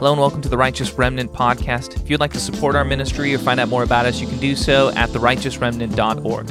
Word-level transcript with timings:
Hello 0.00 0.12
and 0.12 0.20
welcome 0.20 0.42
to 0.42 0.50
the 0.50 0.58
Righteous 0.58 0.92
Remnant 0.92 1.32
podcast. 1.32 1.98
If 1.98 2.10
you'd 2.10 2.20
like 2.20 2.34
to 2.34 2.40
support 2.40 2.76
our 2.76 2.84
ministry 2.84 3.34
or 3.34 3.38
find 3.38 3.58
out 3.58 3.70
more 3.70 3.82
about 3.82 4.04
us, 4.04 4.20
you 4.20 4.26
can 4.26 4.38
do 4.38 4.54
so 4.54 4.90
at 4.90 5.08
therighteousremnant.org. 5.08 6.50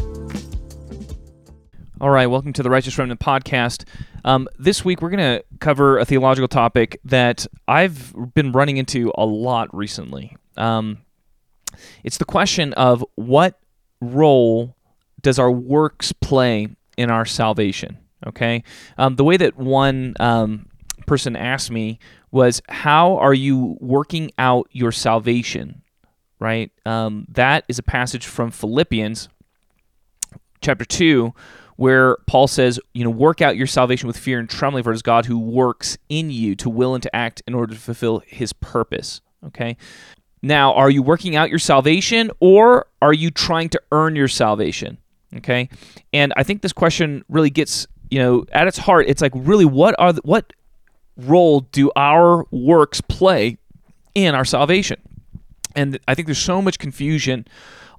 All 2.01 2.09
right, 2.09 2.25
welcome 2.25 2.51
to 2.53 2.63
the 2.63 2.69
Righteous 2.71 2.97
Remnant 2.97 3.19
podcast. 3.19 3.83
Um, 4.25 4.47
this 4.57 4.83
week 4.83 5.03
we're 5.03 5.11
going 5.11 5.19
to 5.19 5.43
cover 5.59 5.99
a 5.99 6.05
theological 6.05 6.47
topic 6.47 6.99
that 7.03 7.45
I've 7.67 8.11
been 8.33 8.51
running 8.51 8.77
into 8.77 9.11
a 9.15 9.25
lot 9.25 9.71
recently. 9.75 10.35
Um, 10.57 11.03
it's 12.03 12.17
the 12.17 12.25
question 12.25 12.73
of 12.73 13.05
what 13.13 13.59
role 14.01 14.75
does 15.21 15.37
our 15.37 15.51
works 15.51 16.11
play 16.11 16.69
in 16.97 17.11
our 17.11 17.25
salvation? 17.25 17.99
Okay, 18.27 18.63
um, 18.97 19.15
the 19.15 19.23
way 19.23 19.37
that 19.37 19.57
one 19.57 20.15
um, 20.19 20.67
person 21.07 21.35
asked 21.35 21.71
me 21.71 21.99
was 22.31 22.61
how 22.69 23.17
are 23.17 23.33
you 23.33 23.77
working 23.79 24.31
out 24.37 24.67
your 24.71 24.91
salvation? 24.91 25.81
Right? 26.39 26.71
Um, 26.85 27.25
that 27.29 27.65
is 27.67 27.79
a 27.79 27.83
passage 27.83 28.25
from 28.25 28.51
Philippians 28.51 29.27
chapter 30.61 30.85
2 30.85 31.33
where 31.79 32.17
Paul 32.27 32.47
says, 32.47 32.77
you 32.93 33.05
know, 33.05 33.09
work 33.09 33.41
out 33.41 33.55
your 33.55 33.65
salvation 33.65 34.07
with 34.07 34.17
fear 34.17 34.37
and 34.37 34.49
trembling, 34.49 34.83
for 34.83 34.91
it 34.91 34.95
is 34.95 35.01
God 35.01 35.25
who 35.25 35.39
works 35.39 35.97
in 36.09 36.29
you 36.29 36.53
to 36.57 36.69
will 36.69 36.93
and 36.93 37.01
to 37.03 37.15
act 37.15 37.41
in 37.47 37.53
order 37.53 37.73
to 37.73 37.79
fulfill 37.79 38.21
his 38.27 38.51
purpose. 38.51 39.21
Okay. 39.47 39.77
Now, 40.41 40.73
are 40.73 40.89
you 40.89 41.01
working 41.01 41.37
out 41.37 41.49
your 41.49 41.59
salvation 41.59 42.31
or 42.41 42.87
are 43.01 43.13
you 43.13 43.31
trying 43.31 43.69
to 43.69 43.81
earn 43.93 44.17
your 44.17 44.27
salvation? 44.27 44.97
Okay. 45.37 45.69
And 46.11 46.33
I 46.35 46.43
think 46.43 46.61
this 46.61 46.73
question 46.73 47.23
really 47.29 47.49
gets, 47.49 47.87
you 48.09 48.19
know, 48.19 48.45
at 48.51 48.67
its 48.67 48.77
heart, 48.77 49.05
it's 49.07 49.21
like 49.21 49.31
really 49.35 49.65
what 49.65 49.95
are 49.99 50.13
the, 50.13 50.21
what 50.23 50.53
role 51.17 51.61
do 51.61 51.91
our 51.95 52.45
works 52.51 53.01
play 53.01 53.57
in 54.15 54.35
our 54.35 54.45
salvation? 54.45 54.99
And 55.75 55.99
I 56.07 56.15
think 56.15 56.27
there's 56.27 56.37
so 56.37 56.61
much 56.61 56.79
confusion 56.79 57.47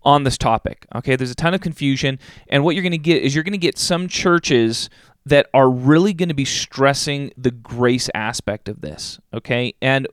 on 0.02 0.24
this 0.24 0.38
topic. 0.38 0.86
Okay, 0.94 1.16
there's 1.16 1.30
a 1.30 1.34
ton 1.34 1.54
of 1.54 1.60
confusion, 1.60 2.18
and 2.48 2.64
what 2.64 2.74
you're 2.74 2.82
going 2.82 2.92
to 2.92 2.98
get 2.98 3.22
is 3.22 3.34
you're 3.34 3.44
going 3.44 3.52
to 3.52 3.58
get 3.58 3.78
some 3.78 4.08
churches 4.08 4.90
that 5.26 5.48
are 5.52 5.70
really 5.70 6.14
going 6.14 6.30
to 6.30 6.34
be 6.34 6.44
stressing 6.44 7.30
the 7.36 7.50
grace 7.50 8.08
aspect 8.14 8.68
of 8.68 8.80
this. 8.80 9.20
Okay, 9.34 9.74
and 9.80 10.08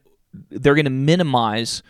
they're 0.50 0.76
going 0.76 0.86
to 0.86 0.92
minimize 0.92 1.82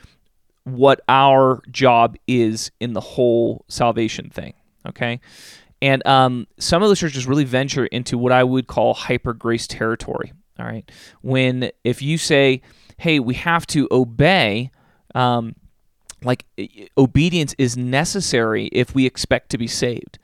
what 0.63 1.01
our 1.07 1.61
job 1.71 2.15
is 2.27 2.71
in 2.79 2.93
the 2.93 3.01
whole 3.01 3.65
salvation 3.67 4.29
thing. 4.29 4.53
Okay. 4.85 5.19
And 5.81 6.05
um, 6.07 6.47
some 6.59 6.81
of 6.81 6.89
those 6.89 6.99
churches 6.99 7.27
really 7.27 7.43
venture 7.43 7.85
into 7.85 8.17
what 8.17 8.31
I 8.31 8.43
would 8.43 8.67
call 8.67 8.93
hyper 8.93 9.33
grace 9.33 9.67
territory. 9.67 10.33
All 10.59 10.65
right. 10.65 10.89
When 11.21 11.71
if 11.83 12.01
you 12.01 12.17
say, 12.17 12.61
hey, 12.97 13.19
we 13.19 13.35
have 13.35 13.67
to 13.67 13.87
obey, 13.91 14.71
um, 15.13 15.55
like 16.23 16.45
obedience 16.97 17.53
is 17.57 17.77
necessary 17.77 18.67
if 18.67 18.95
we 18.95 19.05
expect 19.05 19.51
to 19.51 19.57
be 19.57 19.67
saved, 19.67 20.17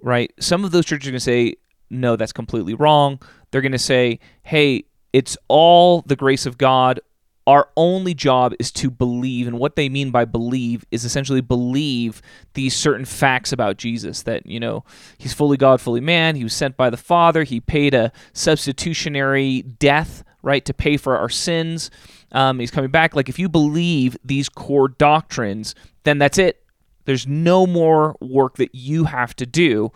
right? 0.00 0.32
Some 0.40 0.64
of 0.64 0.70
those 0.70 0.86
churches 0.86 1.08
are 1.08 1.12
going 1.12 1.18
to 1.18 1.20
say, 1.20 1.56
no, 1.90 2.16
that's 2.16 2.32
completely 2.32 2.74
wrong. 2.74 3.20
They're 3.50 3.60
going 3.60 3.72
to 3.72 3.78
say, 3.78 4.18
hey, 4.42 4.84
it's 5.12 5.36
all 5.48 6.02
the 6.02 6.16
grace 6.16 6.46
of 6.46 6.58
God. 6.58 7.00
Our 7.46 7.68
only 7.76 8.12
job 8.12 8.54
is 8.58 8.72
to 8.72 8.90
believe. 8.90 9.46
And 9.46 9.58
what 9.58 9.76
they 9.76 9.88
mean 9.88 10.10
by 10.10 10.24
believe 10.24 10.84
is 10.90 11.04
essentially 11.04 11.40
believe 11.40 12.20
these 12.54 12.74
certain 12.74 13.04
facts 13.04 13.52
about 13.52 13.76
Jesus 13.76 14.22
that, 14.22 14.46
you 14.46 14.58
know, 14.58 14.84
he's 15.16 15.32
fully 15.32 15.56
God, 15.56 15.80
fully 15.80 16.00
man. 16.00 16.34
He 16.34 16.42
was 16.42 16.54
sent 16.54 16.76
by 16.76 16.90
the 16.90 16.96
Father. 16.96 17.44
He 17.44 17.60
paid 17.60 17.94
a 17.94 18.10
substitutionary 18.32 19.62
death, 19.62 20.24
right, 20.42 20.64
to 20.64 20.74
pay 20.74 20.96
for 20.96 21.16
our 21.16 21.28
sins. 21.28 21.90
Um, 22.32 22.58
he's 22.58 22.72
coming 22.72 22.90
back. 22.90 23.14
Like, 23.14 23.28
if 23.28 23.38
you 23.38 23.48
believe 23.48 24.16
these 24.24 24.48
core 24.48 24.88
doctrines, 24.88 25.76
then 26.02 26.18
that's 26.18 26.38
it. 26.38 26.64
There's 27.04 27.28
no 27.28 27.66
more 27.66 28.16
work 28.20 28.56
that 28.56 28.74
you 28.74 29.04
have 29.04 29.36
to 29.36 29.46
do. 29.46 29.92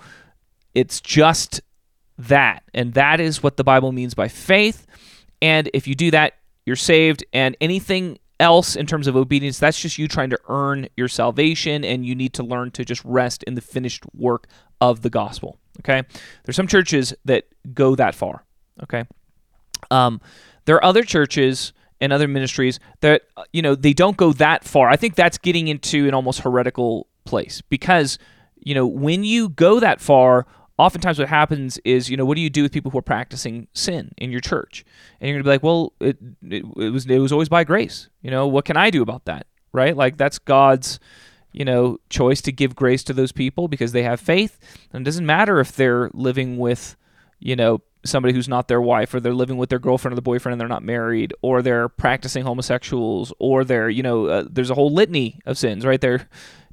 It's 0.72 1.00
just 1.00 1.60
that. 2.16 2.62
And 2.72 2.94
that 2.94 3.18
is 3.18 3.42
what 3.42 3.56
the 3.56 3.64
Bible 3.64 3.90
means 3.90 4.14
by 4.14 4.28
faith. 4.28 4.86
And 5.42 5.68
if 5.74 5.88
you 5.88 5.96
do 5.96 6.12
that, 6.12 6.34
you're 6.70 6.76
saved. 6.76 7.24
And 7.32 7.56
anything 7.60 8.20
else 8.38 8.76
in 8.76 8.86
terms 8.86 9.08
of 9.08 9.16
obedience, 9.16 9.58
that's 9.58 9.80
just 9.80 9.98
you 9.98 10.06
trying 10.06 10.30
to 10.30 10.38
earn 10.48 10.88
your 10.96 11.08
salvation. 11.08 11.84
And 11.84 12.06
you 12.06 12.14
need 12.14 12.32
to 12.34 12.44
learn 12.44 12.70
to 12.72 12.84
just 12.84 13.04
rest 13.04 13.42
in 13.42 13.56
the 13.56 13.60
finished 13.60 14.04
work 14.14 14.46
of 14.80 15.02
the 15.02 15.10
gospel. 15.10 15.58
Okay. 15.80 16.04
There's 16.44 16.54
some 16.54 16.68
churches 16.68 17.12
that 17.24 17.46
go 17.74 17.96
that 17.96 18.14
far. 18.14 18.44
Okay. 18.84 19.04
Um, 19.90 20.20
there 20.66 20.76
are 20.76 20.84
other 20.84 21.02
churches 21.02 21.72
and 22.00 22.12
other 22.12 22.28
ministries 22.28 22.78
that 23.00 23.22
uh, 23.36 23.42
you 23.52 23.62
know 23.62 23.74
they 23.74 23.92
don't 23.92 24.16
go 24.16 24.32
that 24.34 24.62
far. 24.62 24.88
I 24.88 24.96
think 24.96 25.16
that's 25.16 25.36
getting 25.36 25.66
into 25.66 26.06
an 26.06 26.14
almost 26.14 26.40
heretical 26.40 27.08
place 27.24 27.60
because 27.62 28.18
you 28.56 28.74
know 28.74 28.86
when 28.86 29.24
you 29.24 29.48
go 29.48 29.80
that 29.80 30.00
far, 30.00 30.46
oftentimes 30.80 31.18
what 31.18 31.28
happens 31.28 31.78
is 31.84 32.08
you 32.08 32.16
know 32.16 32.24
what 32.24 32.36
do 32.36 32.40
you 32.40 32.50
do 32.50 32.62
with 32.62 32.72
people 32.72 32.90
who 32.90 32.98
are 32.98 33.02
practicing 33.02 33.68
sin 33.74 34.12
in 34.16 34.30
your 34.30 34.40
church? 34.40 34.84
And 35.20 35.28
you're 35.28 35.38
gonna 35.38 35.44
be 35.44 35.50
like, 35.50 35.62
well, 35.62 35.92
it, 36.00 36.18
it, 36.42 36.64
it 36.76 36.90
was 36.90 37.06
it 37.06 37.18
was 37.18 37.32
always 37.32 37.48
by 37.48 37.64
grace. 37.64 38.08
You 38.22 38.30
know 38.30 38.46
what 38.46 38.64
can 38.64 38.76
I 38.76 38.90
do 38.90 39.02
about 39.02 39.26
that? 39.26 39.46
Right? 39.72 39.96
Like 39.96 40.16
that's 40.16 40.38
God's 40.38 40.98
you 41.52 41.64
know 41.64 41.98
choice 42.08 42.40
to 42.42 42.52
give 42.52 42.74
grace 42.74 43.04
to 43.04 43.12
those 43.12 43.32
people 43.32 43.68
because 43.68 43.92
they 43.92 44.02
have 44.02 44.20
faith, 44.20 44.58
and 44.92 45.02
it 45.02 45.04
doesn't 45.04 45.26
matter 45.26 45.60
if 45.60 45.72
they're 45.72 46.10
living 46.14 46.56
with 46.56 46.96
you 47.38 47.56
know 47.56 47.82
somebody 48.04 48.32
who's 48.32 48.48
not 48.48 48.68
their 48.68 48.80
wife 48.80 49.12
or 49.12 49.20
they're 49.20 49.34
living 49.34 49.58
with 49.58 49.68
their 49.68 49.78
girlfriend 49.78 50.12
or 50.12 50.16
the 50.16 50.22
boyfriend 50.22 50.54
and 50.54 50.60
they're 50.60 50.68
not 50.68 50.82
married 50.82 51.34
or 51.42 51.60
they're 51.60 51.88
practicing 51.88 52.44
homosexuals 52.44 53.30
or 53.38 53.62
they're 53.62 53.90
you 53.90 54.02
know 54.02 54.26
uh, 54.26 54.44
there's 54.50 54.70
a 54.70 54.74
whole 54.74 54.90
litany 54.90 55.38
of 55.44 55.58
sins 55.58 55.84
right 55.84 56.00
there 56.00 56.28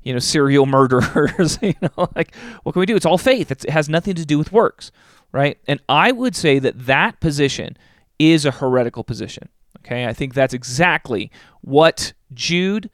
you 0.08 0.14
know 0.14 0.20
serial 0.20 0.66
murderers 0.66 1.60
you 1.62 1.76
know 1.82 2.10
like 2.16 2.34
what 2.64 2.72
can 2.74 2.80
we 2.80 2.86
do? 2.86 2.96
It's 2.96 3.06
all 3.06 3.18
faith. 3.18 3.52
It's, 3.52 3.66
it 3.66 3.72
has 3.72 3.90
nothing 3.90 4.16
to 4.16 4.26
do 4.26 4.38
with 4.38 4.52
works 4.52 4.92
right? 5.32 5.58
And 5.68 5.80
i 5.90 6.12
would 6.12 6.36
say 6.36 6.60
that 6.60 6.86
that 6.86 7.20
position 7.20 7.78
is 8.20 8.46
a 8.46 8.52
heretical 8.52 9.04
position 9.04 9.50
okay? 9.80 10.06
I 10.06 10.14
think 10.14 10.34
that's 10.34 10.54
exactly 10.54 11.32
what 11.62 12.14
jude 12.34 12.90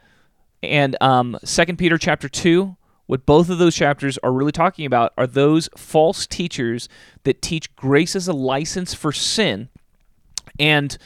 and 0.61 0.95
um, 1.01 1.37
2 1.45 1.75
peter 1.75 1.97
chapter 1.97 2.29
2 2.29 2.75
what 3.05 3.25
both 3.25 3.49
of 3.49 3.57
those 3.57 3.75
chapters 3.75 4.17
are 4.19 4.31
really 4.31 4.51
talking 4.51 4.85
about 4.85 5.13
are 5.17 5.27
those 5.27 5.69
false 5.75 6.25
teachers 6.25 6.87
that 7.23 7.41
teach 7.41 7.75
grace 7.75 8.15
as 8.15 8.27
a 8.27 8.33
license 8.33 8.93
for 8.93 9.11
sin 9.11 9.69
and 10.59 10.97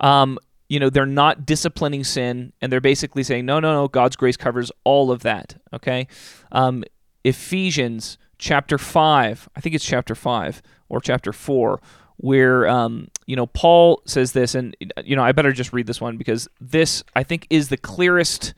um, 0.00 0.38
you 0.68 0.80
know 0.80 0.90
they're 0.90 1.06
not 1.06 1.46
disciplining 1.46 2.04
sin 2.04 2.52
and 2.60 2.72
they're 2.72 2.80
basically 2.80 3.22
saying 3.22 3.46
no 3.46 3.60
no 3.60 3.72
no 3.72 3.88
god's 3.88 4.16
grace 4.16 4.36
covers 4.36 4.70
all 4.84 5.10
of 5.10 5.22
that 5.22 5.56
okay 5.72 6.06
um, 6.52 6.84
ephesians 7.24 8.18
chapter 8.38 8.78
5 8.78 9.48
i 9.56 9.60
think 9.60 9.74
it's 9.74 9.84
chapter 9.84 10.14
5 10.14 10.62
or 10.88 11.00
chapter 11.00 11.32
4 11.32 11.80
where 12.18 12.66
um, 12.68 13.08
you 13.26 13.36
know 13.36 13.46
paul 13.46 14.02
says 14.04 14.32
this 14.32 14.54
and 14.54 14.76
you 15.04 15.16
know 15.16 15.22
i 15.22 15.32
better 15.32 15.52
just 15.52 15.72
read 15.72 15.86
this 15.86 16.00
one 16.00 16.16
because 16.16 16.48
this 16.60 17.02
i 17.14 17.22
think 17.22 17.46
is 17.50 17.68
the 17.68 17.76
clearest 17.76 18.54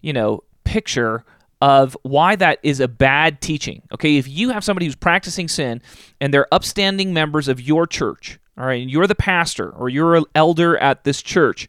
you 0.00 0.12
know 0.12 0.42
picture 0.64 1.24
of 1.62 1.96
why 2.02 2.34
that 2.34 2.58
is 2.64 2.80
a 2.80 2.88
bad 2.88 3.40
teaching. 3.40 3.82
Okay, 3.92 4.16
if 4.16 4.26
you 4.26 4.50
have 4.50 4.64
somebody 4.64 4.84
who's 4.84 4.96
practicing 4.96 5.46
sin 5.46 5.80
and 6.20 6.34
they're 6.34 6.52
upstanding 6.52 7.14
members 7.14 7.46
of 7.46 7.60
your 7.60 7.86
church, 7.86 8.40
all 8.58 8.66
right, 8.66 8.82
and 8.82 8.90
you're 8.90 9.06
the 9.06 9.14
pastor 9.14 9.70
or 9.70 9.88
you're 9.88 10.16
an 10.16 10.24
elder 10.34 10.76
at 10.78 11.04
this 11.04 11.22
church, 11.22 11.68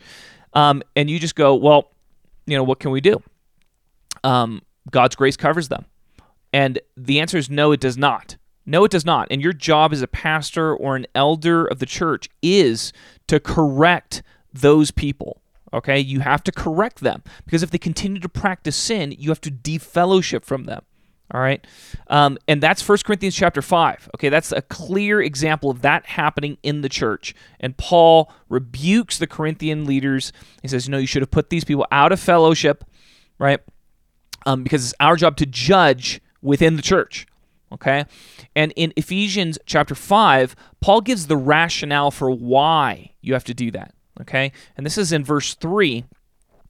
um, 0.54 0.84
and 0.96 1.10
you 1.10 1.20
just 1.20 1.36
go, 1.36 1.56
well, 1.56 1.92
you 2.46 2.58
know, 2.58 2.64
what 2.64 2.80
can 2.80 2.92
we 2.92 3.02
do? 3.02 3.22
Um, 4.24 4.62
God's 4.92 5.16
grace 5.16 5.38
covers 5.38 5.70
them. 5.70 5.86
And 6.52 6.80
the 6.96 7.20
answer 7.20 7.38
is 7.38 7.50
no, 7.50 7.72
it 7.72 7.80
does 7.80 7.98
not. 7.98 8.38
No, 8.66 8.84
it 8.84 8.92
does 8.92 9.06
not. 9.06 9.28
And 9.32 9.42
your 9.42 9.54
job 9.54 9.92
as 9.92 10.02
a 10.02 10.08
pastor 10.08 10.74
or 10.76 10.96
an 10.96 11.08
elder 11.16 11.66
of 11.66 11.80
the 11.80 11.86
church 11.86 12.30
is 12.42 12.94
to 13.28 13.40
correct 13.40 14.22
those 14.54 14.92
people. 14.92 15.42
Okay, 15.74 16.00
you 16.00 16.20
have 16.20 16.44
to 16.44 16.52
correct 16.52 17.00
them 17.00 17.24
because 17.46 17.64
if 17.64 17.72
they 17.72 17.80
continue 17.80 18.20
to 18.20 18.30
practice 18.30 18.76
sin, 18.76 19.14
you 19.18 19.30
have 19.30 19.42
to 19.42 19.50
defellowship 19.50 20.46
from 20.46 20.66
them. 20.66 20.84
All 21.32 21.42
right, 21.42 21.66
um, 22.08 22.38
and 22.48 22.62
that's 22.62 22.88
1 22.88 23.00
Corinthians 23.06 23.36
chapter 23.36 23.62
five. 23.62 24.08
Okay, 24.16 24.30
that's 24.30 24.52
a 24.52 24.62
clear 24.62 25.22
example 25.22 25.72
of 25.72 25.82
that 25.82 26.06
happening 26.06 26.58
in 26.62 26.82
the 26.82 26.90
church. 26.90 27.34
And 27.60 27.76
Paul 27.76 28.32
rebukes 28.50 29.18
the 29.18 29.26
Corinthian 29.26 29.86
leaders. 29.86 30.32
He 30.62 30.68
says, 30.68 30.88
"No, 30.88 30.98
you 30.98 31.08
should 31.08 31.22
have 31.22 31.32
put 31.32 31.50
these 31.50 31.64
people 31.64 31.88
out 31.92 32.12
of 32.12 32.20
fellowship, 32.20 32.84
right? 33.40 33.60
Um, 34.46 34.64
because 34.64 34.86
it's 34.86 34.94
our 35.00 35.16
job 35.16 35.38
to 35.38 35.46
judge 35.46 36.22
within 36.42 36.76
the 36.76 36.82
church." 36.82 37.26
Okay, 37.72 38.06
and 38.56 38.72
in 38.76 38.94
Ephesians 38.96 39.58
chapter 39.66 39.96
five, 39.96 40.56
Paul 40.82 41.02
gives 41.02 41.28
the 41.28 41.38
rationale 41.38 42.12
for 42.12 42.30
why 42.30 43.14
you 43.22 43.34
have 43.34 43.46
to 43.46 43.54
do 43.56 43.72
that. 43.72 43.96
Okay? 44.22 44.52
And 44.78 44.86
this 44.86 44.98
is 44.98 45.12
in 45.12 45.24
verse 45.24 45.56
3. 45.56 46.06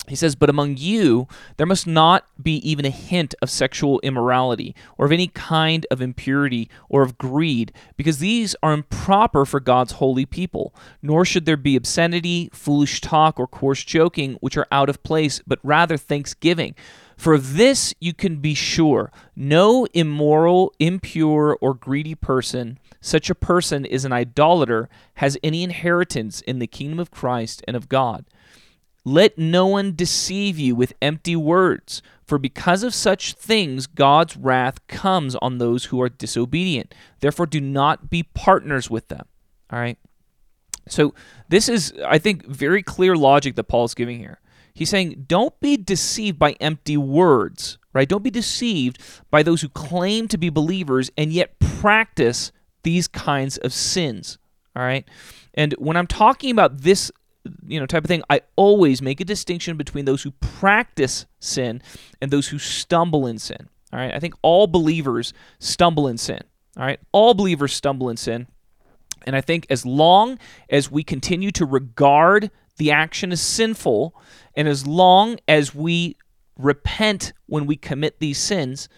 He 0.08 0.16
says, 0.16 0.36
But 0.36 0.50
among 0.50 0.78
you 0.78 1.28
there 1.58 1.66
must 1.66 1.88
not 1.88 2.26
be 2.42 2.56
even 2.70 2.86
a 2.86 2.90
hint 2.90 3.36
of 3.42 3.50
sexual 3.50 4.00
immorality, 4.02 4.76
or 4.98 5.06
of 5.06 5.12
any 5.12 5.28
kind 5.28 5.86
of 5.90 6.02
impurity, 6.02 6.70
or 6.90 7.04
of 7.04 7.18
greed, 7.18 7.72
because 7.96 8.20
these 8.20 8.56
are 8.62 8.74
improper 8.74 9.46
for 9.46 9.60
God's 9.60 9.94
holy 9.94 10.26
people. 10.26 10.76
Nor 11.02 11.24
should 11.24 11.46
there 11.46 11.58
be 11.58 11.76
obscenity, 11.76 12.50
foolish 12.52 13.00
talk, 13.00 13.40
or 13.40 13.48
coarse 13.48 13.84
joking, 13.84 14.34
which 14.42 14.58
are 14.58 14.68
out 14.72 14.90
of 14.90 15.04
place, 15.04 15.42
but 15.48 15.60
rather 15.64 15.96
thanksgiving. 15.96 16.76
For 17.16 17.38
this 17.38 17.94
you 18.02 18.14
can 18.14 18.38
be 18.38 18.54
sure 18.54 19.12
no 19.36 19.86
immoral, 19.94 20.74
impure, 20.80 21.58
or 21.62 21.74
greedy 21.74 22.16
person, 22.16 22.80
such 23.00 23.30
a 23.30 23.36
person 23.36 23.86
is 23.86 24.04
an 24.04 24.12
idolater, 24.12 24.90
has 25.16 25.38
any 25.44 25.64
inheritance 25.64 26.42
in 26.42 26.60
the 26.60 26.68
kingdom 26.68 27.00
of 27.00 27.12
Christ 27.12 27.64
and 27.68 27.78
of 27.78 27.88
God. 27.88 28.26
Let 29.06 29.38
no 29.38 29.68
one 29.68 29.96
deceive 29.96 30.58
you 30.58 30.76
with 30.76 30.94
empty 31.02 31.36
words, 31.36 32.02
for 32.26 32.38
because 32.38 32.84
of 32.84 32.94
such 32.94 33.34
things 33.34 33.86
God's 33.86 34.38
wrath 34.38 34.86
comes 34.88 35.36
on 35.36 35.58
those 35.58 35.86
who 35.86 36.02
are 36.02 36.10
disobedient. 36.10 36.96
Therefore, 37.20 37.46
do 37.46 37.60
not 37.60 38.10
be 38.10 38.24
partners 38.24 38.90
with 38.90 39.10
them. 39.10 39.26
All 39.72 39.80
right? 39.80 39.98
So, 40.88 41.14
this 41.50 41.68
is, 41.70 41.94
I 42.06 42.18
think, 42.18 42.46
very 42.46 42.84
clear 42.84 43.16
logic 43.16 43.56
that 43.56 43.66
Paul's 43.66 43.94
giving 43.94 44.20
here. 44.20 44.40
He's 44.74 44.90
saying, 44.90 45.26
don't 45.28 45.58
be 45.60 45.78
deceived 45.78 46.40
by 46.40 46.54
empty 46.54 46.98
words, 46.98 47.78
right? 47.94 48.10
Don't 48.10 48.24
be 48.24 48.32
deceived 48.32 48.98
by 49.30 49.44
those 49.44 49.62
who 49.62 49.70
claim 49.70 50.28
to 50.30 50.38
be 50.38 50.50
believers 50.50 51.12
and 51.18 51.32
yet 51.32 51.60
practice 51.60 52.52
these 52.84 53.08
kinds 53.08 53.58
of 53.58 53.72
sins, 53.72 54.40
all 54.76 54.84
right? 54.84 55.08
And 55.54 55.74
when 55.74 55.96
I'm 55.96 56.08
talking 56.08 56.52
about 56.52 56.80
this 56.82 57.12
you 57.66 57.80
know 57.80 57.86
type 57.86 58.04
of 58.04 58.07
thing 58.07 58.24
i 58.30 58.40
always 58.56 59.01
make 59.01 59.19
a 59.19 59.25
distinction 59.25 59.75
between 59.75 60.06
those 60.06 60.24
who 60.24 60.31
practice 60.31 61.25
sin 61.40 61.81
and 62.22 62.31
those 62.31 62.48
who 62.48 62.57
stumble 62.57 63.28
in 63.28 63.38
sin. 63.38 63.69
All 63.92 64.00
right? 64.00 64.13
I 64.13 64.19
think 64.19 64.34
all 64.42 64.68
believers 64.68 65.34
stumble 65.60 66.07
in 66.07 66.18
sin. 66.18 66.40
All 66.78 66.86
right? 66.86 67.00
All 67.12 67.34
believers 67.34 67.74
stumble 67.74 68.10
in 68.10 68.18
sin. 68.18 68.48
And 69.25 69.36
i 69.36 69.42
think 69.42 69.66
as 69.69 69.86
long 69.86 70.38
as 70.69 70.92
we 70.92 71.04
continue 71.04 71.51
to 71.51 71.66
regard 71.66 72.51
the 72.78 72.92
action 72.92 73.31
as 73.31 73.42
sinful 73.42 74.16
and 74.56 74.68
as 74.68 74.86
long 74.86 75.38
as 75.48 75.74
we 75.74 76.18
repent 76.57 77.34
when 77.46 77.66
we 77.66 77.75
commit 77.75 78.19
these 78.19 78.38
sins 78.38 78.89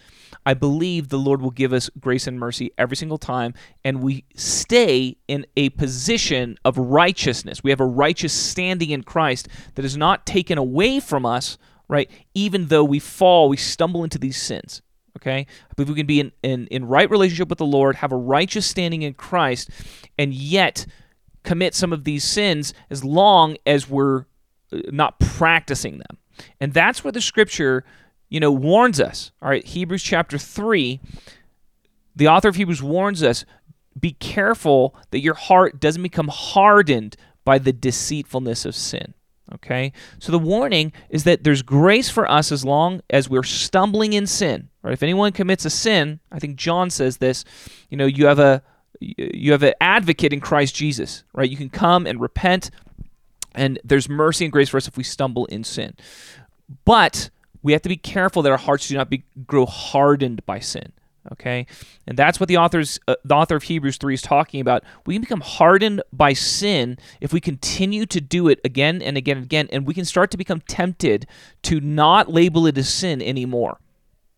I 0.46 0.54
believe 0.54 1.10
the 1.10 1.18
Lord 1.18 1.42
will 1.42 1.52
give 1.52 1.74
us 1.74 1.90
grace 2.00 2.28
and 2.28 2.40
mercy 2.40 2.72
every 2.78 2.98
single 2.98 3.18
time, 3.18 3.54
and 3.84 4.02
we 4.02 4.26
stay 4.36 5.18
in 5.28 5.46
a 5.56 5.70
position 5.70 6.58
of 6.66 6.78
righteousness. 6.78 7.64
We 7.64 7.70
have 7.72 7.80
a 7.80 7.86
righteous 7.86 8.34
standing 8.34 8.90
in 8.90 9.04
Christ 9.04 9.48
that 9.76 9.86
is 9.86 9.98
not 9.98 10.26
taken 10.26 10.58
away 10.58 11.00
from 11.00 11.26
us, 11.26 11.58
right? 11.88 12.10
Even 12.34 12.68
though 12.68 12.84
we 12.84 13.00
fall, 13.00 13.50
we 13.50 13.58
stumble 13.58 14.04
into 14.04 14.18
these 14.18 14.42
sins. 14.42 14.82
Okay? 15.18 15.40
I 15.40 15.74
believe 15.76 15.90
we 15.90 15.96
can 15.96 16.06
be 16.06 16.20
in, 16.20 16.32
in, 16.44 16.68
in 16.68 16.86
right 16.86 17.10
relationship 17.10 17.50
with 17.50 17.58
the 17.58 17.66
Lord, 17.66 17.98
have 17.98 18.12
a 18.12 18.18
righteous 18.18 18.66
standing 18.66 19.02
in 19.02 19.14
Christ, 19.14 19.70
and 20.18 20.34
yet 20.34 20.86
commit 21.44 21.74
some 21.74 21.94
of 21.94 22.04
these 22.04 22.24
sins 22.24 22.74
as 22.90 23.04
long 23.04 23.56
as 23.66 23.90
we're 23.90 24.26
uh, 24.74 24.80
not 24.92 25.20
practicing 25.20 26.00
them. 26.00 26.18
And 26.60 26.74
that's 26.74 27.04
where 27.04 27.12
the 27.12 27.22
scripture 27.22 27.86
you 28.36 28.42
know, 28.42 28.52
warns 28.52 29.00
us. 29.00 29.32
All 29.42 29.48
right, 29.48 29.66
Hebrews 29.66 30.04
chapter 30.04 30.38
3, 30.38 31.00
the 32.18 32.28
author 32.28 32.50
of 32.50 32.58
Hebrews 32.58 32.84
warns 32.84 33.24
us 33.24 33.46
be 33.98 34.12
careful 34.12 34.94
that 35.12 35.22
your 35.22 35.36
heart 35.36 35.80
doesn't 35.80 36.04
become 36.04 36.28
hardened 36.28 37.16
by 37.46 37.60
the 37.60 37.72
deceitfulness 37.72 38.66
of 38.66 38.76
sin. 38.76 39.14
Okay? 39.54 39.94
So 40.20 40.34
the 40.34 40.40
warning 40.40 40.92
is 41.10 41.24
that 41.24 41.46
there's 41.46 41.62
grace 41.62 42.10
for 42.10 42.30
us 42.30 42.52
as 42.52 42.66
long 42.66 43.00
as 43.10 43.30
we're 43.30 43.42
stumbling 43.42 44.12
in 44.12 44.28
sin. 44.28 44.68
Right? 44.82 44.92
If 44.92 45.02
anyone 45.02 45.32
commits 45.32 45.64
a 45.64 45.70
sin, 45.70 46.20
I 46.30 46.40
think 46.40 46.58
John 46.58 46.90
says 46.90 47.20
this, 47.20 47.46
you 47.90 47.96
know, 47.96 48.06
you 48.06 48.26
have 48.26 48.40
a 48.40 48.62
you 49.00 49.54
have 49.54 49.64
an 49.64 49.76
advocate 49.80 50.34
in 50.34 50.42
Christ 50.42 50.76
Jesus, 50.76 51.24
right? 51.34 51.50
You 51.50 51.56
can 51.56 51.70
come 51.70 52.06
and 52.06 52.20
repent 52.20 52.70
and 53.54 53.80
there's 53.86 54.10
mercy 54.10 54.44
and 54.44 54.52
grace 54.52 54.68
for 54.68 54.76
us 54.76 54.90
if 54.90 54.98
we 54.98 55.04
stumble 55.04 55.46
in 55.46 55.64
sin. 55.64 55.96
But 56.84 57.30
we 57.66 57.72
have 57.72 57.82
to 57.82 57.90
be 57.90 57.98
careful 57.98 58.44
that 58.44 58.52
our 58.52 58.60
hearts 58.60 58.88
do 58.88 58.96
not 58.96 59.10
be, 59.10 59.24
grow 59.48 59.66
hardened 59.66 60.46
by 60.46 60.60
sin. 60.60 60.94
Okay, 61.32 61.66
and 62.06 62.16
that's 62.16 62.40
what 62.40 62.48
the 62.48 62.58
author's 62.58 63.00
uh, 63.08 63.16
the 63.24 63.34
author 63.34 63.56
of 63.56 63.64
Hebrews 63.64 63.98
three 63.98 64.14
is 64.14 64.22
talking 64.22 64.62
about. 64.62 64.84
We 65.08 65.16
can 65.16 65.22
become 65.22 65.42
hardened 65.42 66.04
by 66.14 66.34
sin 66.34 67.00
if 67.20 67.34
we 67.34 67.42
continue 67.42 68.06
to 68.06 68.22
do 68.22 68.48
it 68.48 68.60
again 68.64 69.02
and 69.02 69.18
again 69.18 69.38
and 69.38 69.46
again, 69.48 69.68
and 69.72 69.88
we 69.88 69.96
can 69.96 70.06
start 70.06 70.30
to 70.30 70.38
become 70.38 70.62
tempted 70.68 71.26
to 71.64 71.80
not 71.82 72.32
label 72.32 72.68
it 72.68 72.78
as 72.78 72.88
sin 72.88 73.24
anymore. 73.24 73.80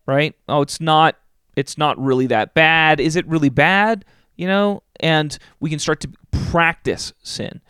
Right? 0.06 0.34
Oh, 0.48 0.62
it's 0.62 0.80
not. 0.80 1.18
It's 1.54 1.76
not 1.76 2.02
really 2.02 2.28
that 2.28 2.54
bad. 2.54 2.98
Is 2.98 3.14
it 3.16 3.26
really 3.26 3.50
bad? 3.50 4.06
You 4.36 4.46
know, 4.46 4.82
and 5.00 5.38
we 5.60 5.68
can 5.68 5.78
start 5.78 6.00
to 6.00 6.10
practice 6.30 7.12
sin. 7.22 7.60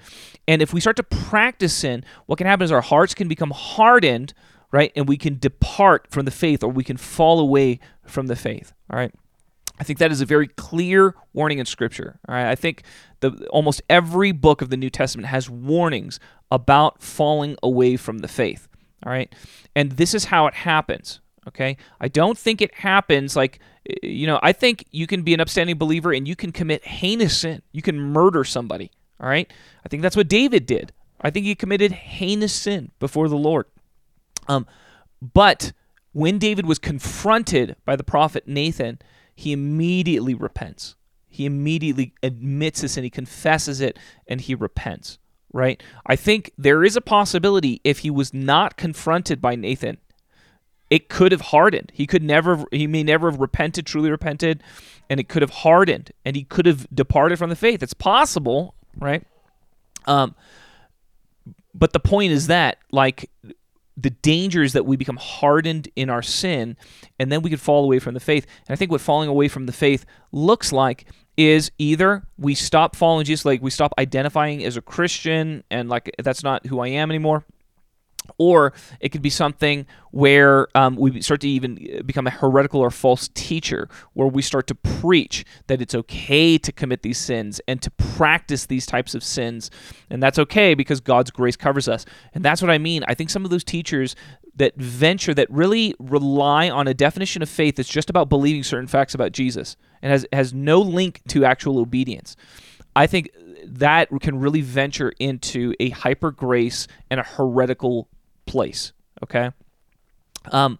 And 0.47 0.63
if 0.63 0.73
we 0.73 0.81
start 0.81 0.95
to 0.95 1.03
practice 1.03 1.75
sin, 1.75 2.05
what 2.27 2.37
can 2.37 2.47
happen 2.47 2.65
is 2.65 2.71
our 2.71 2.81
hearts 2.81 3.15
can 3.15 3.27
become 3.27 3.51
hardened 3.51 4.33
right? 4.73 4.93
And 4.95 5.09
we 5.09 5.17
can 5.17 5.39
depart 5.39 6.09
from 6.11 6.25
the 6.25 6.31
faith 6.31 6.63
or 6.63 6.69
we 6.69 6.85
can 6.85 6.97
fall 6.97 7.41
away 7.41 7.81
from 8.07 8.27
the 8.27 8.37
faith, 8.37 8.73
all 8.91 8.99
right? 8.99 9.13
I 9.81 9.85
think 9.85 9.99
that 10.01 10.11
is 10.11 10.21
a 10.21 10.27
very 10.27 10.49
clear 10.49 11.15
warning 11.33 11.59
in 11.59 11.67
Scripture. 11.67 12.19
All 12.29 12.35
right, 12.35 12.49
I 12.49 12.55
think 12.55 12.83
the 13.21 13.47
almost 13.51 13.83
every 13.89 14.33
book 14.33 14.61
of 14.61 14.71
the 14.71 14.77
New 14.77 14.91
Testament 14.91 15.29
has 15.29 15.49
warnings 15.49 16.19
about 16.51 17.03
falling 17.03 17.57
away 17.63 17.97
from 17.97 18.19
the 18.19 18.29
faith. 18.29 18.69
All 19.05 19.13
right, 19.13 19.33
and 19.77 19.93
this 19.93 20.15
is 20.15 20.27
how 20.27 20.47
it 20.47 20.55
happens. 20.55 21.21
Okay, 21.47 21.77
I 22.01 22.09
don't 22.09 22.37
think 22.37 22.61
it 22.61 22.75
happens 22.75 23.37
like 23.37 23.61
you 24.03 24.27
know. 24.27 24.41
I 24.43 24.53
think 24.53 24.85
you 24.91 25.07
can 25.07 25.23
be 25.23 25.33
an 25.33 25.41
upstanding 25.41 25.79
believer 25.79 26.13
and 26.13 26.27
you 26.27 26.37
can 26.37 26.53
commit 26.53 26.85
heinous 26.85 27.39
sin. 27.39 27.63
You 27.73 27.83
can 27.83 28.01
murder 28.01 28.45
somebody. 28.45 28.91
All 29.21 29.29
right, 29.29 29.51
I 29.85 29.89
think 29.89 30.03
that's 30.03 30.17
what 30.17 30.29
David 30.29 30.67
did. 30.67 30.93
I 31.21 31.31
think 31.31 31.47
he 31.47 31.55
committed 31.55 31.93
heinous 31.93 32.55
sin 32.55 32.91
before 32.99 33.29
the 33.29 33.37
Lord. 33.37 33.67
Um, 34.49 34.67
but 35.21 35.73
when 36.13 36.39
David 36.39 36.67
was 36.67 36.79
confronted 36.79 37.77
by 37.85 37.97
the 37.97 38.05
prophet 38.05 38.49
Nathan, 38.49 38.99
he 39.35 39.53
immediately 39.53 40.35
repents. 40.35 40.97
He 41.29 41.47
immediately 41.47 42.15
admits 42.23 42.81
this 42.81 42.97
and 42.97 43.05
he 43.05 43.11
confesses 43.11 43.81
it 43.81 43.99
and 44.27 44.41
he 44.41 44.55
repents, 44.55 45.19
right? 45.53 45.81
I 46.07 46.17
think 46.17 46.51
there 46.59 46.83
is 46.83 46.97
a 46.97 47.01
possibility 47.01 47.81
if 47.85 47.99
he 48.01 48.11
was 48.11 48.35
not 48.35 48.77
confronted 48.77 49.41
by 49.41 49.55
Nathan, 49.55 49.99
it 50.91 51.09
could 51.09 51.33
have 51.33 51.43
hardened. 51.43 51.93
He 51.95 52.07
could 52.07 52.23
never 52.23 52.65
he 52.73 52.87
may 52.87 53.03
never 53.03 53.31
have 53.31 53.39
repented, 53.39 53.87
truly 53.87 54.11
repented, 54.11 54.63
and 55.11 55.21
it 55.21 55.29
could 55.29 55.43
have 55.43 55.51
hardened 55.51 56.11
and 56.25 56.35
he 56.35 56.45
could 56.45 56.67
have 56.67 56.87
departed 56.93 57.39
from 57.39 57.51
the 57.51 57.57
faith. 57.57 57.83
It's 57.83 57.95
possible, 57.95 58.75
right? 58.97 59.25
Um 60.07 60.35
but 61.75 61.93
the 61.93 62.01
point 62.01 62.33
is 62.33 62.47
that 62.47 62.79
like 62.91 63.31
the 64.01 64.11
danger 64.11 64.63
is 64.63 64.75
that 64.75 64.87
we 64.87 64.97
become 64.97 65.17
hardened 65.17 65.89
in 65.97 66.09
our 66.09 66.23
sin 66.23 66.77
and 67.19 67.33
then 67.33 67.43
we 67.43 67.51
could 67.51 67.61
fall 67.61 67.85
away 67.85 67.99
from 67.99 68.15
the 68.15 68.21
faith. 68.21 68.47
And 68.67 68.73
I 68.73 68.77
think 68.77 68.93
what 68.93 69.01
falling 69.01 69.29
away 69.29 69.49
from 69.49 69.67
the 69.67 69.73
faith 69.73 70.07
looks 70.31 70.73
like 70.73 71.07
is 71.37 71.71
either 71.79 72.23
we 72.39 72.55
stop 72.55 72.95
following 72.95 73.25
Jesus, 73.25 73.45
like 73.45 73.61
we 73.61 73.71
stop 73.71 73.93
identifying 73.99 74.65
as 74.65 74.77
a 74.77 74.83
Christian 74.83 75.65
and 75.71 75.89
like 75.89 76.11
that's 76.23 76.45
not 76.45 76.67
who 76.67 76.81
I 76.81 76.89
am 76.89 77.11
anymore 77.11 77.45
or 78.37 78.73
it 79.01 79.11
could 79.11 79.23
be 79.23 79.31
something 79.31 79.87
where 80.11 80.69
um, 80.75 80.97
we 80.97 81.21
start 81.21 81.41
to 81.43 81.49
even 81.49 82.03
become 82.05 82.27
a 82.27 82.31
heretical 82.31 82.81
or 82.81 82.91
false 82.91 83.29
teacher, 83.35 83.89
where 84.15 84.29
we 84.29 84.43
start 84.43 84.67
to 84.67 84.75
preach 84.75 85.45
that 85.67 85.81
it's 85.81 85.95
okay 85.95 86.59
to 86.59 86.73
commit 86.73 87.03
these 87.03 87.19
sins 87.19 87.61
and 87.69 87.81
to 87.83 87.91
practice 87.91 88.67
these 88.67 88.87
types 88.87 89.15
of 89.15 89.23
sins. 89.23 89.71
And 90.11 90.23
that's 90.23 90.39
okay 90.39 90.75
because 90.75 91.01
God's 91.01 91.31
grace 91.31 91.57
covers 91.57 91.89
us. 91.89 92.05
And 92.35 92.45
that's 92.45 92.63
what 92.63 92.71
I 92.71 92.79
mean. 92.79 93.05
I 93.09 93.15
think 93.15 93.31
some 93.31 93.45
of 93.45 93.51
those 93.51 93.65
teachers 93.65 94.17
that 94.57 94.77
venture, 94.77 95.33
that 95.35 95.49
really 95.51 95.95
rely 95.99 96.69
on 96.69 96.89
a 96.89 96.95
definition 96.95 97.43
of 97.43 97.49
faith 97.49 97.77
that's 97.77 97.89
just 97.89 98.11
about 98.11 98.29
believing 98.29 98.65
certain 98.65 98.89
facts 98.89 99.15
about 99.15 99.33
Jesus 99.33 99.77
and 100.03 100.11
has, 100.11 100.27
has 100.33 100.53
no 100.53 100.81
link 100.81 101.23
to 101.29 101.45
actual 101.45 101.79
obedience. 101.79 102.37
I 102.95 103.07
think 103.07 103.31
that 103.65 104.09
can 104.21 104.41
really 104.41 104.61
venture 104.61 105.13
into 105.19 105.75
a 105.79 105.91
hyper 105.91 106.31
grace 106.31 106.89
and 107.11 107.21
a 107.21 107.23
heretical 107.23 108.09
place. 108.49 108.93
Okay. 109.23 109.51
Um, 110.51 110.79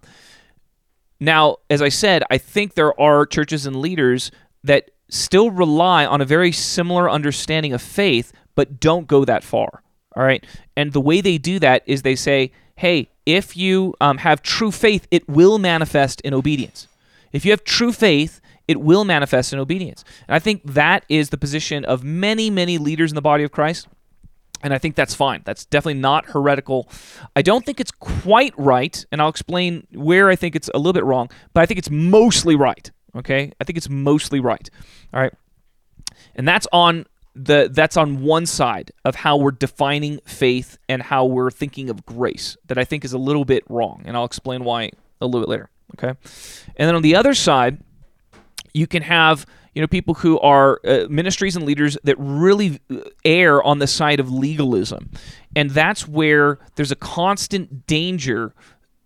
now, 1.21 1.57
as 1.69 1.83
I 1.83 1.89
said, 1.89 2.23
I 2.31 2.39
think 2.39 2.75
there 2.75 2.99
are 3.01 3.27
churches 3.27 3.67
and 3.67 3.77
leaders 3.77 4.31
that 4.65 4.91
still 5.09 5.51
rely 5.51 6.07
on 6.07 6.21
a 6.21 6.25
very 6.25 6.53
similar 6.53 7.11
understanding 7.11 7.73
of 7.73 7.83
faith, 7.83 8.33
but 8.55 8.81
don't 8.81 9.07
go 9.07 9.25
that 9.25 9.45
far. 9.45 9.83
All 10.17 10.23
right. 10.25 10.45
And 10.77 10.93
the 10.93 11.01
way 11.01 11.21
they 11.21 11.39
do 11.39 11.59
that 11.59 11.83
is 11.87 12.03
they 12.03 12.17
say, 12.17 12.53
hey, 12.77 13.09
if 13.27 13.57
you 13.57 13.95
um, 14.01 14.19
have 14.19 14.43
true 14.43 14.71
faith, 14.71 15.07
it 15.11 15.29
will 15.29 15.59
manifest 15.59 16.21
in 16.23 16.35
obedience. 16.35 16.89
If 17.33 17.45
you 17.45 17.51
have 17.53 17.65
true 17.65 17.93
faith, 17.93 18.41
it 18.67 18.81
will 18.81 19.05
manifest 19.05 19.53
in 19.53 19.59
obedience. 19.59 20.05
And 20.27 20.35
I 20.35 20.39
think 20.39 20.63
that 20.65 21.05
is 21.09 21.31
the 21.31 21.39
position 21.39 21.85
of 21.85 22.05
many, 22.05 22.51
many 22.51 22.79
leaders 22.79 23.11
in 23.11 23.17
the 23.17 23.23
body 23.23 23.45
of 23.45 23.51
Christ. 23.51 23.89
And 24.63 24.75
I 24.75 24.79
think 24.79 24.97
that's 24.97 25.15
fine. 25.15 25.43
That's 25.45 25.65
definitely 25.65 26.01
not 26.01 26.27
heretical. 26.27 26.89
I 27.37 27.43
don't 27.43 27.65
think 27.65 27.81
it's 27.81 27.93
quite 27.93 28.55
right, 28.57 29.05
and 29.13 29.23
I'll 29.23 29.29
explain 29.29 29.87
where 29.93 30.29
I 30.29 30.37
think 30.37 30.57
it's 30.57 30.69
a 30.75 30.79
little 30.79 30.93
bit 30.93 31.05
wrong, 31.05 31.31
but 31.55 31.61
I 31.61 31.67
think 31.67 31.79
it's 31.79 31.91
mostly 31.91 32.57
right. 32.57 32.91
Okay? 33.15 33.53
I 33.61 33.65
think 33.65 33.77
it's 33.77 33.89
mostly 33.89 34.41
right. 34.41 34.69
All 35.15 35.21
right. 35.21 35.33
And 36.35 36.47
that's 36.47 36.67
on 36.73 37.07
the 37.35 37.69
that's 37.71 37.97
on 37.97 38.23
one 38.23 38.47
side 38.47 38.91
of 39.05 39.15
how 39.15 39.37
we're 39.37 39.53
defining 39.53 40.19
faith 40.25 40.77
and 40.89 41.01
how 41.03 41.25
we're 41.25 41.53
thinking 41.53 41.89
of 41.89 42.05
grace 42.05 42.57
that 42.67 42.79
I 42.79 42.85
think 42.85 43.05
is 43.05 43.13
a 43.13 43.19
little 43.19 43.45
bit 43.45 43.63
wrong, 43.69 44.03
and 44.05 44.17
I'll 44.17 44.25
explain 44.25 44.65
why 44.65 44.91
a 45.21 45.27
little 45.27 45.41
bit 45.41 45.49
later. 45.49 45.71
Okay, 45.95 46.09
and 46.09 46.89
then 46.89 46.95
on 46.95 47.03
the 47.03 47.15
other 47.15 47.35
side, 47.35 47.79
you 48.75 48.87
can 48.87 49.03
have 49.03 49.47
you 49.79 49.83
know 49.83 49.87
people 49.87 50.15
who 50.15 50.41
are 50.41 50.81
uh, 50.85 51.07
ministries 51.09 51.55
and 51.55 51.65
leaders 51.65 51.97
that 52.03 52.17
really 52.19 52.81
uh, 52.91 52.97
err 53.25 53.63
on 53.63 53.79
the 53.79 53.87
side 53.87 54.19
of 54.19 54.29
legalism, 54.29 55.09
and 55.55 55.71
that's 55.71 56.09
where 56.09 56.59
there's 56.75 56.91
a 56.91 56.97
constant 56.97 57.87
danger 57.87 58.53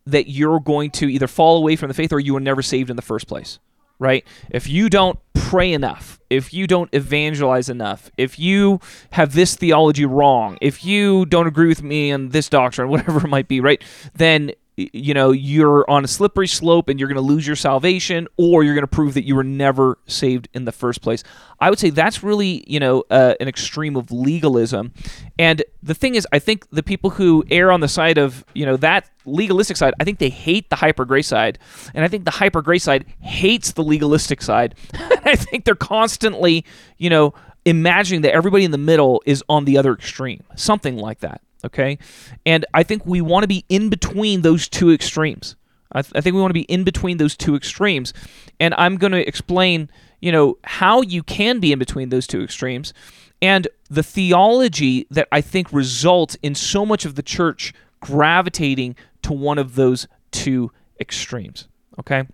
that 0.07 0.31
you're 0.31 0.61
going 0.61 0.91
to 0.93 1.13
either 1.13 1.27
fall 1.27 1.59
away 1.59 1.77
from 1.77 1.89
the 1.89 1.95
faith 1.95 2.11
or 2.11 2.19
you 2.19 2.33
were 2.33 2.41
never 2.41 2.63
saved 2.63 2.89
in 2.89 2.97
the 2.97 3.03
first 3.03 3.27
place 3.27 3.59
right? 3.99 4.27
If 4.51 4.67
you 4.67 4.91
don't 4.91 5.21
pray 5.33 5.73
enough, 5.73 6.19
if 6.29 6.53
you 6.53 6.67
don't 6.67 6.91
evangelize 6.93 7.69
enough, 7.69 8.11
if 8.19 8.37
you 8.37 8.81
have 9.13 9.33
this 9.33 9.55
theology 9.55 10.05
wrong, 10.05 10.59
if 10.61 10.85
you 10.85 11.25
don't 11.27 11.47
agree 11.47 11.69
with 11.69 11.85
me 11.85 12.11
on 12.11 12.31
this 12.31 12.49
doctrine, 12.49 12.89
whatever 12.89 13.25
it 13.25 13.29
might 13.29 13.47
be, 13.47 13.61
right? 13.61 13.81
Then 14.15 14.53
you 14.93 15.15
know 15.15 15.31
you're 15.31 15.89
on 15.91 16.05
a 16.05 16.09
slippery 16.09 16.49
slope 16.49 16.89
and 16.89 16.99
you're 16.99 17.09
going 17.09 17.17
to 17.17 17.21
lose 17.21 17.47
your 17.47 17.57
salvation 17.57 18.29
or 18.37 18.65
you're 18.65 18.75
going 18.75 18.83
to 18.83 18.87
prove 18.87 19.15
that 19.15 19.25
you 19.25 19.35
were 19.35 19.45
never 19.45 19.99
saved 20.07 20.49
in 20.55 20.65
the 20.65 20.73
first 20.73 21.03
place. 21.03 21.23
I 21.61 21.71
would 21.71 21.79
say 21.79 21.91
that's 21.91 22.23
really 22.23 22.65
you 22.67 22.81
know 22.81 23.05
uh, 23.11 23.35
an 23.41 23.49
extreme 23.49 23.97
of 23.97 24.11
legalism. 24.11 24.93
And 25.39 25.63
the 25.83 25.95
thing 25.95 26.15
is 26.15 26.27
i 26.33 26.39
think 26.39 26.69
the 26.71 26.83
people 26.83 27.11
who 27.11 27.45
err 27.51 27.73
on 27.73 27.81
the 27.81 27.89
side 27.89 28.19
of 28.19 28.45
you 28.55 28.65
know 28.65 28.77
that 28.77 29.11
legalistic 29.25 29.77
side 29.77 29.95
i 30.01 30.05
think 30.05 30.19
they 30.19 30.29
hate 30.29 30.71
the 30.71 30.77
hyper 30.77 31.05
grace 31.05 31.29
side. 31.29 31.59
And 31.95 32.05
i 32.05 32.09
think 32.09 32.25
the 32.25 32.31
hyper 32.31 32.63
grace 32.63 32.85
side 32.85 33.07
hates 33.21 33.73
the 33.73 33.83
legalistic 33.83 34.43
side. 34.43 34.75
I 35.25 35.37
think 35.37 35.65
they're 35.65 35.75
constantly 35.75 36.65
you 36.99 37.11
know 37.11 37.35
imagining 37.65 38.23
that 38.23 38.33
everybody 38.33 38.65
in 38.65 38.73
the 38.73 38.79
middle 38.79 39.23
is 39.25 39.45
on 39.49 39.65
the 39.65 39.79
other 39.79 39.93
extreme 39.93 40.43
something 40.57 40.97
like 40.97 41.21
that 41.21 41.41
Okay. 41.65 41.99
And 42.45 42.65
I 42.75 42.83
think 42.83 43.07
we 43.07 43.21
want 43.21 43.45
to 43.45 43.49
be 43.49 43.65
in 43.69 43.89
between 43.89 44.43
those 44.43 44.69
two 44.69 44.91
extremes. 44.91 45.57
I, 45.93 46.03
th- 46.03 46.13
I 46.15 46.21
think 46.21 46.35
we 46.35 46.41
want 46.41 46.51
to 46.51 46.55
be 46.55 46.63
in 46.63 46.85
between 46.85 47.19
those 47.19 47.37
two 47.37 47.55
extremes. 47.55 48.13
And 48.59 48.75
I'm 48.75 48.97
going 48.97 49.13
to 49.13 49.27
explain, 49.27 49.91
you 50.21 50.33
know, 50.33 50.59
how 50.65 51.03
you 51.03 51.23
can 51.23 51.61
be 51.61 51.73
in 51.73 51.79
between 51.79 52.09
those 52.09 52.27
two 52.27 52.43
extremes 52.43 52.93
and 53.41 53.69
the 53.91 54.03
theology 54.03 55.07
that 55.11 55.29
I 55.31 55.41
think 55.41 55.73
results 55.73 56.37
in 56.43 56.55
so 56.55 56.87
much 56.87 57.05
of 57.05 57.17
the 57.17 57.23
church 57.23 57.75
gravitating 58.01 58.97
to 59.23 59.33
one 59.33 59.59
of 59.59 59.75
those 59.75 60.09
two 60.31 60.73
extremes. 61.01 61.69
Okay. 61.99 62.25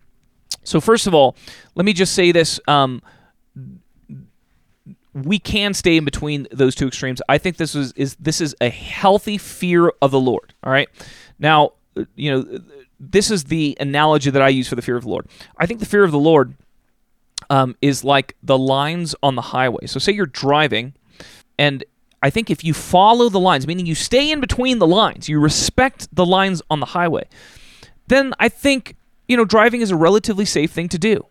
So, 0.63 0.81
first 0.81 1.07
of 1.07 1.15
all, 1.15 1.37
let 1.75 1.85
me 1.85 1.93
just 1.93 2.15
say 2.15 2.31
this. 2.31 2.61
Um, 2.69 3.03
we 5.25 5.39
can 5.39 5.75
stay 5.75 5.97
in 5.97 6.05
between 6.05 6.47
those 6.51 6.75
two 6.75 6.89
extremes. 6.89 7.23
I 7.29 7.39
think 7.39 7.57
this 7.57 7.75
is, 7.75 7.93
is 7.93 8.17
this 8.17 8.41
is 8.41 8.55
a 8.61 8.69
healthy 8.69 9.39
fear 9.39 9.93
of 10.03 10.11
the 10.11 10.21
Lord. 10.21 10.55
All 10.63 10.73
right. 10.73 10.89
Now, 11.39 11.73
you 12.15 12.31
know, 12.31 12.61
this 13.01 13.31
is 13.31 13.45
the 13.45 13.77
analogy 13.81 14.31
that 14.31 14.43
I 14.43 14.49
use 14.49 14.69
for 14.69 14.77
the 14.77 14.83
fear 14.83 14.97
of 14.97 15.05
the 15.05 15.11
Lord. 15.11 15.27
I 15.57 15.67
think 15.67 15.81
the 15.81 15.87
fear 15.87 16.05
of 16.05 16.11
the 16.11 16.19
Lord 16.19 16.55
um, 17.51 17.77
is 17.81 18.05
like 18.05 18.37
the 18.43 18.59
lines 18.59 19.15
on 19.23 19.35
the 19.35 19.43
highway. 19.43 19.87
So, 19.87 19.99
say 19.99 20.13
you're 20.13 20.27
driving, 20.27 20.95
and 21.59 21.85
I 22.23 22.31
think 22.31 22.51
if 22.51 22.65
you 22.65 22.75
follow 22.75 23.29
the 23.29 23.41
lines, 23.41 23.67
meaning 23.67 23.87
you 23.87 23.95
stay 23.95 24.31
in 24.31 24.41
between 24.41 24.79
the 24.79 24.87
lines, 24.87 25.29
you 25.29 25.41
respect 25.41 26.09
the 26.15 26.27
lines 26.27 26.61
on 26.71 26.81
the 26.81 26.87
highway, 26.87 27.29
then 28.09 28.35
I 28.39 28.49
think 28.49 28.97
you 29.29 29.37
know 29.37 29.45
driving 29.45 29.81
is 29.81 29.91
a 29.91 29.97
relatively 29.97 30.45
safe 30.45 30.73
thing 30.73 30.89
to 30.89 30.99
do 30.99 31.27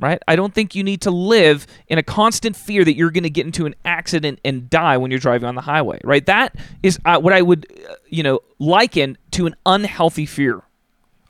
right? 0.00 0.20
I 0.26 0.36
don't 0.36 0.52
think 0.52 0.74
you 0.74 0.82
need 0.82 1.00
to 1.02 1.10
live 1.10 1.66
in 1.86 1.98
a 1.98 2.02
constant 2.02 2.56
fear 2.56 2.84
that 2.84 2.94
you're 2.94 3.10
going 3.10 3.22
to 3.22 3.30
get 3.30 3.46
into 3.46 3.66
an 3.66 3.74
accident 3.84 4.40
and 4.44 4.68
die 4.68 4.96
when 4.96 5.10
you're 5.10 5.20
driving 5.20 5.48
on 5.48 5.54
the 5.54 5.60
highway, 5.62 6.00
right? 6.02 6.26
That 6.26 6.56
is 6.82 6.98
uh, 7.04 7.20
what 7.20 7.32
I 7.32 7.40
would, 7.40 7.66
uh, 7.88 7.94
you 8.08 8.22
know, 8.22 8.40
liken 8.58 9.16
to 9.32 9.46
an 9.46 9.54
unhealthy 9.64 10.26
fear 10.26 10.62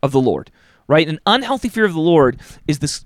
of 0.02 0.12
the 0.12 0.20
Lord, 0.20 0.50
right? 0.88 1.06
An 1.06 1.20
unhealthy 1.26 1.68
fear 1.68 1.84
of 1.84 1.92
the 1.92 2.00
Lord 2.00 2.40
is 2.66 2.78
this 2.78 3.04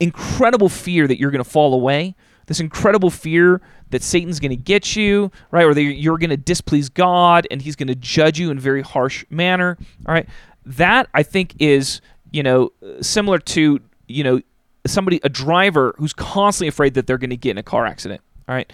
incredible 0.00 0.68
fear 0.68 1.06
that 1.06 1.18
you're 1.18 1.30
going 1.30 1.44
to 1.44 1.50
fall 1.50 1.74
away, 1.74 2.14
this 2.46 2.60
incredible 2.60 3.10
fear 3.10 3.60
that 3.90 4.02
Satan's 4.02 4.40
going 4.40 4.50
to 4.50 4.56
get 4.56 4.96
you, 4.96 5.30
right? 5.50 5.64
Or 5.64 5.74
that 5.74 5.82
you're 5.82 6.18
going 6.18 6.30
to 6.30 6.36
displease 6.36 6.88
God 6.88 7.46
and 7.50 7.60
he's 7.60 7.76
going 7.76 7.88
to 7.88 7.94
judge 7.94 8.38
you 8.38 8.50
in 8.50 8.58
a 8.58 8.60
very 8.60 8.82
harsh 8.82 9.24
manner, 9.30 9.76
all 10.06 10.14
right? 10.14 10.28
That 10.64 11.08
I 11.14 11.22
think 11.22 11.54
is, 11.58 12.00
you 12.30 12.42
know, 12.42 12.72
similar 13.00 13.38
to, 13.38 13.80
you 14.06 14.24
know, 14.24 14.40
somebody, 14.88 15.20
a 15.22 15.28
driver 15.28 15.94
who's 15.98 16.12
constantly 16.12 16.68
afraid 16.68 16.94
that 16.94 17.06
they're 17.06 17.18
going 17.18 17.30
to 17.30 17.36
get 17.36 17.52
in 17.52 17.58
a 17.58 17.62
car 17.62 17.86
accident. 17.86 18.20
All 18.48 18.54
right. 18.54 18.72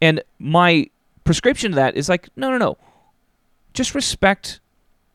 And 0.00 0.22
my 0.38 0.90
prescription 1.24 1.72
to 1.72 1.76
that 1.76 1.96
is 1.96 2.08
like, 2.08 2.28
no, 2.36 2.50
no, 2.50 2.58
no. 2.58 2.78
Just 3.74 3.94
respect 3.94 4.60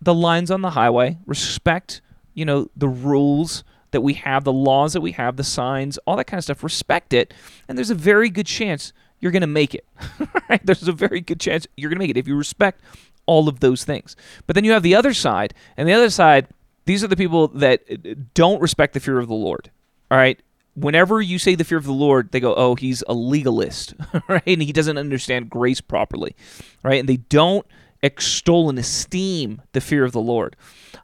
the 0.01 0.13
lines 0.13 0.51
on 0.51 0.61
the 0.61 0.71
highway, 0.71 1.17
respect, 1.25 2.01
you 2.33 2.45
know, 2.45 2.69
the 2.75 2.87
rules 2.87 3.63
that 3.91 4.01
we 4.01 4.13
have, 4.15 4.43
the 4.43 4.53
laws 4.53 4.93
that 4.93 5.01
we 5.01 5.13
have, 5.13 5.37
the 5.37 5.43
signs, 5.43 5.97
all 5.99 6.17
that 6.17 6.25
kind 6.25 6.37
of 6.37 6.43
stuff. 6.43 6.63
Respect 6.63 7.13
it. 7.13 7.33
And 7.67 7.77
there's 7.77 7.89
a 7.89 7.95
very 7.95 8.29
good 8.29 8.47
chance 8.47 8.91
you're 9.19 9.31
going 9.31 9.41
to 9.41 9.47
make 9.47 9.73
it. 9.73 9.85
right? 10.49 10.63
There's 10.65 10.87
a 10.87 10.91
very 10.91 11.21
good 11.21 11.39
chance 11.39 11.65
you're 11.77 11.89
going 11.89 11.99
to 11.99 12.03
make 12.03 12.09
it 12.09 12.17
if 12.17 12.27
you 12.27 12.35
respect 12.35 12.81
all 13.25 13.47
of 13.47 13.61
those 13.61 13.85
things. 13.85 14.15
But 14.45 14.55
then 14.55 14.65
you 14.65 14.71
have 14.71 14.83
the 14.83 14.95
other 14.95 15.13
side, 15.13 15.53
and 15.77 15.87
the 15.87 15.93
other 15.93 16.09
side, 16.09 16.47
these 16.85 17.03
are 17.03 17.07
the 17.07 17.15
people 17.15 17.47
that 17.49 17.83
uh, 17.89 18.15
don't 18.33 18.61
respect 18.61 18.93
the 18.93 18.99
fear 18.99 19.19
of 19.19 19.27
the 19.27 19.33
Lord. 19.33 19.71
All 20.13 20.19
right. 20.19 20.39
Whenever 20.75 21.23
you 21.23 21.39
say 21.39 21.55
the 21.55 21.63
fear 21.63 21.79
of 21.79 21.85
the 21.85 21.91
Lord, 21.91 22.31
they 22.31 22.39
go, 22.39 22.53
"Oh, 22.53 22.75
he's 22.75 23.03
a 23.07 23.15
legalist," 23.15 23.95
right? 24.27 24.43
And 24.45 24.61
he 24.61 24.71
doesn't 24.71 24.99
understand 24.99 25.49
grace 25.49 25.81
properly, 25.81 26.35
right? 26.83 26.99
And 26.99 27.09
they 27.09 27.17
don't 27.17 27.65
extol 28.03 28.69
and 28.69 28.77
esteem 28.77 29.63
the 29.71 29.81
fear 29.81 30.03
of 30.03 30.11
the 30.11 30.21
Lord. 30.21 30.55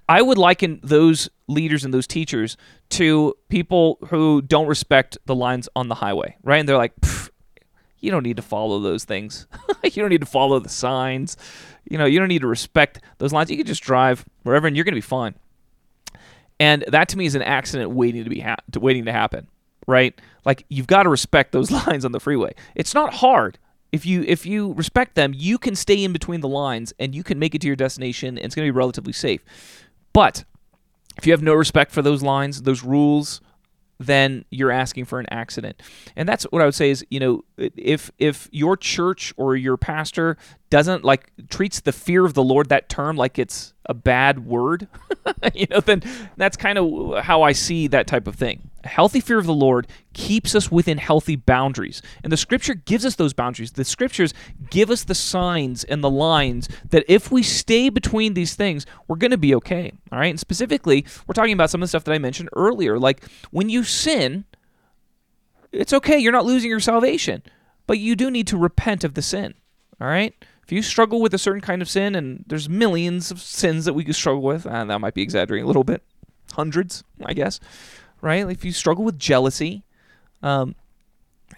I 0.08 0.22
would 0.22 0.38
liken 0.38 0.80
those 0.84 1.28
leaders 1.48 1.84
and 1.84 1.92
those 1.92 2.06
teachers 2.06 2.56
to 2.89 3.34
people 3.50 3.98
who 4.10 4.44
don't 4.44 4.68
respect 4.68 5.18
the 5.25 5.34
lines 5.34 5.68
on 5.75 5.88
the 5.88 5.96
highway, 5.96 6.38
right? 6.44 6.60
And 6.60 6.70
they're 6.70 6.78
like, 6.78 6.94
you 8.00 8.12
don't 8.12 8.24
need 8.24 8.38
to 8.38 8.44
follow 8.44 8.80
those 8.80 9.06
things. 9.06 9.48
you 9.84 9.89
don't 10.04 10.10
need 10.10 10.22
to 10.22 10.28
follow 10.28 10.60
the 10.60 10.70
signs. 10.70 11.36
You 11.89 11.98
know, 11.98 12.06
you 12.06 12.20
don't 12.20 12.28
need 12.28 12.42
to 12.42 12.48
respect 12.48 13.01
those 13.18 13.34
lines. 13.34 13.50
You 13.50 13.58
can 13.58 13.66
just 13.66 13.82
drive 13.82 14.24
wherever 14.44 14.68
and 14.68 14.75
you're 14.75 14.86
going 14.86 14.94
to 14.94 14.98
be 14.98 15.01
fine. 15.01 15.34
And 16.60 16.84
that 16.88 17.10
to 17.10 17.18
me 17.18 17.25
is 17.25 17.36
an 17.36 17.42
accident 17.42 17.92
waiting 17.92 18.24
to 18.24 18.30
be 18.30 18.42
ha- 18.42 18.58
waiting 18.75 19.06
to 19.06 19.12
happen, 19.12 19.48
right? 19.88 20.20
Like 20.46 20.66
you've 20.70 20.88
got 20.88 21.04
to 21.04 21.10
respect 21.10 21.51
those 21.51 21.72
lines 21.88 22.06
on 22.06 22.12
the 22.12 22.20
freeway. 22.20 22.54
It's 22.75 22.94
not 22.94 23.16
hard. 23.16 23.58
If 23.92 24.06
you 24.06 24.24
if 24.28 24.46
you 24.46 24.74
respect 24.74 25.16
them, 25.16 25.34
you 25.36 25.58
can 25.58 25.75
stay 25.75 26.04
in 26.04 26.13
between 26.13 26.42
the 26.42 26.48
lines 26.48 26.94
and 27.00 27.16
you 27.16 27.24
can 27.24 27.39
make 27.39 27.56
it 27.56 27.62
to 27.62 27.68
your 27.68 27.75
destination 27.75 28.38
and 28.38 28.46
it's 28.46 28.56
going 28.56 28.68
to 28.68 28.72
be 28.72 28.78
relatively 28.78 29.13
safe. 29.13 29.42
But 30.13 30.44
if 31.18 31.25
you 31.25 31.34
have 31.34 31.42
no 31.42 31.54
respect 31.54 31.92
for 31.92 32.01
those 32.01 32.22
lines, 32.22 32.62
those 32.62 32.84
rules, 32.84 33.42
then 34.00 34.46
you're 34.50 34.72
asking 34.72 35.06
for 35.06 35.20
an 35.20 35.25
accident. 35.30 35.82
And 36.16 36.28
that's 36.28 36.44
what 36.46 36.62
I 36.62 36.66
would 36.66 36.75
say 36.75 36.89
is, 36.89 37.06
you 37.10 37.20
know, 37.20 37.44
if 37.58 38.12
if 38.18 38.48
your 38.51 38.78
church 38.78 39.34
or 39.38 39.56
your 39.56 39.75
pastor 39.75 40.38
doesn't 40.70 41.04
like 41.04 41.32
treats 41.50 41.82
the 41.82 41.92
fear 41.92 42.25
of 42.25 42.34
the 42.36 42.44
Lord 42.44 42.70
that 42.70 42.89
term 42.89 43.18
like 43.18 43.38
it's 43.38 43.74
a 43.89 43.93
bad 43.96 44.46
word, 44.46 44.88
you 45.55 45.65
know, 45.69 45.79
then 45.79 46.03
that's 46.38 46.55
kind 46.55 46.77
of 46.77 47.24
how 47.24 47.41
I 47.41 47.51
see 47.53 47.88
that 47.88 48.05
type 48.05 48.27
of 48.27 48.36
thing. 48.36 48.69
A 48.84 48.88
healthy 48.88 49.19
fear 49.19 49.39
of 49.39 49.48
the 49.48 49.53
Lord 49.53 49.88
keeps 50.13 50.53
us 50.53 50.72
within 50.72 51.00
healthy 51.00 51.36
boundaries. 51.36 52.03
And 52.24 52.31
the 52.31 52.38
scripture 52.38 52.75
gives 52.75 53.03
us 53.03 53.15
those 53.15 53.34
boundaries. 53.34 53.72
The 53.72 53.84
scriptures 53.84 54.31
give 54.69 54.91
us 54.91 55.03
the 55.03 55.15
signs 55.15 55.84
and 55.84 56.03
the 56.03 56.10
lines 56.10 56.69
that 56.91 57.03
if 57.08 57.31
we 57.31 57.41
stay 57.41 57.89
between 57.89 58.36
these 58.36 58.53
things, 58.55 58.86
we're 59.08 59.17
going 59.17 59.31
to 59.31 59.38
be 59.38 59.55
okay. 59.55 59.91
All 60.12 60.19
right. 60.19 60.29
And 60.29 60.39
specifically, 60.39 61.03
we're 61.25 61.34
talking 61.34 61.53
about 61.53 61.72
some 61.72 61.81
of 61.81 61.88
the 61.88 61.89
stuff 61.89 62.03
that 62.03 62.13
I 62.13 62.19
mentioned 62.19 62.50
earlier. 62.55 63.00
Like 63.00 63.25
when 63.50 63.69
you 63.69 63.84
sin, 63.84 64.46
it's 65.72 65.93
okay. 65.93 66.19
You're 66.19 66.31
not 66.31 66.46
losing 66.46 66.69
your 66.69 66.79
salvation, 66.79 67.41
but 67.88 67.98
you 67.98 68.15
do 68.15 68.29
need 68.29 68.48
to 68.48 68.58
repent 68.58 69.03
of 69.03 69.15
the 69.15 69.24
sin. 69.24 69.55
All 70.00 70.08
right. 70.08 70.34
If 70.70 70.74
you 70.74 70.84
struggle 70.84 71.20
with 71.20 71.34
a 71.34 71.40
certain 71.40 71.62
kind 71.62 71.82
of 71.82 71.90
sin, 71.90 72.14
and 72.14 72.44
there's 72.46 72.70
millions 72.70 73.32
of 73.32 73.42
sins 73.42 73.86
that 73.86 73.94
we 73.94 74.04
could 74.04 74.14
struggle 74.14 74.44
with, 74.44 74.68
and 74.68 74.88
that 74.92 75.00
might 75.00 75.16
be 75.16 75.24
exaggerating 75.24 75.64
a 75.64 75.68
little 75.68 75.84
bit, 75.84 76.04
hundreds, 76.54 77.04
I 77.26 77.34
guess, 77.34 77.60
right? 78.22 78.48
If 78.48 78.64
you 78.64 78.72
struggle 78.72 79.04
with 79.04 79.18
jealousy, 79.18 79.82
um, 80.44 80.76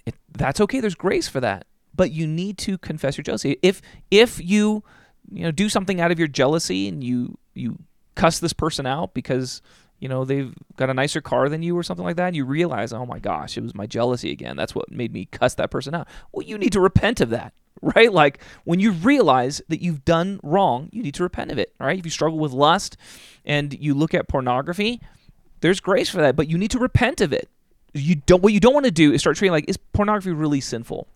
it, 0.05 0.15
that's 0.31 0.61
okay. 0.61 0.79
There's 0.79 0.95
grace 0.95 1.27
for 1.27 1.41
that, 1.41 1.65
but 1.93 2.11
you 2.11 2.25
need 2.25 2.57
to 2.59 2.77
confess 2.77 3.17
your 3.17 3.23
jealousy. 3.23 3.57
If 3.61 3.81
if 4.11 4.39
you 4.41 4.81
you 5.29 5.43
know 5.43 5.51
do 5.51 5.67
something 5.67 5.99
out 5.99 6.11
of 6.11 6.17
your 6.17 6.29
jealousy 6.29 6.87
and 6.87 7.03
you 7.03 7.37
you 7.53 7.79
cuss 8.15 8.39
this 8.39 8.53
person 8.53 8.85
out 8.85 9.13
because 9.13 9.61
you 10.01 10.09
know 10.09 10.25
they've 10.25 10.53
got 10.75 10.89
a 10.89 10.93
nicer 10.93 11.21
car 11.21 11.47
than 11.47 11.63
you 11.63 11.77
or 11.77 11.83
something 11.83 12.05
like 12.05 12.17
that 12.17 12.27
and 12.27 12.35
you 12.35 12.43
realize 12.43 12.91
oh 12.91 13.05
my 13.05 13.19
gosh 13.19 13.57
it 13.57 13.61
was 13.61 13.73
my 13.73 13.87
jealousy 13.87 14.31
again 14.31 14.57
that's 14.57 14.75
what 14.75 14.91
made 14.91 15.13
me 15.13 15.25
cuss 15.31 15.53
that 15.53 15.71
person 15.71 15.95
out 15.95 16.07
well 16.33 16.45
you 16.45 16.57
need 16.57 16.73
to 16.73 16.81
repent 16.81 17.21
of 17.21 17.29
that 17.29 17.53
right? 17.81 18.11
Like 18.11 18.39
when 18.63 18.79
you 18.79 18.91
realize 18.91 19.61
that 19.69 19.81
you've 19.81 20.05
done 20.05 20.39
wrong, 20.43 20.89
you 20.91 21.01
need 21.01 21.15
to 21.15 21.23
repent 21.23 21.51
of 21.51 21.57
it, 21.57 21.73
right? 21.79 21.97
If 21.97 22.05
you 22.05 22.11
struggle 22.11 22.39
with 22.39 22.51
lust 22.51 22.97
and 23.45 23.73
you 23.73 23.93
look 23.93 24.13
at 24.13 24.27
pornography, 24.27 25.01
there's 25.61 25.79
grace 25.79 26.09
for 26.09 26.17
that, 26.17 26.35
but 26.35 26.47
you 26.47 26.57
need 26.57 26.71
to 26.71 26.79
repent 26.79 27.21
of 27.21 27.33
it. 27.33 27.49
You 27.93 28.15
don't 28.15 28.41
what 28.41 28.53
you 28.53 28.59
don't 28.59 28.73
want 28.73 28.85
to 28.85 28.91
do 28.91 29.11
is 29.11 29.21
start 29.21 29.35
treating 29.37 29.51
like 29.51 29.65
is 29.67 29.77
pornography 29.77 30.31
really 30.31 30.61
sinful? 30.61 31.07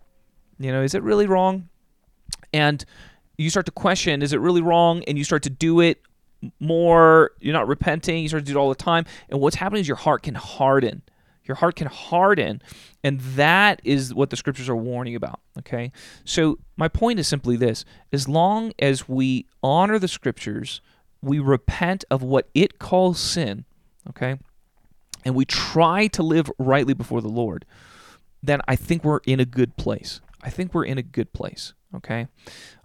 You 0.59 0.71
know, 0.71 0.81
is 0.81 0.93
it 0.93 1.03
really 1.03 1.27
wrong? 1.27 1.69
And 2.53 2.83
you 3.37 3.49
start 3.49 3.65
to 3.67 3.71
question, 3.71 4.21
is 4.21 4.33
it 4.33 4.39
really 4.39 4.61
wrong? 4.61 5.03
And 5.03 5.17
you 5.17 5.23
start 5.23 5.43
to 5.43 5.49
do 5.49 5.81
it 5.81 6.01
more, 6.59 7.31
you're 7.39 7.53
not 7.53 7.67
repenting, 7.67 8.23
you 8.23 8.27
start 8.27 8.45
to 8.45 8.51
do 8.51 8.57
it 8.57 8.61
all 8.61 8.69
the 8.69 8.75
time, 8.75 9.05
and 9.29 9.39
what's 9.39 9.55
happening 9.55 9.81
is 9.81 9.87
your 9.87 9.97
heart 9.97 10.23
can 10.23 10.35
harden 10.35 11.01
your 11.47 11.55
heart 11.55 11.75
can 11.75 11.87
harden, 11.87 12.61
and 13.03 13.19
that 13.19 13.79
is 13.83 14.13
what 14.13 14.29
the 14.29 14.35
scriptures 14.35 14.67
are 14.67 14.75
warning 14.75 15.15
about. 15.15 15.39
Okay? 15.59 15.91
So, 16.23 16.59
my 16.75 16.87
point 16.87 17.19
is 17.19 17.27
simply 17.27 17.55
this 17.55 17.85
as 18.11 18.27
long 18.27 18.73
as 18.79 19.07
we 19.07 19.45
honor 19.63 19.99
the 19.99 20.07
scriptures, 20.07 20.81
we 21.21 21.39
repent 21.39 22.03
of 22.11 22.21
what 22.23 22.49
it 22.53 22.79
calls 22.79 23.19
sin, 23.19 23.65
okay? 24.09 24.37
And 25.23 25.33
we 25.33 25.45
try 25.45 26.07
to 26.07 26.21
live 26.21 26.51
rightly 26.59 26.93
before 26.93 27.21
the 27.21 27.29
Lord, 27.29 27.65
then 28.43 28.61
I 28.67 28.75
think 28.75 29.03
we're 29.03 29.21
in 29.25 29.39
a 29.39 29.45
good 29.45 29.75
place. 29.77 30.21
I 30.45 30.49
think 30.51 30.73
we're 30.73 30.85
in 30.85 30.99
a 30.99 31.03
good 31.03 31.33
place. 31.33 31.73
Okay. 31.95 32.27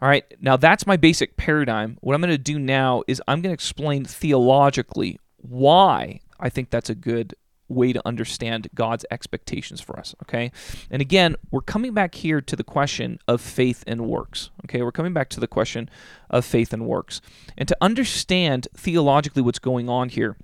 All 0.01 0.09
right. 0.09 0.25
Now 0.41 0.57
that's 0.57 0.87
my 0.87 0.97
basic 0.97 1.37
paradigm. 1.37 1.99
What 2.01 2.15
I'm 2.15 2.21
going 2.21 2.31
to 2.31 2.39
do 2.39 2.59
now 2.59 3.03
is 3.07 3.23
I'm 3.29 3.43
going 3.43 3.51
to 3.51 3.55
explain 3.55 4.05
theologically 4.05 5.19
why 5.37 6.21
I 6.39 6.49
think 6.49 6.71
that's 6.71 6.91
a 6.91 6.95
good 6.95 7.35
way 7.69 7.93
to 7.93 8.07
understand 8.07 8.69
God's 8.75 9.05
expectations 9.11 9.81
for 9.81 9.99
us, 9.99 10.15
okay? 10.23 10.51
And 10.91 11.01
again, 11.01 11.37
we're 11.53 11.61
coming 11.61 11.95
back 11.95 12.17
here 12.17 12.41
to 12.41 12.57
the 12.57 12.65
question 12.65 13.21
of 13.29 13.41
faith 13.41 13.85
and 13.87 14.07
works, 14.09 14.51
okay? 14.65 14.83
We're 14.83 14.91
coming 14.91 15.13
back 15.13 15.29
to 15.31 15.41
the 15.41 15.47
question 15.47 15.89
of 16.29 16.45
faith 16.45 16.73
and 16.73 16.87
works. 16.87 17.21
And 17.57 17.69
to 17.69 17.77
understand 17.81 18.67
theologically 18.77 19.43
what's 19.43 19.61
going 19.61 19.89
on 19.89 20.09
here, 20.09 20.37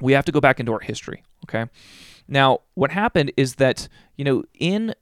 we 0.00 0.14
have 0.14 0.24
to 0.24 0.32
go 0.32 0.40
back 0.40 0.58
into 0.58 0.72
our 0.72 0.80
history, 0.80 1.22
okay? 1.44 1.70
Now, 2.26 2.62
what 2.74 2.90
happened 2.90 3.32
is 3.36 3.54
that, 3.56 3.86
you 4.16 4.24
know, 4.24 4.42
in 4.54 4.94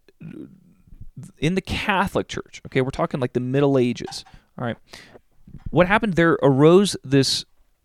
in 1.38 1.54
the 1.54 1.60
Catholic 1.60 2.28
Church, 2.28 2.60
okay, 2.66 2.80
we're 2.80 2.90
talking 2.90 3.20
like 3.20 3.32
the 3.32 3.40
Middle 3.40 3.78
Ages, 3.78 4.24
all 4.58 4.66
right? 4.66 4.76
What 5.70 5.86
happened 5.86 6.14
there 6.14 6.38
arose 6.42 6.96
this 7.04 7.44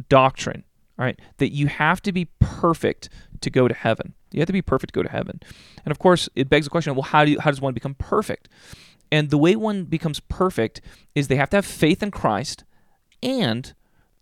doctrine 0.09 0.63
all 1.01 1.05
right, 1.05 1.19
that 1.37 1.51
you 1.51 1.65
have 1.65 1.99
to 2.03 2.11
be 2.11 2.25
perfect 2.39 3.09
to 3.41 3.49
go 3.49 3.67
to 3.67 3.73
heaven. 3.73 4.13
You 4.31 4.39
have 4.39 4.45
to 4.45 4.53
be 4.53 4.61
perfect 4.61 4.93
to 4.93 4.99
go 4.99 5.01
to 5.01 5.09
heaven. 5.09 5.39
And 5.83 5.91
of 5.91 5.97
course, 5.97 6.29
it 6.35 6.47
begs 6.47 6.67
the 6.67 6.69
question, 6.69 6.93
well, 6.93 7.01
how 7.01 7.25
do 7.25 7.31
you, 7.31 7.39
how 7.39 7.49
does 7.49 7.59
one 7.59 7.73
become 7.73 7.95
perfect? 7.95 8.47
And 9.11 9.31
the 9.31 9.37
way 9.39 9.55
one 9.55 9.85
becomes 9.85 10.19
perfect 10.19 10.79
is 11.15 11.27
they 11.27 11.37
have 11.37 11.49
to 11.49 11.57
have 11.57 11.65
faith 11.65 12.03
in 12.03 12.11
Christ 12.11 12.65
and 13.23 13.73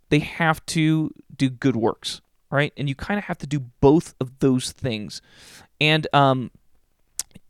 they 0.07 0.19
have 0.19 0.65
to 0.67 1.13
do 1.35 1.49
good 1.49 1.75
works, 1.75 2.21
right? 2.49 2.71
And 2.77 2.87
you 2.87 2.95
kind 2.95 3.17
of 3.17 3.25
have 3.25 3.37
to 3.39 3.47
do 3.47 3.59
both 3.59 4.15
of 4.21 4.39
those 4.39 4.71
things. 4.71 5.21
And 5.81 6.07
um 6.13 6.49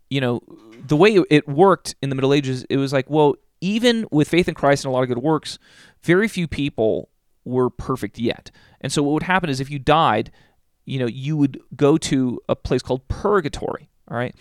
you 0.09 0.21
know, 0.21 0.41
the 0.85 0.95
way 0.95 1.19
it 1.29 1.47
worked 1.47 1.95
in 2.01 2.09
the 2.09 2.15
Middle 2.15 2.33
Ages, 2.33 2.65
it 2.69 2.77
was 2.77 2.91
like, 2.91 3.09
well, 3.09 3.35
even 3.61 4.07
with 4.11 4.27
faith 4.27 4.47
in 4.47 4.55
Christ 4.55 4.85
and 4.85 4.91
a 4.91 4.93
lot 4.93 5.03
of 5.03 5.09
good 5.09 5.19
works, 5.19 5.59
very 6.01 6.27
few 6.27 6.47
people 6.47 7.09
were 7.45 7.69
perfect 7.69 8.19
yet. 8.19 8.51
And 8.81 8.91
so 8.91 9.03
what 9.03 9.13
would 9.13 9.23
happen 9.23 9.49
is 9.49 9.59
if 9.59 9.69
you 9.69 9.79
died, 9.79 10.31
you 10.85 10.99
know, 10.99 11.07
you 11.07 11.37
would 11.37 11.59
go 11.75 11.97
to 11.97 12.39
a 12.47 12.55
place 12.55 12.81
called 12.81 13.07
purgatory, 13.07 13.89
all 14.09 14.17
right? 14.17 14.33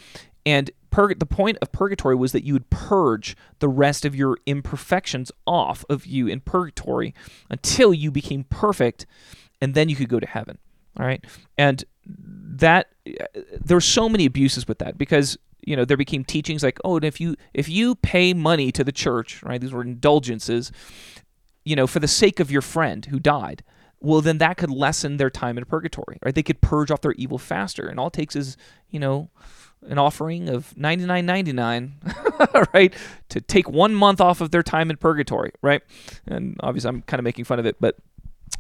And 0.47 0.71
pur- 0.91 1.15
the 1.15 1.27
point 1.27 1.59
of 1.61 1.73
purgatory 1.73 2.15
was 2.15 2.33
that 2.33 2.45
you 2.45 2.53
would 2.55 2.71
purge 2.71 3.37
the 3.59 3.69
rest 3.69 4.05
of 4.05 4.15
your 4.15 4.39
imperfections 4.47 5.31
off 5.47 5.85
of 5.91 6.07
you 6.07 6.27
in 6.27 6.41
purgatory 6.41 7.15
until 7.51 7.93
you 7.93 8.11
became 8.11 8.45
perfect 8.45 9.07
and 9.61 9.75
then 9.75 9.89
you 9.89 9.97
could 9.97 10.09
go 10.09 10.21
to 10.21 10.27
heaven, 10.27 10.59
all 10.99 11.05
right? 11.05 11.25
And 11.57 11.85
that 12.07 12.89
eh, 13.07 13.13
there 13.35 13.77
were 13.77 13.81
so 13.81 14.09
many 14.09 14.25
abuses 14.25 14.67
with 14.67 14.79
that 14.79 14.97
because 14.97 15.37
you 15.69 15.77
know 15.77 15.85
there 15.85 15.97
became 15.97 16.25
teachings 16.25 16.63
like 16.63 16.79
oh 16.85 16.97
and 16.97 17.05
if 17.05 17.21
you 17.21 17.37
if 17.53 17.69
you 17.69 17.95
pay 17.97 18.33
money 18.33 18.73
to 18.73 18.83
the 18.83 18.93
church 18.93 19.43
right 19.43 19.61
these 19.61 19.73
were 19.73 19.83
indulgences 19.83 20.73
you 21.69 21.77
know, 21.77 21.87
for 21.87 22.01
the 22.01 22.09
sake 22.09 22.41
of 22.41 22.51
your 22.51 22.63
friend 22.63 23.05
who 23.07 23.21
died, 23.21 23.63
well, 24.01 24.23
then 24.23 24.39
that 24.39 24.57
could 24.57 24.71
lessen 24.71 25.19
their 25.19 25.29
time 25.29 25.59
in 25.59 25.67
purgatory, 25.67 26.19
right? 26.25 26.35
They 26.35 26.43
could 26.43 26.63
purge 26.63 26.91
off 26.91 27.03
their 27.03 27.13
evil 27.13 27.37
faster. 27.37 27.87
And 27.87 28.01
all 28.01 28.07
it 28.07 28.15
takes 28.15 28.35
is, 28.35 28.57
you 28.89 28.99
know, 28.99 29.29
an 29.87 29.99
offering 29.99 30.49
of 30.49 30.73
99.99 30.79 32.69
right 32.75 32.95
to 33.29 33.41
take 33.43 33.69
one 33.69 33.95
month 33.95 34.19
off 34.19 34.41
of 34.41 34.51
their 34.51 34.63
time 34.63 34.91
in 34.91 34.97
purgatory 34.97 35.53
right 35.63 35.83
and 36.27 36.57
obviously 36.65 36.89
i'm 36.89 37.01
kind 37.03 37.21
of 37.21 37.25
making 37.25 37.45
fun 37.45 37.61
of 37.61 37.65
it 37.65 37.77
but 37.79 37.95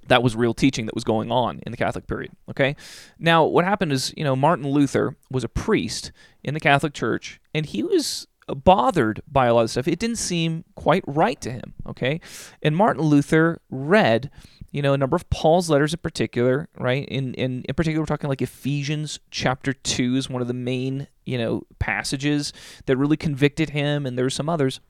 that 0.07 0.23
was 0.23 0.37
real 0.37 0.55
teaching 0.55 0.87
that 0.87 0.95
was 0.95 1.05
going 1.05 1.31
on 1.31 1.61
in 1.67 1.71
the 1.71 1.77
catholic 1.77 2.07
period 2.07 2.31
okay 2.49 2.75
now 3.19 3.45
what 3.45 3.65
happened 3.65 3.93
is 3.93 4.13
you 4.17 4.25
know 4.25 4.37
martin 4.37 4.69
luther 4.69 5.17
was 5.31 5.45
a 5.45 5.49
priest 5.49 6.13
in 6.43 6.55
the 6.55 6.61
catholic 6.61 6.93
church 6.93 7.41
and 7.55 7.67
he 7.67 7.83
was 7.83 8.27
bothered 8.55 9.23
by 9.31 9.47
a 9.47 9.55
lot 9.55 9.63
of 9.63 9.71
stuff. 9.71 9.89
It 9.89 9.99
didn't 9.99 10.17
seem 10.17 10.65
quite 10.75 11.05
right 11.07 11.41
to 11.41 11.51
him. 11.51 11.75
Okay, 11.87 12.21
and 12.63 12.77
Martin 12.77 13.03
Luther 13.03 13.61
read, 13.71 14.31
you 14.73 14.83
know, 14.83 14.93
a 14.93 14.99
number 14.99 15.17
of 15.17 15.29
Paul's 15.31 15.71
letters 15.71 15.93
in 15.93 16.01
particular. 16.01 16.69
Right, 16.79 17.07
in 17.09 17.35
in 17.35 17.65
in 17.69 17.75
particular, 17.75 18.03
we're 18.03 18.07
talking 18.07 18.29
like 18.29 18.43
Ephesians 18.43 19.21
chapter 19.31 19.73
two 19.73 20.17
is 20.17 20.29
one 20.29 20.43
of 20.43 20.49
the 20.49 20.55
main 20.55 21.09
you 21.25 21.39
know 21.39 21.63
passages 21.79 22.53
that 22.87 22.97
really 22.97 23.17
convicted 23.17 23.71
him, 23.71 24.07
and 24.07 24.19
there's 24.19 24.35
some 24.35 24.49
others 24.49 24.81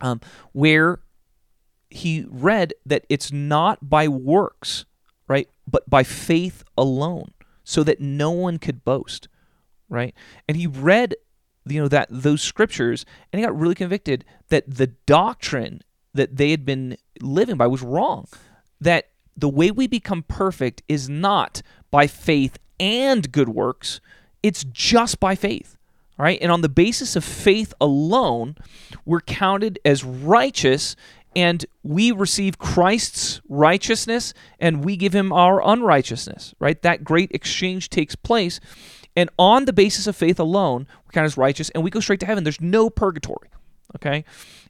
um, 0.00 0.20
where 0.52 1.00
he 1.90 2.26
read 2.28 2.74
that 2.84 3.04
it's 3.08 3.32
not 3.32 3.88
by 3.88 4.08
works, 4.08 4.84
right, 5.28 5.48
but 5.66 5.88
by 5.88 6.02
faith 6.02 6.64
alone, 6.76 7.32
so 7.64 7.82
that 7.82 8.00
no 8.00 8.30
one 8.30 8.58
could 8.58 8.84
boast 8.84 9.28
right? 9.88 10.14
And 10.48 10.56
he 10.56 10.66
read 10.66 11.14
you 11.68 11.80
know 11.80 11.88
that 11.88 12.06
those 12.10 12.42
scriptures 12.42 13.04
and 13.32 13.40
he 13.40 13.44
got 13.44 13.58
really 13.58 13.74
convicted 13.74 14.24
that 14.50 14.62
the 14.72 14.86
doctrine 14.86 15.82
that 16.14 16.36
they 16.36 16.52
had 16.52 16.64
been 16.64 16.96
living 17.20 17.56
by 17.56 17.66
was 17.66 17.82
wrong 17.82 18.26
that 18.80 19.08
the 19.36 19.48
way 19.48 19.72
we 19.72 19.88
become 19.88 20.22
perfect 20.22 20.82
is 20.88 21.08
not 21.08 21.62
by 21.90 22.06
faith 22.06 22.56
and 22.78 23.32
good 23.32 23.48
works 23.48 24.00
it's 24.44 24.62
just 24.62 25.18
by 25.18 25.34
faith 25.34 25.76
all 26.16 26.24
right 26.24 26.38
and 26.40 26.52
on 26.52 26.60
the 26.60 26.68
basis 26.68 27.16
of 27.16 27.24
faith 27.24 27.74
alone 27.80 28.54
we're 29.04 29.20
counted 29.20 29.76
as 29.84 30.04
righteous 30.04 30.94
and 31.36 31.66
we 31.82 32.12
receive 32.12 32.58
Christ's 32.58 33.42
righteousness 33.46 34.32
and 34.58 34.82
we 34.82 34.96
give 34.96 35.14
him 35.14 35.34
our 35.34 35.62
unrighteousness, 35.62 36.54
right? 36.58 36.80
That 36.80 37.04
great 37.04 37.30
exchange 37.32 37.90
takes 37.90 38.16
place. 38.16 38.58
And 39.14 39.28
on 39.38 39.66
the 39.66 39.72
basis 39.74 40.06
of 40.06 40.16
faith 40.16 40.40
alone, 40.40 40.86
we're 41.04 41.12
counted 41.12 41.26
as 41.26 41.36
righteous 41.36 41.68
and 41.70 41.84
we 41.84 41.90
go 41.90 42.00
straight 42.00 42.20
to 42.20 42.26
heaven. 42.26 42.42
There's 42.42 42.60
no 42.60 42.88
purgatory. 42.88 43.50
Okay? 43.94 44.24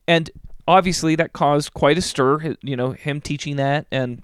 And 0.08 0.28
obviously 0.66 1.14
that 1.14 1.32
caused 1.32 1.72
quite 1.72 1.98
a 1.98 2.02
stir, 2.02 2.56
you 2.62 2.76
know, 2.76 2.90
him 2.90 3.20
teaching 3.20 3.56
that 3.56 3.86
and 3.92 4.22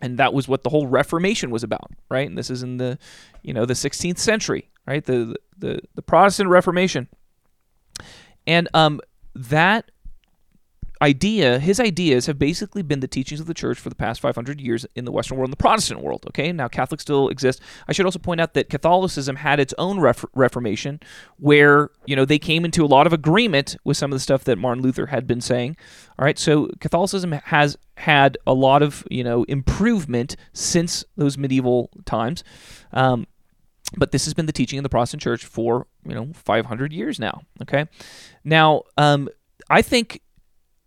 and 0.00 0.18
that 0.18 0.32
was 0.34 0.46
what 0.46 0.62
the 0.62 0.70
whole 0.70 0.86
Reformation 0.86 1.50
was 1.50 1.64
about, 1.64 1.90
right? 2.08 2.28
And 2.28 2.38
this 2.38 2.50
is 2.50 2.62
in 2.62 2.76
the, 2.76 3.00
you 3.42 3.52
know, 3.52 3.66
the 3.66 3.74
16th 3.74 4.18
century, 4.18 4.68
right? 4.84 5.04
The 5.04 5.36
the 5.56 5.80
the 5.94 6.02
Protestant 6.02 6.50
Reformation. 6.50 7.06
And 8.48 8.68
um 8.74 9.00
that 9.36 9.92
idea, 11.00 11.58
his 11.58 11.80
ideas 11.80 12.26
have 12.26 12.38
basically 12.38 12.82
been 12.82 13.00
the 13.00 13.08
teachings 13.08 13.40
of 13.40 13.46
the 13.46 13.54
church 13.54 13.78
for 13.78 13.88
the 13.88 13.94
past 13.94 14.20
500 14.20 14.60
years 14.60 14.86
in 14.94 15.04
the 15.04 15.12
Western 15.12 15.36
world 15.36 15.48
and 15.48 15.52
the 15.52 15.62
Protestant 15.62 16.02
world. 16.02 16.24
Okay, 16.28 16.52
now 16.52 16.68
Catholics 16.68 17.02
still 17.02 17.28
exist. 17.28 17.60
I 17.86 17.92
should 17.92 18.06
also 18.06 18.18
point 18.18 18.40
out 18.40 18.54
that 18.54 18.68
Catholicism 18.68 19.36
had 19.36 19.60
its 19.60 19.74
own 19.78 20.00
ref- 20.00 20.24
Reformation, 20.34 21.00
where 21.38 21.90
you 22.06 22.16
know 22.16 22.24
they 22.24 22.38
came 22.38 22.64
into 22.64 22.84
a 22.84 22.86
lot 22.86 23.06
of 23.06 23.12
agreement 23.12 23.76
with 23.84 23.96
some 23.96 24.12
of 24.12 24.16
the 24.16 24.20
stuff 24.20 24.44
that 24.44 24.58
Martin 24.58 24.82
Luther 24.82 25.06
had 25.06 25.26
been 25.26 25.40
saying. 25.40 25.76
All 26.18 26.24
right, 26.24 26.38
so 26.38 26.70
Catholicism 26.80 27.32
has 27.32 27.76
had 27.96 28.38
a 28.46 28.54
lot 28.54 28.82
of 28.82 29.04
you 29.10 29.24
know 29.24 29.44
improvement 29.44 30.36
since 30.52 31.04
those 31.16 31.38
medieval 31.38 31.90
times. 32.04 32.42
Um, 32.92 33.26
but 33.96 34.12
this 34.12 34.26
has 34.26 34.34
been 34.34 34.46
the 34.46 34.52
teaching 34.52 34.78
of 34.78 34.82
the 34.82 34.88
Protestant 34.88 35.22
Church 35.22 35.44
for 35.44 35.86
you 36.04 36.14
know 36.14 36.30
500 36.34 36.92
years 36.92 37.18
now. 37.18 37.42
Okay, 37.62 37.86
now 38.44 38.82
um, 38.96 39.28
I 39.70 39.82
think 39.82 40.22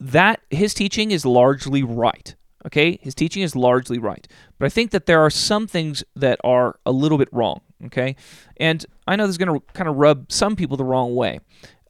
that 0.02 0.42
his 0.50 0.74
teaching 0.74 1.12
is 1.12 1.26
largely 1.26 1.84
right. 1.84 2.36
Okay, 2.66 3.00
his 3.02 3.16
teaching 3.16 3.42
is 3.42 3.56
largely 3.56 3.98
right, 3.98 4.28
but 4.60 4.66
I 4.66 4.70
think 4.70 4.92
that 4.92 5.08
there 5.08 5.22
are 5.22 5.32
some 5.32 5.66
things 5.66 6.04
that 6.16 6.40
are 6.44 6.80
a 6.86 6.92
little 6.92 7.18
bit 7.18 7.30
wrong. 7.32 7.62
Okay, 7.86 8.16
and 8.58 8.86
I 9.08 9.16
know 9.16 9.26
this 9.26 9.34
is 9.34 9.38
going 9.38 9.60
to 9.60 9.66
kind 9.74 9.90
of 9.90 9.96
rub 9.96 10.32
some 10.32 10.56
people 10.56 10.78
the 10.78 10.84
wrong 10.84 11.16
way. 11.16 11.40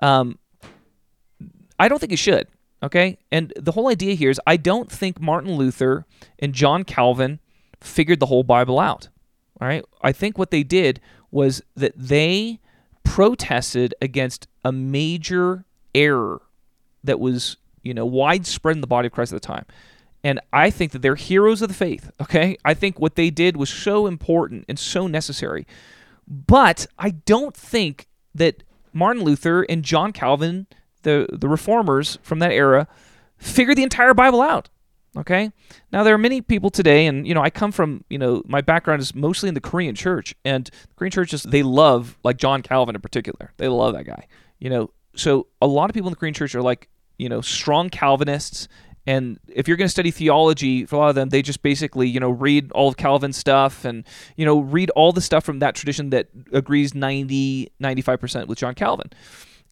Um, 0.02 0.40
I 1.80 1.88
don't 1.88 2.00
think 2.00 2.14
it 2.14 2.20
should. 2.20 2.48
Okay, 2.84 3.18
and 3.32 3.54
the 3.58 3.74
whole 3.74 3.90
idea 3.90 4.14
here 4.14 4.30
is 4.30 4.40
I 4.48 4.58
don't 4.58 4.92
think 4.92 5.20
Martin 5.20 5.56
Luther 5.56 6.06
and 6.40 6.54
John 6.54 6.84
Calvin 6.84 7.40
figured 7.82 8.20
the 8.20 8.28
whole 8.28 8.44
Bible 8.44 8.80
out. 8.80 9.10
All 9.60 9.68
right, 9.68 9.84
I 10.02 10.12
think 10.12 10.38
what 10.38 10.52
they 10.52 10.64
did 10.64 11.00
was 11.32 11.62
that 11.76 11.94
they 11.96 12.60
protested 13.04 13.94
against 14.02 14.48
a 14.64 14.72
major 14.72 15.66
error 15.94 16.42
that 17.04 17.20
was 17.20 17.58
you 17.84 17.94
know 17.94 18.06
widespread 18.06 18.76
in 18.76 18.82
the 18.82 18.88
body 18.88 19.08
of 19.08 19.12
Christ 19.12 19.34
at 19.34 19.42
the 19.42 19.48
time. 19.48 19.66
And 20.24 20.40
I 20.54 20.70
think 20.70 20.92
that 20.92 21.02
they're 21.02 21.16
heroes 21.16 21.62
of 21.62 21.68
the 21.68 21.74
faith. 21.74 22.12
Okay, 22.22 22.58
I 22.64 22.74
think 22.74 23.00
what 23.00 23.16
they 23.16 23.30
did 23.30 23.58
was 23.58 23.70
so 23.70 24.08
important 24.08 24.66
and 24.70 24.78
so 24.78 25.08
necessary. 25.08 25.66
But 26.28 26.88
I 27.00 27.12
don't 27.12 27.56
think 27.56 28.08
that 28.36 28.64
Martin 28.94 29.24
Luther 29.24 29.64
and 29.64 29.84
John 29.84 30.14
Calvin, 30.14 30.68
the 31.04 31.28
the 31.32 31.50
reformers 31.50 32.20
from 32.22 32.40
that 32.40 32.52
era, 32.52 32.88
figured 33.38 33.78
the 33.78 33.84
entire 33.84 34.14
Bible 34.14 34.42
out. 34.42 34.70
Okay. 35.18 35.52
Now 35.92 36.04
there 36.04 36.14
are 36.14 36.20
many 36.20 36.42
people 36.42 36.70
today, 36.70 37.06
and 37.06 37.28
you 37.28 37.34
know, 37.34 37.42
I 37.42 37.50
come 37.50 37.72
from, 37.72 38.06
you 38.10 38.18
know, 38.18 38.44
my 38.46 38.62
background 38.62 39.02
is 39.02 39.14
mostly 39.14 39.50
in 39.50 39.56
the 39.56 39.62
Korean 39.62 39.96
church, 39.96 40.34
and 40.46 40.66
the 40.66 40.96
Korean 40.96 41.12
churches 41.12 41.44
they 41.44 41.64
love 41.64 42.18
like 42.24 42.38
John 42.38 42.62
Calvin 42.62 42.96
in 42.96 43.02
particular. 43.02 43.52
They 43.58 43.68
love 43.68 43.94
that 43.94 44.06
guy. 44.06 44.28
You 44.60 44.70
know, 44.70 44.92
so 45.16 45.48
a 45.62 45.68
lot 45.68 45.90
of 45.90 45.94
people 45.94 46.08
in 46.08 46.14
the 46.14 46.18
Korean 46.18 46.34
church 46.34 46.56
are 46.56 46.62
like, 46.62 46.88
you 47.22 47.30
know, 47.30 47.40
strong 47.40 47.90
Calvinists. 47.90 48.68
And 49.06 49.40
if 49.48 49.68
you're 49.68 49.78
going 49.78 49.88
to 49.88 49.92
study 49.92 50.10
theology, 50.10 50.86
for 50.86 50.96
a 50.96 51.00
lot 51.00 51.10
of 51.10 51.16
them, 51.16 51.30
they 51.30 51.44
just 51.44 51.62
basically, 51.62 52.08
you 52.08 52.20
know, 52.20 52.32
read 52.32 52.72
all 52.72 52.88
of 52.88 52.98
Calvin's 52.98 53.38
stuff 53.38 53.86
and, 53.86 54.04
you 54.36 54.46
know, 54.46 54.60
read 54.60 54.90
all 54.92 55.12
the 55.12 55.22
stuff 55.22 55.44
from 55.44 55.60
that 55.60 55.76
tradition 55.76 56.10
that 56.10 56.30
agrees 56.52 56.96
90, 56.96 57.72
95% 57.80 58.48
with 58.48 58.58
John 58.58 58.74
Calvin. 58.74 59.12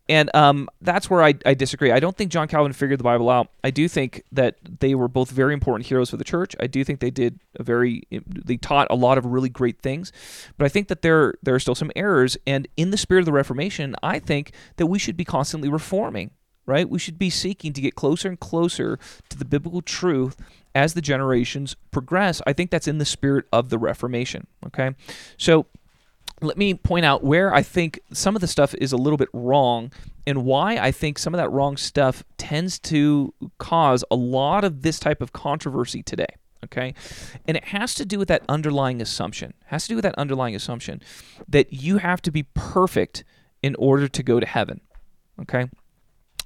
And 0.08 0.36
um, 0.36 0.70
that's 0.82 1.10
where 1.10 1.24
I, 1.24 1.36
I, 1.46 1.54
disagree. 1.54 1.92
I 1.92 2.00
don't 2.00 2.18
think 2.18 2.32
John 2.32 2.48
Calvin 2.48 2.74
figured 2.74 3.00
the 3.00 3.04
Bible 3.04 3.30
out. 3.30 3.52
I 3.64 3.70
do 3.70 3.88
think 3.88 4.24
that 4.32 4.58
they 4.80 4.96
were 4.96 5.08
both 5.08 5.30
very 5.30 5.54
important 5.54 5.88
heroes 5.88 6.10
for 6.10 6.18
the 6.18 6.24
church. 6.24 6.56
I 6.60 6.66
do 6.66 6.84
think 6.84 7.00
they 7.00 7.12
did 7.12 7.40
a 7.60 7.64
very 7.64 8.08
they 8.26 8.58
taught 8.58 8.88
a 8.90 8.96
lot 8.96 9.20
of 9.20 9.28
really 9.28 9.50
great 9.50 9.84
things, 9.84 10.12
but 10.58 10.66
I 10.66 10.70
think 10.70 10.88
that 10.88 11.04
there 11.04 11.36
there 11.44 11.54
are 11.54 11.60
still 11.60 11.76
some 11.76 11.92
errors. 11.96 12.38
And 12.48 12.68
in 12.76 12.90
the 12.90 12.98
spirit 12.98 13.20
of 13.20 13.26
the 13.28 13.32
Reformation, 13.32 13.96
I 14.02 14.18
think 14.18 14.52
that 14.78 14.88
we 14.88 14.98
should 14.98 15.16
be 15.16 15.26
constantly 15.26 15.70
reforming. 15.70 16.32
Right? 16.70 16.88
We 16.88 17.00
should 17.00 17.18
be 17.18 17.32
seeking 17.32 17.74
to 17.74 17.82
get 17.82 17.96
closer 17.96 18.30
and 18.30 18.40
closer 18.40 19.00
to 19.30 19.38
the 19.38 19.44
biblical 19.44 19.82
truth 19.82 20.38
as 20.76 20.94
the 20.94 21.02
generations 21.02 21.76
progress. 21.90 22.44
I 22.46 22.54
think 22.54 22.70
that's 22.70 22.88
in 22.88 23.00
the 23.00 23.06
spirit 23.06 23.46
of 23.52 23.70
the 23.70 23.80
Reformation. 23.80 24.46
Okay, 24.68 24.92
so 25.36 25.66
let 26.42 26.58
me 26.58 26.76
point 26.76 27.06
out 27.06 27.24
where 27.24 27.54
I 27.54 27.64
think 27.64 28.00
some 28.14 28.36
of 28.36 28.42
the 28.42 28.48
stuff 28.48 28.76
is 28.76 28.92
a 28.92 28.98
little 28.98 29.18
bit 29.18 29.30
wrong 29.34 29.92
and 30.28 30.46
why 30.46 30.78
I 30.78 30.92
think 30.92 31.18
some 31.18 31.34
of 31.34 31.40
that 31.40 31.50
wrong 31.50 31.76
stuff 31.76 32.24
tends 32.38 32.78
to 32.80 33.34
cause 33.58 34.04
a 34.12 34.16
lot 34.16 34.64
of 34.64 34.84
this 34.84 35.00
type 35.00 35.22
of 35.22 35.34
controversy 35.34 36.04
today. 36.04 36.36
Okay. 36.64 36.94
And 37.48 37.58
it 37.58 37.66
has 37.66 37.96
to 37.96 38.06
do 38.06 38.20
with 38.20 38.28
that 38.28 38.44
underlying 38.48 39.02
assumption. 39.02 39.52
It 39.62 39.68
has 39.68 39.84
to 39.84 39.90
do 39.90 39.96
with 39.96 40.04
that 40.04 40.16
underlying 40.16 40.56
assumption 40.56 41.02
that 41.48 41.74
you 41.74 41.98
have 41.98 42.22
to 42.22 42.32
be 42.32 42.44
perfect 42.54 43.24
in 43.64 43.76
order 43.76 44.08
to 44.08 44.24
go 44.24 44.40
to 44.40 44.46
heaven. 44.46 44.82
Okay. 45.42 45.70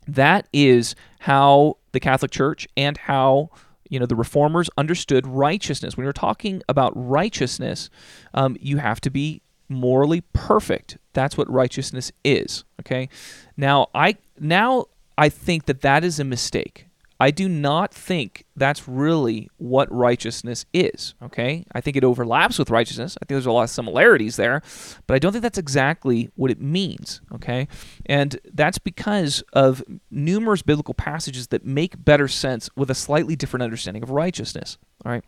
That 0.07 0.47
is 0.53 0.95
how 1.19 1.77
the 1.91 1.99
Catholic 1.99 2.31
Church 2.31 2.67
and 2.75 2.97
how 2.97 3.49
you 3.89 3.99
know 3.99 4.05
the 4.05 4.15
reformers 4.15 4.69
understood 4.77 5.27
righteousness. 5.27 5.95
When 5.95 6.03
you're 6.03 6.13
talking 6.13 6.61
about 6.67 6.91
righteousness, 6.95 7.89
um, 8.33 8.57
you 8.59 8.77
have 8.77 8.99
to 9.01 9.09
be 9.09 9.41
morally 9.69 10.21
perfect. 10.33 10.97
That's 11.13 11.37
what 11.37 11.49
righteousness 11.49 12.11
is, 12.23 12.63
okay? 12.81 13.09
Now, 13.57 13.87
I 13.93 14.17
now 14.39 14.85
I 15.17 15.29
think 15.29 15.65
that 15.65 15.81
that 15.81 16.03
is 16.03 16.19
a 16.19 16.23
mistake. 16.23 16.87
I 17.23 17.31
do 17.31 17.47
not 17.47 17.93
think 17.93 18.43
that's 18.57 18.85
really 18.85 19.49
what 19.55 19.89
righteousness 19.89 20.65
is, 20.73 21.15
okay? 21.23 21.63
I 21.71 21.79
think 21.79 21.95
it 21.95 22.03
overlaps 22.03 22.59
with 22.59 22.69
righteousness. 22.69 23.15
I 23.15 23.23
think 23.23 23.35
there's 23.35 23.45
a 23.45 23.51
lot 23.53 23.63
of 23.63 23.69
similarities 23.69 24.35
there, 24.35 24.61
but 25.07 25.15
I 25.15 25.19
don't 25.19 25.31
think 25.31 25.41
that's 25.41 25.57
exactly 25.57 26.29
what 26.35 26.51
it 26.51 26.59
means, 26.59 27.21
okay? 27.33 27.69
And 28.07 28.37
that's 28.53 28.77
because 28.77 29.41
of 29.53 29.81
numerous 30.11 30.63
biblical 30.63 30.93
passages 30.93 31.47
that 31.47 31.65
make 31.65 32.03
better 32.03 32.27
sense 32.27 32.69
with 32.75 32.91
a 32.91 32.95
slightly 32.95 33.37
different 33.37 33.63
understanding 33.63 34.03
of 34.03 34.09
righteousness, 34.09 34.77
all 35.05 35.13
right? 35.13 35.23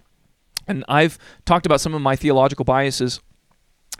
And 0.67 0.83
I've 0.89 1.17
talked 1.45 1.65
about 1.65 1.79
some 1.79 1.93
of 1.93 2.01
my 2.01 2.17
theological 2.17 2.65
biases 2.65 3.21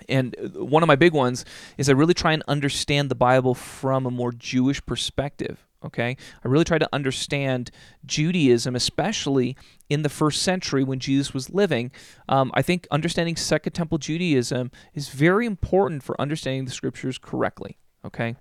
and 0.10 0.36
one 0.54 0.84
of 0.84 0.88
my 0.88 0.98
big 0.98 1.14
ones 1.14 1.46
is 1.78 1.88
I 1.88 1.94
really 1.94 2.14
try 2.14 2.34
and 2.34 2.44
understand 2.50 3.10
the 3.10 3.16
Bible 3.16 3.56
from 3.56 4.06
a 4.06 4.12
more 4.12 4.34
Jewish 4.34 4.86
perspective. 4.86 5.65
Okay, 5.86 6.18
I 6.44 6.48
really 6.48 6.64
try 6.66 6.80
to 6.80 6.90
understand 6.92 7.70
Judaism, 8.06 8.76
especially 8.76 9.56
in 9.90 10.02
the 10.02 10.10
first 10.10 10.42
century 10.42 10.84
when 10.84 11.00
Jesus 11.00 11.34
was 11.34 11.52
living. 11.52 11.92
Um, 12.28 12.52
I 12.56 12.64
think 12.64 12.88
understanding 12.90 13.36
Second 13.36 13.74
Temple 13.74 14.00
Judaism 14.00 14.72
is 14.96 15.10
very 15.10 15.46
important 15.46 16.02
for 16.02 16.20
understanding 16.20 16.66
the 16.66 16.72
scriptures 16.72 17.18
correctly. 17.18 17.78
Okay, 18.04 18.36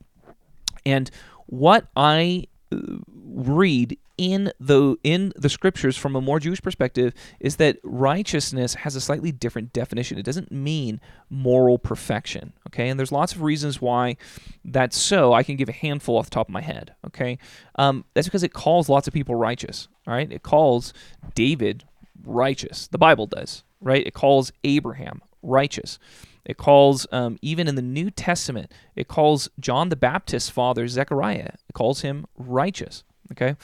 and 0.86 1.10
what 1.46 1.86
I 1.94 2.46
uh, 2.72 2.78
read 3.08 3.98
in 4.16 4.52
the 4.60 4.96
in 5.02 5.32
the 5.36 5.48
scriptures 5.48 5.96
from 5.96 6.14
a 6.14 6.20
more 6.20 6.38
Jewish 6.38 6.62
perspective 6.62 7.14
is 7.40 7.56
that 7.56 7.78
righteousness 7.82 8.74
has 8.74 8.94
a 8.94 9.00
slightly 9.00 9.32
different 9.32 9.72
definition. 9.72 10.18
It 10.18 10.24
doesn't 10.24 10.52
mean 10.52 11.00
moral 11.30 11.78
perfection. 11.78 12.52
Okay, 12.68 12.88
and 12.88 12.98
there's 12.98 13.12
lots 13.12 13.34
of 13.34 13.42
reasons 13.42 13.80
why 13.80 14.16
that's 14.64 14.96
so. 14.96 15.32
I 15.32 15.42
can 15.42 15.56
give 15.56 15.68
a 15.68 15.72
handful 15.72 16.16
off 16.16 16.26
the 16.26 16.30
top 16.30 16.48
of 16.48 16.52
my 16.52 16.62
head. 16.62 16.94
Okay, 17.06 17.38
um, 17.76 18.04
that's 18.14 18.26
because 18.26 18.42
it 18.42 18.52
calls 18.52 18.88
lots 18.88 19.08
of 19.08 19.14
people 19.14 19.34
righteous. 19.34 19.88
All 20.06 20.14
right, 20.14 20.30
it 20.30 20.42
calls 20.42 20.92
David 21.34 21.84
righteous. 22.24 22.88
The 22.88 22.98
Bible 22.98 23.26
does. 23.26 23.64
Right, 23.80 24.06
it 24.06 24.14
calls 24.14 24.50
Abraham 24.62 25.20
righteous. 25.42 25.98
It 26.44 26.58
calls, 26.58 27.06
um, 27.10 27.38
even 27.42 27.68
in 27.68 27.74
the 27.74 27.82
New 27.82 28.10
Testament, 28.10 28.70
it 28.96 29.08
calls 29.08 29.48
John 29.58 29.88
the 29.88 29.96
Baptist's 29.96 30.50
father, 30.50 30.86
Zechariah, 30.88 31.52
it 31.68 31.72
calls 31.72 32.02
him 32.02 32.26
righteous. 32.36 33.04
Okay? 33.32 33.56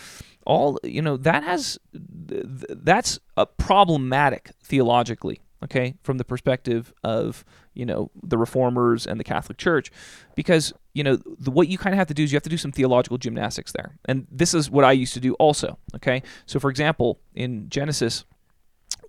All 0.50 0.80
you 0.82 1.00
know 1.00 1.16
that 1.16 1.44
has 1.44 1.78
that's 1.92 3.20
a 3.36 3.46
problematic 3.46 4.50
theologically 4.64 5.40
okay 5.62 5.94
from 6.02 6.18
the 6.18 6.24
perspective 6.24 6.92
of 7.04 7.44
you 7.72 7.86
know 7.86 8.10
the 8.20 8.36
reformers 8.36 9.06
and 9.06 9.20
the 9.20 9.24
catholic 9.24 9.58
church. 9.58 9.92
Because 10.34 10.72
you 10.92 11.04
know 11.04 11.16
the, 11.38 11.52
what 11.52 11.68
you 11.68 11.78
kind 11.78 11.94
of 11.94 11.98
have 11.98 12.08
to 12.08 12.14
do 12.14 12.24
is 12.24 12.32
you 12.32 12.36
have 12.36 12.42
to 12.42 12.50
do 12.50 12.56
some 12.56 12.72
theological 12.72 13.16
gymnastics 13.16 13.70
there. 13.70 13.96
And 14.06 14.26
this 14.30 14.52
is 14.52 14.68
what 14.68 14.84
i 14.84 14.92
used 14.92 15.14
to 15.14 15.20
do 15.20 15.34
also 15.34 15.78
okay? 15.94 16.22
So 16.46 16.58
for 16.58 16.68
example 16.68 17.20
in 17.34 17.68
genesis 17.68 18.24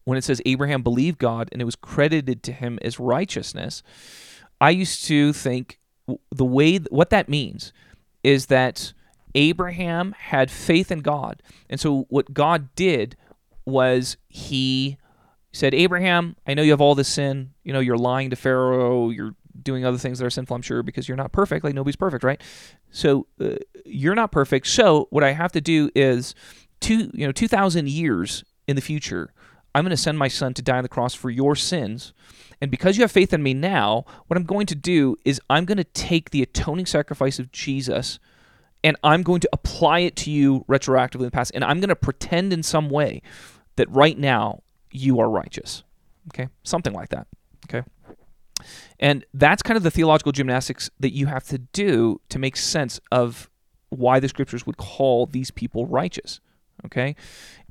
when 0.04 0.17
it 0.17 0.23
says 0.23 0.41
abraham 0.45 0.84
believed 0.84 1.17
god 1.17 1.49
and 1.51 1.62
it 1.62 1.65
was 1.65 1.75
credited 1.75 2.43
to 2.43 2.51
him 2.51 2.77
as 2.82 2.99
righteousness 2.99 3.84
i 4.60 4.69
used 4.69 5.06
to 5.06 5.34
think 5.34 5.80
the 6.32 6.45
way 6.45 6.77
what 6.89 7.10
that 7.10 7.30
means 7.30 7.73
is 8.23 8.47
that 8.47 8.93
Abraham 9.35 10.13
had 10.17 10.51
faith 10.51 10.91
in 10.91 10.99
God. 10.99 11.41
And 11.69 11.79
so 11.79 12.05
what 12.09 12.33
God 12.33 12.73
did 12.75 13.15
was 13.65 14.17
he 14.27 14.97
said, 15.51 15.73
Abraham, 15.73 16.35
I 16.47 16.53
know 16.53 16.61
you 16.61 16.71
have 16.71 16.81
all 16.81 16.95
this 16.95 17.07
sin. 17.07 17.51
You 17.63 17.73
know, 17.73 17.79
you're 17.79 17.97
lying 17.97 18.29
to 18.29 18.35
Pharaoh. 18.35 19.09
You're 19.09 19.35
doing 19.61 19.85
other 19.85 19.97
things 19.97 20.19
that 20.19 20.25
are 20.25 20.31
sinful, 20.31 20.55
I'm 20.55 20.61
sure, 20.61 20.83
because 20.83 21.07
you're 21.07 21.17
not 21.17 21.31
perfect. 21.31 21.63
Like 21.63 21.75
nobody's 21.75 21.95
perfect, 21.95 22.23
right? 22.23 22.41
So 22.91 23.27
uh, 23.39 23.55
you're 23.85 24.15
not 24.15 24.31
perfect. 24.31 24.67
So 24.67 25.07
what 25.09 25.23
I 25.23 25.31
have 25.31 25.51
to 25.53 25.61
do 25.61 25.89
is 25.95 26.35
two, 26.79 27.11
you 27.13 27.25
know, 27.25 27.31
2,000 27.31 27.89
years 27.89 28.43
in 28.67 28.75
the 28.75 28.81
future, 28.81 29.33
I'm 29.73 29.83
going 29.83 29.91
to 29.91 29.97
send 29.97 30.17
my 30.17 30.27
son 30.27 30.53
to 30.55 30.61
die 30.61 30.77
on 30.77 30.83
the 30.83 30.89
cross 30.89 31.13
for 31.13 31.29
your 31.29 31.55
sins. 31.55 32.13
And 32.59 32.69
because 32.69 32.97
you 32.97 33.03
have 33.03 33.11
faith 33.11 33.33
in 33.33 33.41
me 33.41 33.53
now, 33.53 34.05
what 34.27 34.37
I'm 34.37 34.43
going 34.43 34.65
to 34.67 34.75
do 34.75 35.15
is 35.25 35.41
I'm 35.49 35.65
going 35.65 35.77
to 35.77 35.83
take 35.83 36.31
the 36.31 36.41
atoning 36.41 36.85
sacrifice 36.85 37.39
of 37.39 37.51
Jesus– 37.51 38.19
and 38.83 38.97
I'm 39.03 39.23
going 39.23 39.41
to 39.41 39.49
apply 39.53 39.99
it 39.99 40.15
to 40.17 40.31
you 40.31 40.65
retroactively 40.67 41.15
in 41.15 41.25
the 41.25 41.31
past, 41.31 41.51
and 41.53 41.63
I'm 41.63 41.79
going 41.79 41.89
to 41.89 41.95
pretend 41.95 42.53
in 42.53 42.63
some 42.63 42.89
way 42.89 43.21
that 43.75 43.89
right 43.89 44.17
now 44.17 44.63
you 44.91 45.19
are 45.19 45.29
righteous. 45.29 45.83
Okay? 46.29 46.49
Something 46.63 46.93
like 46.93 47.09
that. 47.09 47.27
Okay? 47.69 47.87
And 48.99 49.25
that's 49.33 49.63
kind 49.63 49.77
of 49.77 49.83
the 49.83 49.91
theological 49.91 50.31
gymnastics 50.31 50.89
that 50.99 51.13
you 51.13 51.27
have 51.27 51.43
to 51.45 51.57
do 51.57 52.21
to 52.29 52.39
make 52.39 52.55
sense 52.57 52.99
of 53.11 53.49
why 53.89 54.19
the 54.19 54.29
scriptures 54.29 54.65
would 54.65 54.77
call 54.77 55.25
these 55.25 55.51
people 55.51 55.85
righteous. 55.85 56.39
Okay? 56.85 57.15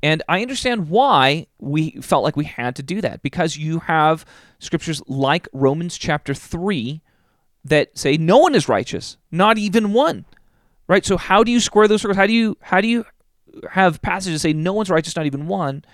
And 0.03 0.23
I 0.29 0.41
understand 0.41 0.89
why 0.89 1.47
we 1.59 1.91
felt 2.01 2.23
like 2.23 2.35
we 2.35 2.45
had 2.45 2.75
to 2.77 2.83
do 2.83 3.01
that 3.01 3.21
because 3.21 3.57
you 3.57 3.79
have 3.79 4.25
scriptures 4.59 5.01
like 5.07 5.47
Romans 5.53 5.97
chapter 5.97 6.33
3 6.33 7.01
that 7.63 7.97
say 7.97 8.17
no 8.17 8.37
one 8.37 8.55
is 8.55 8.67
righteous, 8.67 9.17
not 9.31 9.57
even 9.57 9.93
one 9.93 10.25
right? 10.91 11.05
So 11.05 11.15
how 11.15 11.41
do 11.41 11.53
you 11.53 11.61
square 11.61 11.87
those 11.87 12.01
circles? 12.01 12.17
How 12.17 12.27
do 12.27 12.33
you 12.33 12.57
how 12.59 12.81
do 12.81 12.87
you 12.89 13.05
have 13.69 14.01
passages 14.01 14.41
that 14.41 14.49
say 14.49 14.53
no 14.53 14.73
one's 14.73 14.89
righteous, 14.89 15.15
not 15.15 15.25
even 15.25 15.47
one, 15.47 15.85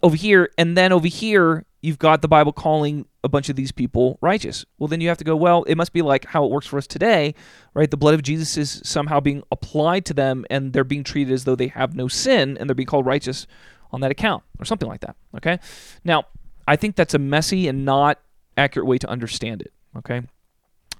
over 0.00 0.14
here, 0.14 0.48
and 0.56 0.76
then 0.76 0.92
over 0.92 1.08
here 1.08 1.64
you've 1.80 1.98
got 1.98 2.22
the 2.22 2.28
Bible 2.28 2.52
calling 2.52 3.04
a 3.24 3.28
bunch 3.28 3.48
of 3.48 3.56
these 3.56 3.72
people 3.72 4.18
righteous. 4.20 4.64
Well, 4.78 4.86
then 4.86 5.00
you 5.00 5.08
have 5.08 5.18
to 5.18 5.24
go, 5.24 5.34
well, 5.34 5.64
it 5.64 5.74
must 5.74 5.92
be 5.92 6.02
like 6.02 6.26
how 6.26 6.44
it 6.44 6.52
works 6.52 6.68
for 6.68 6.78
us 6.78 6.86
today, 6.86 7.34
right? 7.74 7.90
The 7.90 7.96
blood 7.96 8.14
of 8.14 8.22
Jesus 8.22 8.56
is 8.56 8.80
somehow 8.84 9.18
being 9.18 9.42
applied 9.50 10.04
to 10.06 10.14
them, 10.14 10.44
and 10.48 10.72
they're 10.72 10.84
being 10.84 11.02
treated 11.02 11.32
as 11.32 11.42
though 11.42 11.56
they 11.56 11.66
have 11.66 11.96
no 11.96 12.06
sin, 12.06 12.56
and 12.58 12.70
they're 12.70 12.76
being 12.76 12.86
called 12.86 13.06
righteous 13.06 13.48
on 13.90 14.00
that 14.02 14.12
account, 14.12 14.44
or 14.60 14.64
something 14.64 14.88
like 14.88 15.00
that. 15.00 15.16
Okay. 15.36 15.58
Now, 16.04 16.26
I 16.68 16.76
think 16.76 16.94
that's 16.94 17.14
a 17.14 17.18
messy 17.18 17.66
and 17.66 17.84
not 17.84 18.20
accurate 18.56 18.86
way 18.86 18.98
to 18.98 19.08
understand 19.08 19.62
it. 19.62 19.72
Okay. 19.98 20.22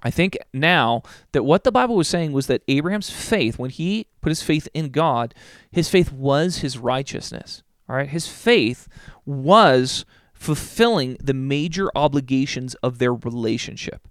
I 0.03 0.11
think 0.11 0.37
now 0.53 1.03
that 1.33 1.45
what 1.45 1.65
the 1.65 1.73
Bible 1.73 1.97
was 1.97 2.09
saying 2.09 2.33
was 2.33 2.47
that 2.49 2.63
Abraham's 2.69 3.11
faith, 3.11 3.59
when 3.59 3.71
he 3.71 4.07
put 4.21 4.31
his 4.31 4.43
faith 4.43 4.69
in 4.75 4.91
God, 4.91 5.35
his 5.71 5.89
faith 5.89 6.13
was 6.13 6.59
his 6.59 6.79
righteousness. 6.79 7.63
All 7.89 7.97
right, 7.97 8.09
his 8.09 8.27
faith 8.27 8.89
was 9.25 10.05
fulfilling 10.33 11.17
the 11.23 11.35
major 11.35 11.91
obligations 11.95 12.75
of 12.77 12.99
their 12.99 13.15
relationship. 13.15 14.09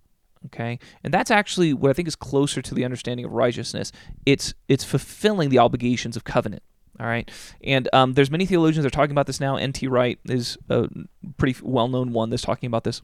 Okay, 0.48 0.80
and 1.04 1.14
that's 1.14 1.30
actually 1.30 1.74
what 1.74 1.92
I 1.92 1.94
think 1.94 2.08
is 2.08 2.16
closer 2.16 2.62
to 2.62 2.74
the 2.74 2.84
understanding 2.84 3.26
of 3.26 3.32
righteousness. 3.32 3.92
It's 4.26 4.54
it's 4.68 4.84
fulfilling 4.84 5.50
the 5.50 5.60
obligations 5.60 6.16
of 6.16 6.24
covenant. 6.24 6.64
All 7.00 7.06
right, 7.06 7.30
and 7.64 7.88
um, 7.94 8.14
there's 8.14 8.32
many 8.32 8.46
theologians 8.46 8.84
that 8.84 8.88
are 8.88 8.98
talking 8.98 9.12
about 9.12 9.28
this 9.28 9.40
now. 9.40 9.56
N.T. 9.56 9.88
Wright 9.88 10.20
is 10.26 10.58
a 10.70 10.88
pretty 11.38 11.60
well-known 11.62 12.12
one 12.14 12.30
that's 12.30 12.44
talking 12.44 12.68
about 12.68 12.84
this. 12.84 13.02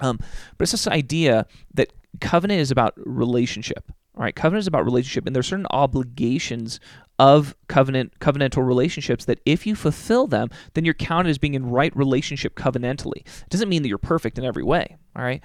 Um, 0.00 0.18
but 0.56 0.64
it's 0.64 0.72
this 0.72 0.86
idea 0.86 1.46
that 1.74 1.92
covenant 2.20 2.60
is 2.60 2.70
about 2.70 2.94
relationship. 2.96 3.92
All 4.16 4.24
right, 4.24 4.34
covenant 4.34 4.62
is 4.62 4.66
about 4.66 4.84
relationship, 4.84 5.26
and 5.26 5.34
there 5.36 5.40
are 5.40 5.44
certain 5.44 5.68
obligations 5.70 6.80
of 7.20 7.54
covenant 7.68 8.18
covenantal 8.20 8.66
relationships 8.66 9.24
that 9.24 9.40
if 9.44 9.64
you 9.64 9.76
fulfill 9.76 10.26
them, 10.26 10.48
then 10.74 10.84
you're 10.84 10.94
counted 10.94 11.30
as 11.30 11.38
being 11.38 11.54
in 11.54 11.70
right 11.70 11.94
relationship 11.96 12.56
covenantally. 12.56 13.18
It 13.18 13.48
doesn't 13.48 13.68
mean 13.68 13.82
that 13.82 13.88
you're 13.88 13.98
perfect 13.98 14.36
in 14.36 14.44
every 14.44 14.64
way. 14.64 14.96
All 15.14 15.22
right, 15.22 15.40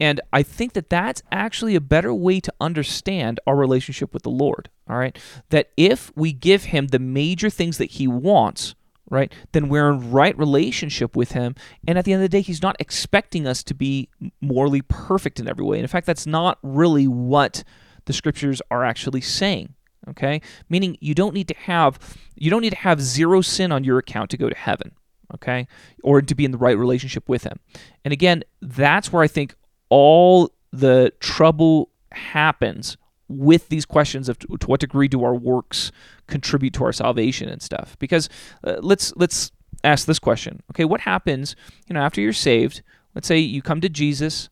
and 0.00 0.20
I 0.32 0.42
think 0.42 0.72
that 0.72 0.90
that's 0.90 1.22
actually 1.30 1.76
a 1.76 1.80
better 1.80 2.12
way 2.12 2.40
to 2.40 2.52
understand 2.60 3.38
our 3.46 3.54
relationship 3.54 4.12
with 4.12 4.24
the 4.24 4.30
Lord. 4.30 4.70
All 4.88 4.96
right, 4.96 5.16
that 5.50 5.70
if 5.76 6.10
we 6.16 6.32
give 6.32 6.64
Him 6.64 6.88
the 6.88 6.98
major 6.98 7.48
things 7.48 7.78
that 7.78 7.92
He 7.92 8.08
wants, 8.08 8.74
right, 9.10 9.32
then 9.52 9.68
we're 9.68 9.90
in 9.90 10.10
right 10.10 10.36
relationship 10.38 11.16
with 11.16 11.32
Him. 11.32 11.54
And 11.86 11.98
at 11.98 12.04
the 12.04 12.12
end 12.12 12.22
of 12.22 12.30
the 12.30 12.36
day, 12.36 12.42
He's 12.42 12.62
not 12.62 12.76
expecting 12.78 13.46
us 13.46 13.62
to 13.64 13.74
be 13.74 14.08
morally 14.40 14.82
perfect 14.82 15.40
in 15.40 15.48
every 15.48 15.64
way. 15.64 15.78
And 15.78 15.84
in 15.84 15.88
fact, 15.88 16.06
that's 16.06 16.26
not 16.26 16.58
really 16.62 17.06
what 17.06 17.64
the 18.06 18.12
scriptures 18.12 18.60
are 18.70 18.84
actually 18.84 19.20
saying. 19.20 19.74
Okay, 20.08 20.40
meaning 20.68 20.96
you 21.00 21.14
don't 21.14 21.34
need 21.34 21.48
to 21.48 21.54
have 21.54 21.98
you 22.36 22.48
don't 22.48 22.62
need 22.62 22.70
to 22.70 22.76
have 22.76 23.00
zero 23.00 23.40
sin 23.40 23.72
on 23.72 23.82
your 23.82 23.98
account 23.98 24.30
to 24.30 24.36
go 24.36 24.48
to 24.48 24.56
heaven. 24.56 24.92
Okay, 25.34 25.66
or 26.04 26.22
to 26.22 26.34
be 26.34 26.44
in 26.44 26.52
the 26.52 26.58
right 26.58 26.78
relationship 26.78 27.28
with 27.28 27.42
Him. 27.42 27.58
And 28.04 28.12
again, 28.12 28.44
that's 28.62 29.12
where 29.12 29.22
I 29.22 29.26
think 29.26 29.56
all 29.88 30.52
the 30.72 31.12
trouble 31.20 31.90
happens 32.12 32.96
with 33.28 33.68
these 33.68 33.84
questions 33.84 34.28
of 34.28 34.38
to 34.38 34.66
what 34.66 34.80
degree 34.80 35.08
do 35.08 35.24
our 35.24 35.34
works 35.34 35.90
contribute 36.26 36.72
to 36.74 36.84
our 36.84 36.92
salvation 36.92 37.48
and 37.48 37.60
stuff? 37.62 37.96
Because 37.98 38.28
uh, 38.64 38.76
let's 38.80 39.12
let's 39.16 39.50
ask 39.84 40.06
this 40.06 40.18
question. 40.18 40.62
Okay 40.72 40.84
what 40.84 41.00
happens 41.02 41.56
you 41.86 41.94
know 41.94 42.00
after 42.00 42.20
you're 42.20 42.32
saved 42.32 42.82
let's 43.14 43.28
say 43.28 43.38
you 43.38 43.62
come 43.62 43.80
to 43.80 43.88
jesus 43.88 44.48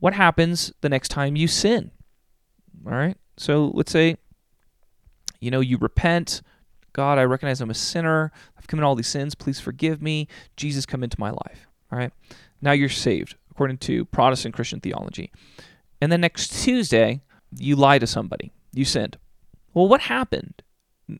what 0.00 0.14
happens 0.14 0.72
the 0.80 0.88
next 0.88 1.08
time 1.08 1.36
you 1.36 1.48
sin? 1.48 1.90
All 2.86 2.92
right 2.92 3.16
so 3.36 3.70
let's 3.74 3.92
say 3.92 4.16
you 5.40 5.50
know 5.50 5.60
you 5.60 5.78
repent. 5.78 6.42
God 6.92 7.18
i 7.18 7.24
recognize 7.24 7.60
i'm 7.60 7.70
a 7.70 7.74
sinner. 7.74 8.32
I've 8.56 8.66
committed 8.66 8.86
all 8.86 8.94
these 8.94 9.08
sins. 9.08 9.34
Please 9.34 9.60
forgive 9.60 10.00
me. 10.00 10.28
Jesus 10.56 10.86
come 10.86 11.02
into 11.02 11.20
my 11.20 11.30
life. 11.30 11.66
All 11.92 11.98
right 11.98 12.12
now 12.62 12.72
you're 12.72 12.88
saved 12.88 13.36
according 13.50 13.78
to 13.78 14.04
protestant 14.06 14.54
christian 14.54 14.80
theology. 14.80 15.30
And 16.00 16.10
then 16.10 16.20
next 16.22 16.64
tuesday 16.64 17.22
you 17.58 17.76
lie 17.76 17.98
to 17.98 18.06
somebody, 18.06 18.52
you 18.72 18.84
sinned. 18.84 19.18
Well, 19.72 19.88
what 19.88 20.02
happened? 20.02 20.62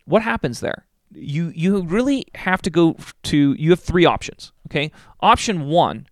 What 0.04 0.22
happens 0.22 0.60
there? 0.60 0.86
You 1.12 1.52
you 1.54 1.82
really 1.82 2.26
have 2.34 2.62
to 2.62 2.70
go 2.70 2.96
to 3.24 3.54
you 3.58 3.70
have 3.70 3.80
three 3.80 4.04
options, 4.04 4.52
okay? 4.68 4.90
Option 5.20 5.66
1 5.66 6.06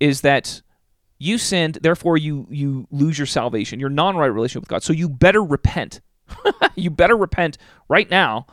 is 0.00 0.20
that 0.22 0.60
you 1.18 1.38
sinned, 1.38 1.78
therefore 1.80 2.16
you 2.16 2.46
you 2.50 2.86
lose 2.90 3.18
your 3.18 3.26
salvation. 3.26 3.80
You're 3.80 3.90
non-right 3.90 4.26
relationship 4.26 4.62
with 4.62 4.68
God. 4.68 4.82
So 4.82 4.92
you 4.92 5.08
better 5.08 5.42
repent. 5.42 6.00
you 6.74 6.90
better 6.90 7.16
repent 7.16 7.58
right 7.88 8.10
now 8.10 8.46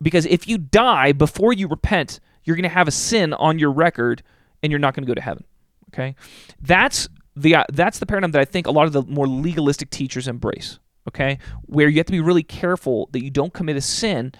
because 0.00 0.26
if 0.26 0.48
you 0.48 0.58
die 0.58 1.12
before 1.12 1.52
you 1.52 1.68
repent, 1.68 2.20
you're 2.44 2.56
going 2.56 2.64
to 2.64 2.68
have 2.68 2.88
a 2.88 2.92
sin 2.92 3.32
on 3.34 3.58
your 3.58 3.70
record 3.70 4.22
and 4.62 4.70
you're 4.70 4.78
not 4.78 4.94
going 4.94 5.04
to 5.04 5.08
go 5.08 5.14
to 5.14 5.20
heaven. 5.20 5.44
Okay? 5.92 6.14
That's 6.60 7.08
the 7.36 7.56
uh, 7.56 7.64
that's 7.72 7.98
the 7.98 8.06
paradigm 8.06 8.32
that 8.32 8.40
I 8.40 8.44
think 8.44 8.66
a 8.66 8.70
lot 8.70 8.86
of 8.86 8.92
the 8.92 9.02
more 9.02 9.26
legalistic 9.26 9.90
teachers 9.90 10.28
embrace. 10.28 10.78
Okay, 11.08 11.38
where 11.62 11.88
you 11.88 11.96
have 11.96 12.06
to 12.06 12.12
be 12.12 12.20
really 12.20 12.44
careful 12.44 13.08
that 13.12 13.22
you 13.24 13.30
don't 13.30 13.52
commit 13.52 13.76
a 13.76 13.80
sin, 13.80 14.32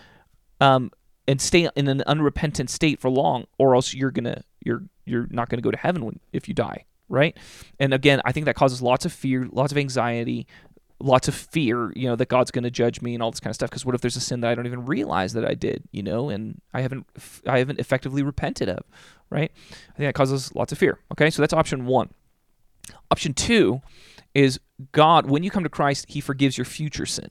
um, 0.61 0.91
and 1.27 1.41
stay 1.41 1.69
in 1.75 1.89
an 1.89 2.03
unrepentant 2.07 2.71
state 2.71 3.01
for 3.01 3.11
long, 3.11 3.47
or 3.59 3.75
else 3.75 3.95
you're 3.95 4.13
gonna 4.13 4.43
you're 4.65 4.85
you're 5.05 5.27
not 5.31 5.49
gonna 5.49 5.63
go 5.63 5.71
to 5.71 5.79
heaven 5.79 6.05
when 6.05 6.21
if 6.33 6.49
you 6.49 6.55
die. 6.55 6.85
Right, 7.09 7.37
and 7.79 7.93
again, 7.93 8.23
I 8.25 8.33
think 8.33 8.47
that 8.47 8.55
causes 8.55 8.81
lots 8.81 9.05
of 9.05 9.13
fear, 9.13 9.47
lots 9.51 9.71
of 9.71 9.77
anxiety, 9.77 10.47
lots 11.03 11.29
of 11.29 11.35
fear, 11.35 11.93
you 11.95 12.09
know, 12.09 12.17
that 12.17 12.29
God's 12.29 12.51
going 12.51 12.65
to 12.65 12.71
judge 12.71 13.03
me 13.03 13.15
and 13.15 13.23
all 13.23 13.31
this 13.31 13.41
kind 13.41 13.51
of 13.51 13.55
stuff. 13.55 13.71
Because 13.71 13.85
what 13.85 13.95
if 13.95 14.01
there's 14.01 14.17
a 14.17 14.21
sin 14.21 14.41
that 14.41 14.51
I 14.51 14.55
don't 14.55 14.67
even 14.67 14.87
realize 14.87 15.33
that 15.35 15.45
I 15.45 15.55
did, 15.55 15.83
you 15.91 16.03
know, 16.03 16.31
and 16.31 16.61
I 16.73 16.81
haven't, 16.81 17.07
I 17.47 17.59
haven't 17.59 17.81
effectively 17.81 18.23
repented 18.23 18.69
of, 18.69 18.85
right? 19.29 19.51
I 19.71 19.97
think 19.97 20.09
that 20.09 20.15
causes 20.15 20.55
lots 20.55 20.73
of 20.73 20.79
fear. 20.79 21.01
Okay, 21.13 21.31
so 21.31 21.43
that's 21.43 21.53
option 21.53 21.87
one. 21.87 22.11
Option 23.11 23.35
two 23.35 23.81
is 24.35 24.59
God, 24.93 25.27
when 25.27 25.43
you 25.43 25.51
come 25.51 25.63
to 25.63 25.69
Christ, 25.69 26.07
He 26.09 26.21
forgives 26.21 26.57
your 26.57 26.65
future 26.65 27.07
sin. 27.07 27.31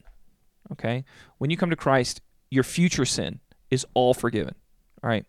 Okay? 0.70 1.04
When 1.38 1.50
you 1.50 1.56
come 1.56 1.70
to 1.70 1.76
Christ, 1.76 2.20
your 2.50 2.64
future 2.64 3.04
sin 3.04 3.40
is 3.70 3.86
all 3.94 4.14
forgiven. 4.14 4.54
All 5.02 5.10
right? 5.10 5.26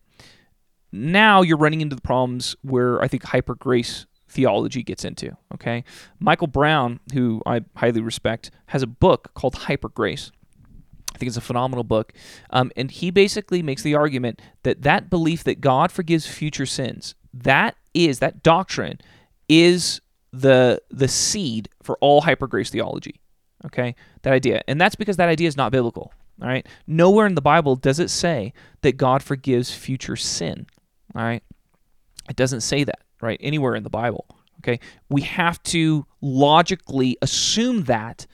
Now 0.91 1.41
you're 1.41 1.57
running 1.57 1.81
into 1.81 1.95
the 1.95 2.01
problems 2.01 2.55
where 2.61 3.01
I 3.01 3.07
think 3.07 3.23
hyper 3.23 3.55
grace 3.55 4.05
theology 4.29 4.83
gets 4.83 5.03
into. 5.05 5.35
Okay? 5.53 5.83
Michael 6.19 6.47
Brown, 6.47 6.99
who 7.13 7.41
I 7.45 7.61
highly 7.75 8.01
respect, 8.01 8.51
has 8.67 8.83
a 8.83 8.87
book 8.87 9.31
called 9.33 9.55
Hyper 9.55 9.89
Grace. 9.89 10.31
I 11.13 11.17
think 11.17 11.27
it's 11.27 11.37
a 11.37 11.41
phenomenal 11.41 11.83
book. 11.83 12.13
Um, 12.49 12.71
and 12.75 12.89
he 12.89 13.11
basically 13.11 13.61
makes 13.61 13.83
the 13.83 13.95
argument 13.95 14.41
that 14.63 14.81
that 14.81 15.09
belief 15.09 15.43
that 15.43 15.61
God 15.61 15.91
forgives 15.91 16.25
future 16.25 16.65
sins, 16.65 17.15
that 17.33 17.75
is, 17.93 18.19
that 18.19 18.41
doctrine 18.41 18.99
is 19.47 20.01
the 20.33 20.81
the 20.89 21.07
seed 21.07 21.69
for 21.81 21.97
all 22.01 22.21
hyper 22.21 22.47
grace 22.47 22.71
theology. 22.71 23.21
Okay, 23.65 23.95
that 24.23 24.33
idea, 24.33 24.61
and 24.67 24.81
that's 24.81 24.95
because 24.95 25.15
that 25.17 25.29
idea 25.29 25.47
is 25.47 25.55
not 25.55 25.71
biblical. 25.71 26.11
All 26.41 26.47
right, 26.47 26.67
nowhere 26.87 27.27
in 27.27 27.35
the 27.35 27.41
Bible 27.41 27.75
does 27.77 27.99
it 27.99 28.09
say 28.09 28.51
that 28.81 28.97
God 28.97 29.23
forgives 29.23 29.73
future 29.73 30.17
sin. 30.17 30.65
All 31.15 31.23
right, 31.23 31.43
it 32.29 32.35
doesn't 32.35 32.61
say 32.61 32.83
that 32.83 32.99
right 33.21 33.39
anywhere 33.41 33.75
in 33.75 33.83
the 33.83 33.89
Bible. 33.89 34.25
Okay, 34.59 34.79
we 35.09 35.21
have 35.21 35.61
to 35.63 36.05
logically 36.19 37.17
assume 37.21 37.83
that 37.83 38.25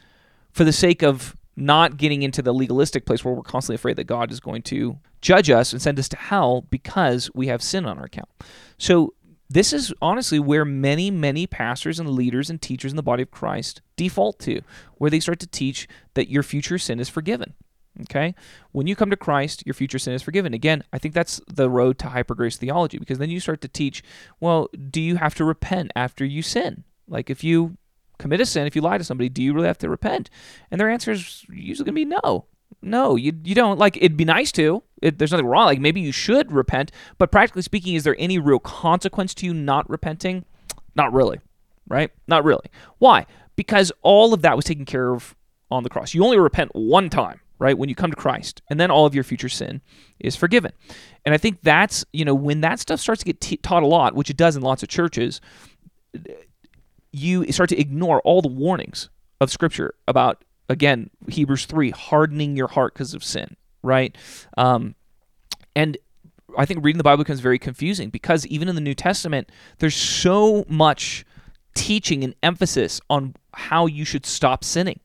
for 0.51 0.63
the 0.63 0.73
sake 0.73 1.03
of 1.03 1.35
not 1.55 1.97
getting 1.97 2.23
into 2.23 2.41
the 2.41 2.53
legalistic 2.53 3.05
place 3.05 3.23
where 3.23 3.33
we're 3.33 3.43
constantly 3.43 3.75
afraid 3.75 3.97
that 3.97 4.05
God 4.05 4.31
is 4.31 4.39
going 4.39 4.62
to 4.63 4.97
judge 5.21 5.49
us 5.49 5.73
and 5.73 5.81
send 5.81 5.99
us 5.99 6.07
to 6.09 6.17
hell 6.17 6.62
because 6.69 7.29
we 7.35 7.47
have 7.47 7.62
sin 7.62 7.85
on 7.85 7.97
our 7.97 8.05
account. 8.05 8.29
So 8.77 9.13
this 9.49 9.73
is 9.73 9.93
honestly 10.01 10.39
where 10.39 10.63
many, 10.63 11.09
many 11.09 11.47
pastors 11.47 11.99
and 11.99 12.09
leaders 12.09 12.49
and 12.49 12.62
teachers 12.62 12.91
in 12.91 12.95
the 12.95 13.03
body 13.03 13.23
of 13.23 13.31
Christ 13.31 13.81
default 13.95 14.39
to, 14.39 14.62
where 14.95 15.09
they 15.09 15.19
start 15.19 15.39
to 15.39 15.47
teach 15.47 15.88
that 16.13 16.29
your 16.29 16.43
future 16.43 16.77
sin 16.77 16.99
is 16.99 17.09
forgiven. 17.09 17.55
Okay? 18.01 18.35
When 18.71 18.88
you 18.88 18.95
come 18.95 19.09
to 19.09 19.17
Christ, 19.17 19.63
your 19.65 19.73
future 19.73 19.99
sin 19.99 20.13
is 20.13 20.21
forgiven. 20.21 20.53
Again, 20.53 20.83
I 20.93 20.99
think 20.99 21.13
that's 21.13 21.41
the 21.47 21.69
road 21.69 21.97
to 21.99 22.09
hyper 22.09 22.35
grace 22.35 22.57
theology 22.57 22.99
because 22.99 23.17
then 23.17 23.31
you 23.31 23.39
start 23.39 23.62
to 23.62 23.67
teach, 23.67 24.03
well, 24.39 24.69
do 24.89 25.01
you 25.01 25.15
have 25.15 25.35
to 25.35 25.43
repent 25.43 25.91
after 25.95 26.23
you 26.23 26.41
sin? 26.41 26.83
Like 27.07 27.29
if 27.29 27.43
you 27.43 27.77
commit 28.19 28.41
a 28.41 28.45
sin, 28.45 28.67
if 28.67 28.75
you 28.75 28.81
lie 28.81 28.99
to 28.99 29.03
somebody, 29.03 29.29
do 29.29 29.41
you 29.41 29.53
really 29.53 29.67
have 29.67 29.79
to 29.79 29.89
repent? 29.89 30.29
And 30.69 30.79
their 30.79 30.89
answer 30.89 31.12
is 31.12 31.43
usually 31.49 31.85
going 31.85 32.05
to 32.05 32.13
be 32.13 32.19
no. 32.21 32.45
No, 32.81 33.15
you 33.15 33.33
you 33.43 33.55
don't. 33.55 33.79
Like 33.79 33.97
it'd 33.97 34.15
be 34.15 34.25
nice 34.25 34.51
to. 34.53 34.83
It, 35.01 35.17
there's 35.17 35.31
nothing 35.31 35.45
wrong. 35.45 35.65
Like 35.65 35.79
maybe 35.79 36.01
you 36.01 36.12
should 36.12 36.51
repent, 36.51 36.91
but 37.17 37.31
practically 37.31 37.62
speaking, 37.62 37.95
is 37.95 38.03
there 38.03 38.15
any 38.19 38.38
real 38.38 38.59
consequence 38.59 39.33
to 39.35 39.45
you 39.45 39.53
not 39.53 39.89
repenting? 39.89 40.45
Not 40.95 41.13
really, 41.13 41.39
right? 41.88 42.12
Not 42.27 42.43
really. 42.43 42.65
Why? 42.97 43.25
Because 43.55 43.91
all 44.01 44.33
of 44.33 44.41
that 44.41 44.55
was 44.55 44.65
taken 44.65 44.85
care 44.85 45.13
of 45.13 45.35
on 45.71 45.83
the 45.83 45.89
cross. 45.89 46.13
You 46.13 46.23
only 46.23 46.39
repent 46.39 46.71
one 46.73 47.09
time, 47.09 47.39
right? 47.59 47.77
When 47.77 47.89
you 47.89 47.95
come 47.95 48.12
to 48.12 48.15
Christ, 48.15 48.62
and 48.69 48.79
then 48.79 48.91
all 48.91 49.05
of 49.05 49.13
your 49.13 49.23
future 49.23 49.49
sin 49.49 49.81
is 50.19 50.35
forgiven. 50.35 50.71
And 51.25 51.33
I 51.33 51.38
think 51.38 51.62
that's 51.62 52.05
you 52.13 52.25
know 52.25 52.35
when 52.35 52.62
that 52.62 52.79
stuff 52.79 52.99
starts 52.99 53.19
to 53.19 53.25
get 53.25 53.41
t- 53.41 53.57
taught 53.57 53.83
a 53.83 53.88
lot, 53.88 54.15
which 54.15 54.29
it 54.29 54.38
does 54.38 54.55
in 54.55 54.62
lots 54.62 54.83
of 54.83 54.89
churches, 54.89 55.41
you 57.12 57.51
start 57.51 57.69
to 57.69 57.79
ignore 57.79 58.21
all 58.21 58.41
the 58.41 58.47
warnings 58.47 59.09
of 59.41 59.51
Scripture 59.51 59.93
about 60.07 60.43
again, 60.69 61.09
Hebrews 61.27 61.65
3, 61.65 61.89
hardening 61.89 62.55
your 62.55 62.67
heart 62.67 62.93
because 62.93 63.13
of 63.13 63.23
sin, 63.23 63.57
right? 63.83 64.15
Um, 64.57 64.95
and 65.75 65.97
I 66.57 66.65
think 66.65 66.83
reading 66.83 66.97
the 66.97 67.03
Bible 67.03 67.23
becomes 67.23 67.39
very 67.39 67.59
confusing 67.59 68.09
because 68.09 68.45
even 68.47 68.67
in 68.67 68.75
the 68.75 68.81
New 68.81 68.95
Testament, 68.95 69.51
there's 69.79 69.95
so 69.95 70.65
much 70.67 71.25
teaching 71.75 72.23
and 72.23 72.35
emphasis 72.43 72.99
on 73.09 73.35
how 73.53 73.85
you 73.85 74.03
should 74.03 74.25
stop 74.25 74.63
sinning, 74.63 74.99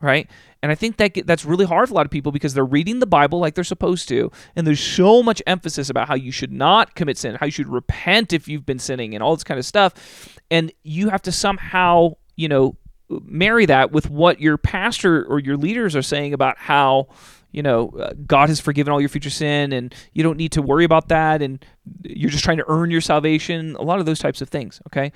right? 0.00 0.28
And 0.62 0.70
I 0.70 0.74
think 0.74 0.98
that 0.98 1.26
that's 1.26 1.44
really 1.44 1.64
hard 1.64 1.88
for 1.88 1.94
a 1.94 1.96
lot 1.96 2.06
of 2.06 2.10
people 2.10 2.32
because 2.32 2.52
they're 2.52 2.64
reading 2.64 2.98
the 3.00 3.06
Bible 3.06 3.38
like 3.38 3.54
they're 3.54 3.64
supposed 3.64 4.08
to, 4.08 4.30
and 4.54 4.66
there's 4.66 4.80
so 4.80 5.22
much 5.22 5.42
emphasis 5.46 5.88
about 5.88 6.06
how 6.08 6.14
you 6.14 6.30
should 6.30 6.52
not 6.52 6.94
commit 6.94 7.16
sin, 7.16 7.36
how 7.36 7.46
you 7.46 7.52
should 7.52 7.68
repent 7.68 8.32
if 8.32 8.46
you've 8.46 8.66
been 8.66 8.78
sinning, 8.78 9.14
and 9.14 9.22
all 9.22 9.34
this 9.34 9.44
kind 9.44 9.58
of 9.58 9.64
stuff. 9.64 10.38
And 10.50 10.70
you 10.82 11.08
have 11.08 11.22
to 11.22 11.32
somehow, 11.32 12.16
you 12.36 12.48
know, 12.48 12.76
marry 13.08 13.66
that 13.66 13.90
with 13.90 14.10
what 14.10 14.40
your 14.40 14.58
pastor 14.58 15.24
or 15.24 15.38
your 15.38 15.56
leaders 15.56 15.96
are 15.96 16.02
saying 16.02 16.34
about 16.34 16.58
how 16.58 17.08
you 17.52 17.62
know 17.62 17.88
uh, 17.90 18.12
God 18.26 18.48
has 18.48 18.60
forgiven 18.60 18.92
all 18.92 19.00
your 19.00 19.08
future 19.08 19.30
sin 19.30 19.72
and 19.72 19.94
you 20.12 20.22
don't 20.22 20.36
need 20.36 20.52
to 20.52 20.62
worry 20.62 20.84
about 20.84 21.08
that 21.08 21.42
and 21.42 21.64
you're 22.02 22.30
just 22.30 22.44
trying 22.44 22.58
to 22.58 22.64
earn 22.68 22.90
your 22.90 23.00
salvation 23.00 23.76
a 23.76 23.82
lot 23.82 24.00
of 24.00 24.06
those 24.06 24.18
types 24.18 24.40
of 24.40 24.48
things 24.48 24.80
okay? 24.86 25.12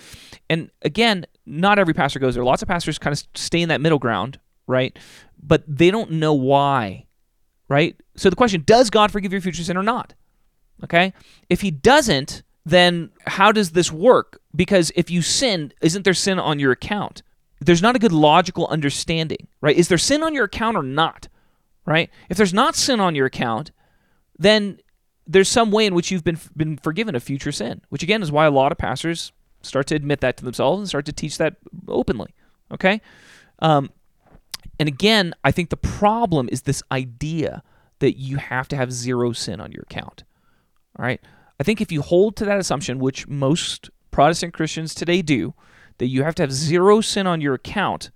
And 0.50 0.70
again 0.82 1.26
not 1.46 1.78
every 1.78 1.94
pastor 1.94 2.18
goes 2.18 2.34
there. 2.34 2.44
Lots 2.44 2.62
of 2.62 2.68
pastors 2.68 2.98
kind 2.98 3.12
of 3.12 3.22
stay 3.34 3.60
in 3.60 3.68
that 3.68 3.80
middle 3.80 3.98
ground 3.98 4.38
right? 4.66 4.98
But 5.42 5.62
they 5.68 5.90
don't 5.90 6.12
know 6.12 6.34
why 6.34 7.06
right? 7.68 7.96
So 8.16 8.30
the 8.30 8.36
question 8.36 8.62
does 8.66 8.90
God 8.90 9.10
forgive 9.10 9.32
your 9.32 9.40
future 9.40 9.62
sin 9.62 9.76
or 9.76 9.82
not 9.82 10.14
okay? 10.82 11.12
If 11.48 11.60
he 11.60 11.70
doesn't 11.70 12.42
then 12.66 13.10
how 13.26 13.52
does 13.52 13.72
this 13.72 13.92
work? 13.92 14.40
Because 14.56 14.90
if 14.96 15.10
you 15.10 15.22
sin 15.22 15.72
isn't 15.80 16.04
there 16.04 16.14
sin 16.14 16.38
on 16.38 16.58
your 16.58 16.72
account? 16.72 17.22
There's 17.60 17.82
not 17.82 17.96
a 17.96 17.98
good 17.98 18.12
logical 18.12 18.66
understanding, 18.66 19.48
right? 19.60 19.76
Is 19.76 19.88
there 19.88 19.98
sin 19.98 20.22
on 20.22 20.34
your 20.34 20.44
account 20.44 20.76
or 20.76 20.82
not? 20.82 21.28
Right? 21.86 22.10
If 22.28 22.36
there's 22.36 22.54
not 22.54 22.74
sin 22.74 23.00
on 23.00 23.14
your 23.14 23.26
account, 23.26 23.70
then 24.38 24.78
there's 25.26 25.48
some 25.48 25.70
way 25.70 25.86
in 25.86 25.94
which 25.94 26.10
you've 26.10 26.24
been 26.24 26.38
been 26.56 26.76
forgiven 26.76 27.14
of 27.14 27.22
future 27.22 27.52
sin, 27.52 27.80
which 27.88 28.02
again 28.02 28.22
is 28.22 28.32
why 28.32 28.46
a 28.46 28.50
lot 28.50 28.72
of 28.72 28.78
pastors 28.78 29.32
start 29.62 29.86
to 29.88 29.94
admit 29.94 30.20
that 30.20 30.36
to 30.36 30.44
themselves 30.44 30.80
and 30.80 30.88
start 30.88 31.06
to 31.06 31.12
teach 31.12 31.38
that 31.38 31.56
openly. 31.88 32.34
Okay, 32.72 33.00
um, 33.60 33.90
and 34.78 34.88
again, 34.88 35.34
I 35.44 35.50
think 35.50 35.70
the 35.70 35.76
problem 35.76 36.48
is 36.50 36.62
this 36.62 36.82
idea 36.90 37.62
that 38.00 38.18
you 38.18 38.36
have 38.36 38.68
to 38.68 38.76
have 38.76 38.92
zero 38.92 39.32
sin 39.32 39.60
on 39.60 39.72
your 39.72 39.82
account. 39.82 40.24
All 40.98 41.04
right, 41.04 41.20
I 41.58 41.62
think 41.62 41.80
if 41.80 41.92
you 41.92 42.02
hold 42.02 42.36
to 42.36 42.44
that 42.44 42.58
assumption, 42.58 42.98
which 42.98 43.28
most 43.28 43.90
Protestant 44.10 44.52
Christians 44.52 44.94
today 44.94 45.22
do, 45.22 45.54
that 45.98 46.08
you 46.08 46.24
have 46.24 46.34
to 46.36 46.42
have 46.42 46.52
zero 46.52 47.00
sin 47.00 47.26
on 47.26 47.40
your 47.40 47.54
account, 47.54 48.10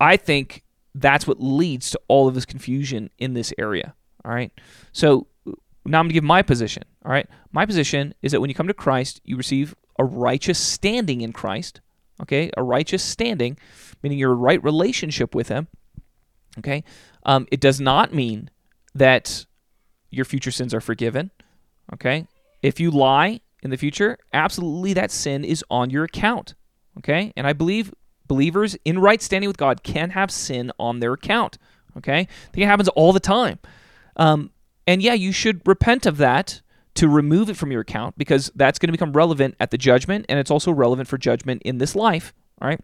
I 0.00 0.16
think 0.16 0.62
that's 1.00 1.26
what 1.26 1.40
leads 1.40 1.90
to 1.90 2.00
all 2.08 2.28
of 2.28 2.34
this 2.34 2.46
confusion 2.46 3.10
in 3.18 3.34
this 3.34 3.52
area. 3.58 3.94
All 4.24 4.32
right. 4.32 4.52
So 4.92 5.26
now 5.84 5.98
I'm 5.98 6.04
going 6.04 6.08
to 6.08 6.14
give 6.14 6.24
my 6.24 6.42
position. 6.42 6.84
All 7.04 7.12
right. 7.12 7.28
My 7.52 7.66
position 7.66 8.14
is 8.22 8.32
that 8.32 8.40
when 8.40 8.50
you 8.50 8.54
come 8.54 8.68
to 8.68 8.74
Christ, 8.74 9.20
you 9.24 9.36
receive 9.36 9.74
a 9.98 10.04
righteous 10.04 10.58
standing 10.58 11.20
in 11.20 11.32
Christ. 11.32 11.80
Okay. 12.22 12.50
A 12.56 12.62
righteous 12.62 13.02
standing, 13.02 13.58
meaning 14.02 14.18
your 14.18 14.34
right 14.34 14.62
relationship 14.62 15.34
with 15.34 15.48
Him. 15.48 15.68
Okay. 16.58 16.84
Um, 17.24 17.46
it 17.52 17.60
does 17.60 17.80
not 17.80 18.12
mean 18.12 18.50
that 18.94 19.46
your 20.10 20.24
future 20.24 20.50
sins 20.50 20.74
are 20.74 20.80
forgiven. 20.80 21.30
Okay. 21.94 22.26
If 22.62 22.80
you 22.80 22.90
lie 22.90 23.40
in 23.62 23.70
the 23.70 23.76
future, 23.76 24.18
absolutely 24.32 24.92
that 24.94 25.10
sin 25.10 25.44
is 25.44 25.64
on 25.70 25.90
your 25.90 26.04
account. 26.04 26.54
Okay? 26.98 27.32
And 27.36 27.46
I 27.46 27.52
believe 27.52 27.92
believers 28.28 28.76
in 28.84 28.98
right 28.98 29.20
standing 29.20 29.48
with 29.48 29.56
God 29.56 29.82
can 29.82 30.10
have 30.10 30.30
sin 30.30 30.70
on 30.78 31.00
their 31.00 31.14
account. 31.14 31.58
Okay? 31.96 32.20
I 32.20 32.52
think 32.52 32.64
it 32.64 32.66
happens 32.66 32.88
all 32.88 33.12
the 33.12 33.20
time. 33.20 33.58
Um, 34.16 34.50
and 34.86 35.02
yeah, 35.02 35.14
you 35.14 35.32
should 35.32 35.66
repent 35.66 36.06
of 36.06 36.18
that 36.18 36.60
to 36.94 37.08
remove 37.08 37.48
it 37.48 37.56
from 37.56 37.70
your 37.70 37.80
account 37.80 38.16
because 38.18 38.50
that's 38.54 38.78
going 38.78 38.88
to 38.88 38.92
become 38.92 39.12
relevant 39.12 39.54
at 39.60 39.70
the 39.70 39.78
judgment 39.78 40.26
and 40.28 40.38
it's 40.38 40.50
also 40.50 40.72
relevant 40.72 41.08
for 41.08 41.18
judgment 41.18 41.62
in 41.62 41.78
this 41.78 41.94
life. 41.94 42.32
All 42.60 42.68
right? 42.68 42.80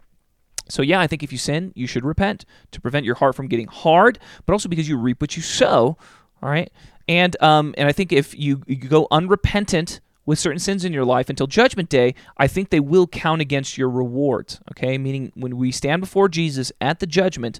So 0.69 0.81
yeah, 0.81 0.99
I 0.99 1.07
think 1.07 1.23
if 1.23 1.31
you 1.31 1.37
sin, 1.37 1.71
you 1.75 1.87
should 1.87 2.03
repent 2.03 2.45
to 2.71 2.81
prevent 2.81 3.05
your 3.05 3.15
heart 3.15 3.35
from 3.35 3.47
getting 3.47 3.67
hard, 3.67 4.19
but 4.45 4.53
also 4.53 4.69
because 4.69 4.89
you 4.89 4.97
reap 4.97 5.21
what 5.21 5.35
you 5.35 5.43
sow. 5.43 5.97
All 6.41 6.49
right, 6.49 6.71
and 7.07 7.41
um, 7.41 7.73
and 7.77 7.87
I 7.87 7.91
think 7.91 8.11
if 8.11 8.37
you, 8.37 8.61
you 8.67 8.75
go 8.75 9.07
unrepentant 9.09 10.01
with 10.25 10.39
certain 10.39 10.59
sins 10.59 10.83
in 10.83 10.93
your 10.93 11.05
life 11.05 11.29
until 11.29 11.47
judgment 11.47 11.89
day, 11.89 12.15
I 12.37 12.47
think 12.47 12.69
they 12.69 12.79
will 12.79 13.07
count 13.07 13.41
against 13.41 13.77
your 13.77 13.89
rewards. 13.89 14.59
Okay, 14.71 14.97
meaning 14.97 15.31
when 15.35 15.57
we 15.57 15.71
stand 15.71 16.01
before 16.01 16.29
Jesus 16.29 16.71
at 16.81 16.99
the 16.99 17.07
judgment, 17.07 17.59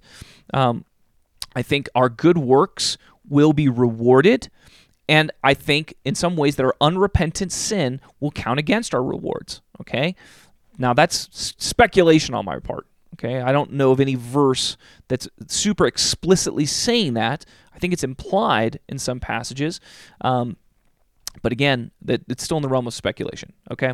um, 0.53 0.85
I 1.55 1.61
think 1.61 1.87
our 1.95 2.09
good 2.09 2.37
works 2.37 2.97
will 3.27 3.53
be 3.53 3.69
rewarded. 3.69 4.49
And 5.07 5.31
I 5.43 5.53
think 5.53 5.93
in 6.03 6.15
some 6.15 6.35
ways 6.35 6.55
that 6.55 6.65
our 6.65 6.75
unrepentant 6.81 7.51
sin 7.51 8.01
will 8.19 8.31
count 8.31 8.59
against 8.59 8.93
our 8.93 9.03
rewards. 9.03 9.61
Okay, 9.81 10.15
now 10.77 10.93
that's 10.93 11.29
speculation 11.31 12.33
on 12.33 12.45
my 12.45 12.59
part. 12.59 12.87
Okay, 13.13 13.39
I 13.39 13.51
don't 13.51 13.73
know 13.73 13.91
of 13.91 14.01
any 14.01 14.15
verse 14.15 14.75
that's 15.07 15.27
super 15.47 15.85
explicitly 15.85 16.65
saying 16.65 17.13
that. 17.13 17.45
I 17.73 17.79
think 17.79 17.93
it's 17.93 18.03
implied 18.03 18.79
in 18.89 18.97
some 18.97 19.19
passages. 19.19 19.79
Um, 20.21 20.57
but 21.41 21.51
again, 21.51 21.91
that 22.01 22.21
it's 22.27 22.43
still 22.43 22.57
in 22.57 22.63
the 22.63 22.69
realm 22.69 22.87
of 22.87 22.93
speculation. 22.93 23.53
Okay, 23.71 23.93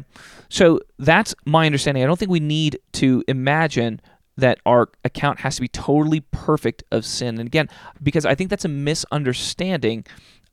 so 0.49 0.80
that's 0.99 1.36
my 1.45 1.65
understanding. 1.65 2.04
I 2.04 2.08
don't 2.08 2.17
think 2.17 2.32
we 2.32 2.39
need 2.39 2.80
to 2.93 3.23
imagine 3.27 4.01
that 4.38 4.60
our 4.65 4.89
account 5.04 5.39
has 5.41 5.56
to 5.56 5.62
be 5.62 5.67
totally 5.67 6.21
perfect 6.32 6.84
of 6.91 7.06
sin. 7.06 7.38
And 7.39 7.47
again, 7.47 7.69
because 8.01 8.25
I 8.25 8.36
think 8.36 8.49
that's 8.49 8.65
a 8.65 8.69
misunderstanding 8.69 10.06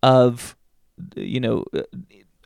of 0.02 0.56
you 1.16 1.40
know 1.40 1.64
uh, 1.74 1.82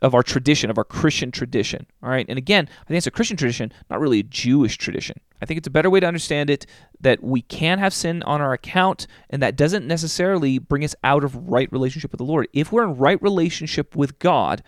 of 0.03 0.13
our 0.13 0.21
tradition, 0.21 0.69
of 0.69 0.77
our 0.77 0.83
Christian 0.83 1.31
tradition. 1.31 1.87
All 2.03 2.09
right. 2.09 2.25
And 2.27 2.37
again, 2.37 2.67
I 2.69 2.83
think 2.85 2.97
it's 2.97 3.07
a 3.07 3.11
Christian 3.11 3.37
tradition, 3.37 3.71
not 3.89 4.01
really 4.01 4.19
a 4.19 4.23
Jewish 4.23 4.77
tradition. 4.77 5.19
I 5.41 5.45
think 5.45 5.57
it's 5.57 5.67
a 5.67 5.71
better 5.71 5.89
way 5.89 6.01
to 6.01 6.05
understand 6.05 6.49
it 6.49 6.65
that 6.99 7.23
we 7.23 7.41
can 7.41 7.79
have 7.79 7.93
sin 7.93 8.21
on 8.23 8.41
our 8.41 8.51
account, 8.51 9.07
and 9.29 9.41
that 9.41 9.55
doesn't 9.55 9.87
necessarily 9.87 10.59
bring 10.59 10.83
us 10.83 10.93
out 11.05 11.23
of 11.23 11.49
right 11.49 11.71
relationship 11.71 12.11
with 12.11 12.19
the 12.19 12.25
Lord. 12.25 12.49
If 12.53 12.71
we're 12.71 12.83
in 12.83 12.97
right 12.97 13.21
relationship 13.21 13.95
with 13.95 14.19
God, 14.19 14.61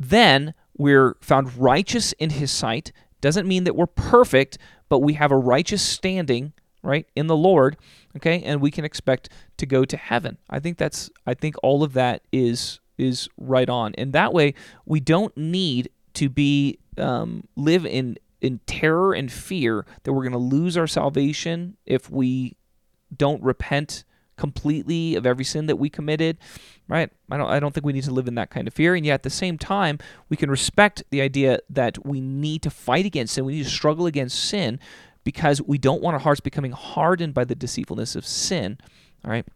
then 0.00 0.54
we're 0.76 1.16
found 1.20 1.56
righteous 1.58 2.12
in 2.14 2.30
His 2.30 2.50
sight. 2.50 2.92
Doesn't 3.20 3.46
mean 3.46 3.64
that 3.64 3.76
we're 3.76 3.86
perfect, 3.86 4.56
but 4.88 5.00
we 5.00 5.14
have 5.14 5.30
a 5.30 5.36
righteous 5.36 5.82
standing 5.82 6.54
right 6.84 7.06
in 7.14 7.28
the 7.28 7.36
lord 7.36 7.76
okay 8.16 8.42
and 8.42 8.60
we 8.60 8.68
can 8.68 8.84
expect 8.84 9.28
to 9.56 9.66
go 9.66 9.84
to 9.84 9.96
heaven 9.96 10.36
i 10.50 10.58
think 10.58 10.78
that's 10.78 11.10
i 11.28 11.32
think 11.32 11.54
all 11.62 11.84
of 11.84 11.92
that 11.92 12.22
is 12.32 12.80
is 13.02 13.28
right 13.36 13.68
on. 13.68 13.94
And 13.96 14.12
that 14.12 14.32
way, 14.32 14.54
we 14.86 15.00
don't 15.00 15.36
need 15.36 15.90
to 16.14 16.28
be 16.28 16.78
um, 16.98 17.48
live 17.56 17.84
in 17.86 18.16
in 18.40 18.58
terror 18.66 19.12
and 19.12 19.30
fear 19.30 19.86
that 20.02 20.12
we're 20.12 20.22
going 20.22 20.32
to 20.32 20.38
lose 20.38 20.76
our 20.76 20.88
salvation 20.88 21.76
if 21.86 22.10
we 22.10 22.56
don't 23.16 23.40
repent 23.42 24.04
completely 24.36 25.14
of 25.14 25.24
every 25.24 25.44
sin 25.44 25.66
that 25.66 25.76
we 25.76 25.88
committed 25.88 26.38
right? 26.88 27.10
I 27.30 27.36
don't 27.36 27.48
i 27.48 27.60
don't 27.60 27.72
think 27.72 27.86
we 27.86 27.92
need 27.92 28.04
to 28.04 28.12
live 28.12 28.28
in 28.28 28.34
that 28.34 28.50
kind 28.50 28.68
of 28.68 28.74
fear. 28.74 28.94
And 28.94 29.06
yet 29.06 29.14
at 29.14 29.22
the 29.22 29.30
same 29.30 29.56
time 29.56 29.98
we 30.28 30.36
can 30.36 30.50
respect 30.50 31.02
the 31.10 31.20
idea 31.20 31.60
that 31.70 32.04
we 32.04 32.20
need 32.20 32.62
to 32.62 32.70
fight 32.70 33.06
against 33.06 33.34
sin. 33.34 33.44
We 33.44 33.54
need 33.54 33.64
to 33.64 33.70
struggle 33.70 34.06
against 34.06 34.38
sin 34.38 34.78
because 35.24 35.62
we 35.62 35.78
don't 35.78 36.02
want 36.02 36.14
our 36.14 36.20
hearts 36.20 36.40
becoming 36.40 36.72
hardened 36.72 37.34
by 37.34 37.44
the 37.44 37.54
deceitfulness 37.54 38.16
of 38.16 38.26
sin 38.26 38.78
all 39.24 39.30
right? 39.30 39.46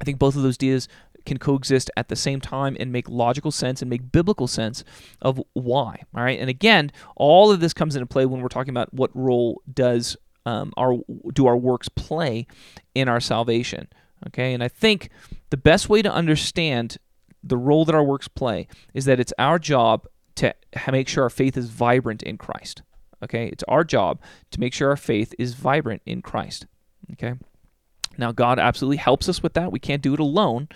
I 0.00 0.04
think 0.04 0.18
both 0.18 0.36
of 0.36 0.42
those 0.42 0.56
ideas 0.56 0.88
can 1.24 1.38
coexist 1.38 1.90
at 1.96 2.08
the 2.08 2.16
same 2.16 2.40
time 2.40 2.76
and 2.80 2.92
make 2.92 3.08
logical 3.08 3.50
sense 3.50 3.82
and 3.82 3.88
make 3.88 4.12
biblical 4.12 4.46
sense 4.46 4.84
of 5.20 5.42
why. 5.52 6.02
All 6.14 6.22
right, 6.22 6.38
and 6.38 6.50
again, 6.50 6.92
all 7.16 7.50
of 7.50 7.60
this 7.60 7.72
comes 7.72 7.96
into 7.96 8.06
play 8.06 8.26
when 8.26 8.40
we're 8.40 8.48
talking 8.48 8.70
about 8.70 8.92
what 8.92 9.10
role 9.14 9.62
does 9.72 10.16
um, 10.44 10.72
our 10.76 10.98
do 11.32 11.46
our 11.46 11.56
works 11.56 11.88
play 11.88 12.46
in 12.94 13.08
our 13.08 13.20
salvation. 13.20 13.88
Okay, 14.28 14.54
and 14.54 14.62
I 14.62 14.68
think 14.68 15.10
the 15.50 15.56
best 15.56 15.88
way 15.88 16.02
to 16.02 16.12
understand 16.12 16.98
the 17.42 17.56
role 17.56 17.84
that 17.84 17.94
our 17.94 18.04
works 18.04 18.28
play 18.28 18.68
is 18.94 19.04
that 19.06 19.18
it's 19.18 19.32
our 19.38 19.58
job 19.58 20.06
to 20.36 20.54
make 20.90 21.08
sure 21.08 21.24
our 21.24 21.30
faith 21.30 21.56
is 21.56 21.68
vibrant 21.68 22.22
in 22.22 22.38
Christ. 22.38 22.82
Okay, 23.22 23.48
it's 23.48 23.64
our 23.68 23.84
job 23.84 24.20
to 24.50 24.60
make 24.60 24.74
sure 24.74 24.90
our 24.90 24.96
faith 24.96 25.34
is 25.38 25.54
vibrant 25.54 26.02
in 26.06 26.22
Christ. 26.22 26.66
Okay. 27.12 27.34
Now, 28.18 28.32
God 28.32 28.58
absolutely 28.58 28.98
helps 28.98 29.28
us 29.28 29.42
with 29.42 29.54
that. 29.54 29.72
We 29.72 29.78
can't 29.78 30.02
do 30.02 30.14
it 30.14 30.20
alone, 30.20 30.68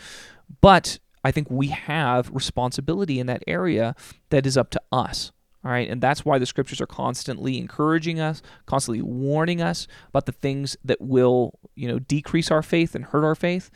but 0.60 0.98
I 1.24 1.32
think 1.32 1.50
we 1.50 1.68
have 1.68 2.30
responsibility 2.32 3.18
in 3.18 3.26
that 3.26 3.42
area 3.46 3.96
that 4.30 4.46
is 4.46 4.56
up 4.56 4.70
to 4.70 4.82
us. 4.92 5.32
All 5.64 5.72
right, 5.72 5.90
and 5.90 6.00
that's 6.00 6.24
why 6.24 6.38
the 6.38 6.46
scriptures 6.46 6.80
are 6.80 6.86
constantly 6.86 7.58
encouraging 7.58 8.20
us, 8.20 8.40
constantly 8.66 9.02
warning 9.02 9.60
us 9.60 9.88
about 10.08 10.26
the 10.26 10.32
things 10.32 10.76
that 10.84 11.00
will, 11.00 11.58
you 11.74 11.88
know, 11.88 11.98
decrease 11.98 12.52
our 12.52 12.62
faith 12.62 12.94
and 12.94 13.06
hurt 13.06 13.24
our 13.24 13.34
faith. 13.34 13.68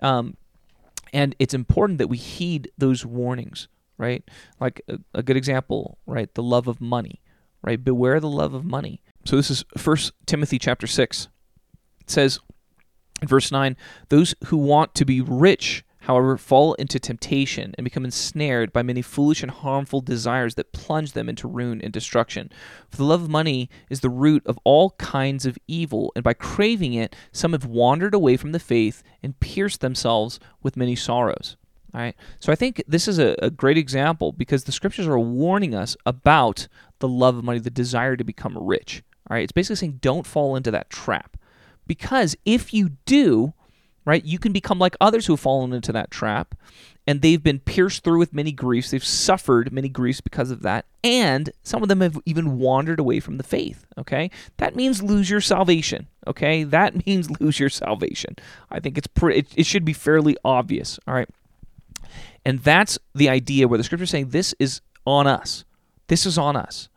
Um, 0.00 0.36
and 1.12 1.34
it's 1.40 1.52
important 1.52 1.98
that 1.98 2.06
we 2.06 2.16
heed 2.16 2.70
those 2.78 3.04
warnings, 3.04 3.66
right? 3.98 4.22
Like 4.60 4.82
a, 4.86 4.98
a 5.14 5.22
good 5.24 5.36
example, 5.36 5.98
right? 6.06 6.32
The 6.32 6.44
love 6.44 6.68
of 6.68 6.80
money, 6.80 7.20
right? 7.60 7.82
Beware 7.82 8.20
the 8.20 8.28
love 8.28 8.54
of 8.54 8.64
money. 8.64 9.02
So 9.24 9.34
this 9.34 9.50
is 9.50 9.64
First 9.76 10.12
Timothy 10.26 10.60
chapter 10.60 10.86
six. 10.86 11.26
It 12.02 12.10
says 12.10 12.38
in 13.20 13.26
verse 13.26 13.50
nine, 13.50 13.76
"Those 14.10 14.36
who 14.44 14.58
want 14.58 14.94
to 14.94 15.04
be 15.04 15.20
rich." 15.20 15.84
However, 16.02 16.36
fall 16.36 16.74
into 16.74 16.98
temptation 16.98 17.74
and 17.76 17.84
become 17.84 18.04
ensnared 18.04 18.72
by 18.72 18.82
many 18.82 19.02
foolish 19.02 19.42
and 19.42 19.50
harmful 19.50 20.00
desires 20.00 20.54
that 20.54 20.72
plunge 20.72 21.12
them 21.12 21.28
into 21.28 21.48
ruin 21.48 21.80
and 21.80 21.92
destruction. 21.92 22.50
For 22.88 22.96
the 22.96 23.04
love 23.04 23.22
of 23.22 23.30
money 23.30 23.68
is 23.88 24.00
the 24.00 24.10
root 24.10 24.46
of 24.46 24.58
all 24.64 24.90
kinds 24.92 25.46
of 25.46 25.58
evil, 25.66 26.12
and 26.14 26.22
by 26.22 26.34
craving 26.34 26.94
it, 26.94 27.16
some 27.32 27.52
have 27.52 27.64
wandered 27.64 28.14
away 28.14 28.36
from 28.36 28.52
the 28.52 28.58
faith 28.58 29.02
and 29.22 29.38
pierced 29.40 29.80
themselves 29.80 30.38
with 30.62 30.76
many 30.76 30.96
sorrows. 30.96 31.56
All 31.94 32.00
right. 32.00 32.16
So 32.40 32.50
I 32.50 32.54
think 32.54 32.82
this 32.88 33.06
is 33.06 33.18
a, 33.18 33.34
a 33.40 33.50
great 33.50 33.76
example 33.76 34.32
because 34.32 34.64
the 34.64 34.72
scriptures 34.72 35.06
are 35.06 35.18
warning 35.18 35.74
us 35.74 35.96
about 36.06 36.68
the 37.00 37.08
love 37.08 37.36
of 37.36 37.44
money, 37.44 37.58
the 37.58 37.70
desire 37.70 38.16
to 38.16 38.24
become 38.24 38.56
rich. 38.56 39.02
All 39.28 39.34
right, 39.34 39.42
it's 39.42 39.52
basically 39.52 39.76
saying 39.76 39.98
don't 40.00 40.26
fall 40.26 40.56
into 40.56 40.70
that 40.70 40.90
trap. 40.90 41.36
Because 41.86 42.36
if 42.44 42.72
you 42.72 42.90
do, 43.04 43.54
right, 44.04 44.24
you 44.24 44.38
can 44.38 44.52
become 44.52 44.78
like 44.78 44.96
others 45.00 45.26
who 45.26 45.34
have 45.34 45.40
fallen 45.40 45.72
into 45.72 45.92
that 45.92 46.10
trap 46.10 46.54
and 47.06 47.20
they've 47.20 47.42
been 47.42 47.58
pierced 47.58 48.04
through 48.04 48.18
with 48.18 48.32
many 48.32 48.52
griefs. 48.52 48.90
They've 48.90 49.04
suffered 49.04 49.72
many 49.72 49.88
griefs 49.88 50.20
because 50.20 50.50
of 50.50 50.62
that, 50.62 50.86
and 51.02 51.50
some 51.62 51.82
of 51.82 51.88
them 51.88 52.00
have 52.00 52.18
even 52.24 52.58
wandered 52.58 53.00
away 53.00 53.20
from 53.20 53.38
the 53.38 53.42
faith. 53.42 53.86
Okay, 53.98 54.30
that 54.58 54.76
means 54.76 55.02
lose 55.02 55.28
your 55.28 55.40
salvation. 55.40 56.06
Okay, 56.26 56.64
that 56.64 57.06
means 57.06 57.40
lose 57.40 57.58
your 57.58 57.70
salvation. 57.70 58.36
I 58.70 58.80
think 58.80 58.98
it's 58.98 59.08
pretty. 59.08 59.40
It, 59.40 59.46
it 59.56 59.66
should 59.66 59.84
be 59.84 59.92
fairly 59.92 60.36
obvious. 60.44 60.98
All 61.06 61.14
right, 61.14 61.28
and 62.44 62.60
that's 62.60 62.98
the 63.14 63.28
idea 63.28 63.66
where 63.68 63.78
the 63.78 63.84
scripture 63.84 64.04
is 64.04 64.10
saying 64.10 64.30
this 64.30 64.54
is 64.58 64.80
on 65.06 65.26
us. 65.26 65.64
This 66.06 66.26
is 66.26 66.38
on 66.38 66.56
us. 66.56 66.88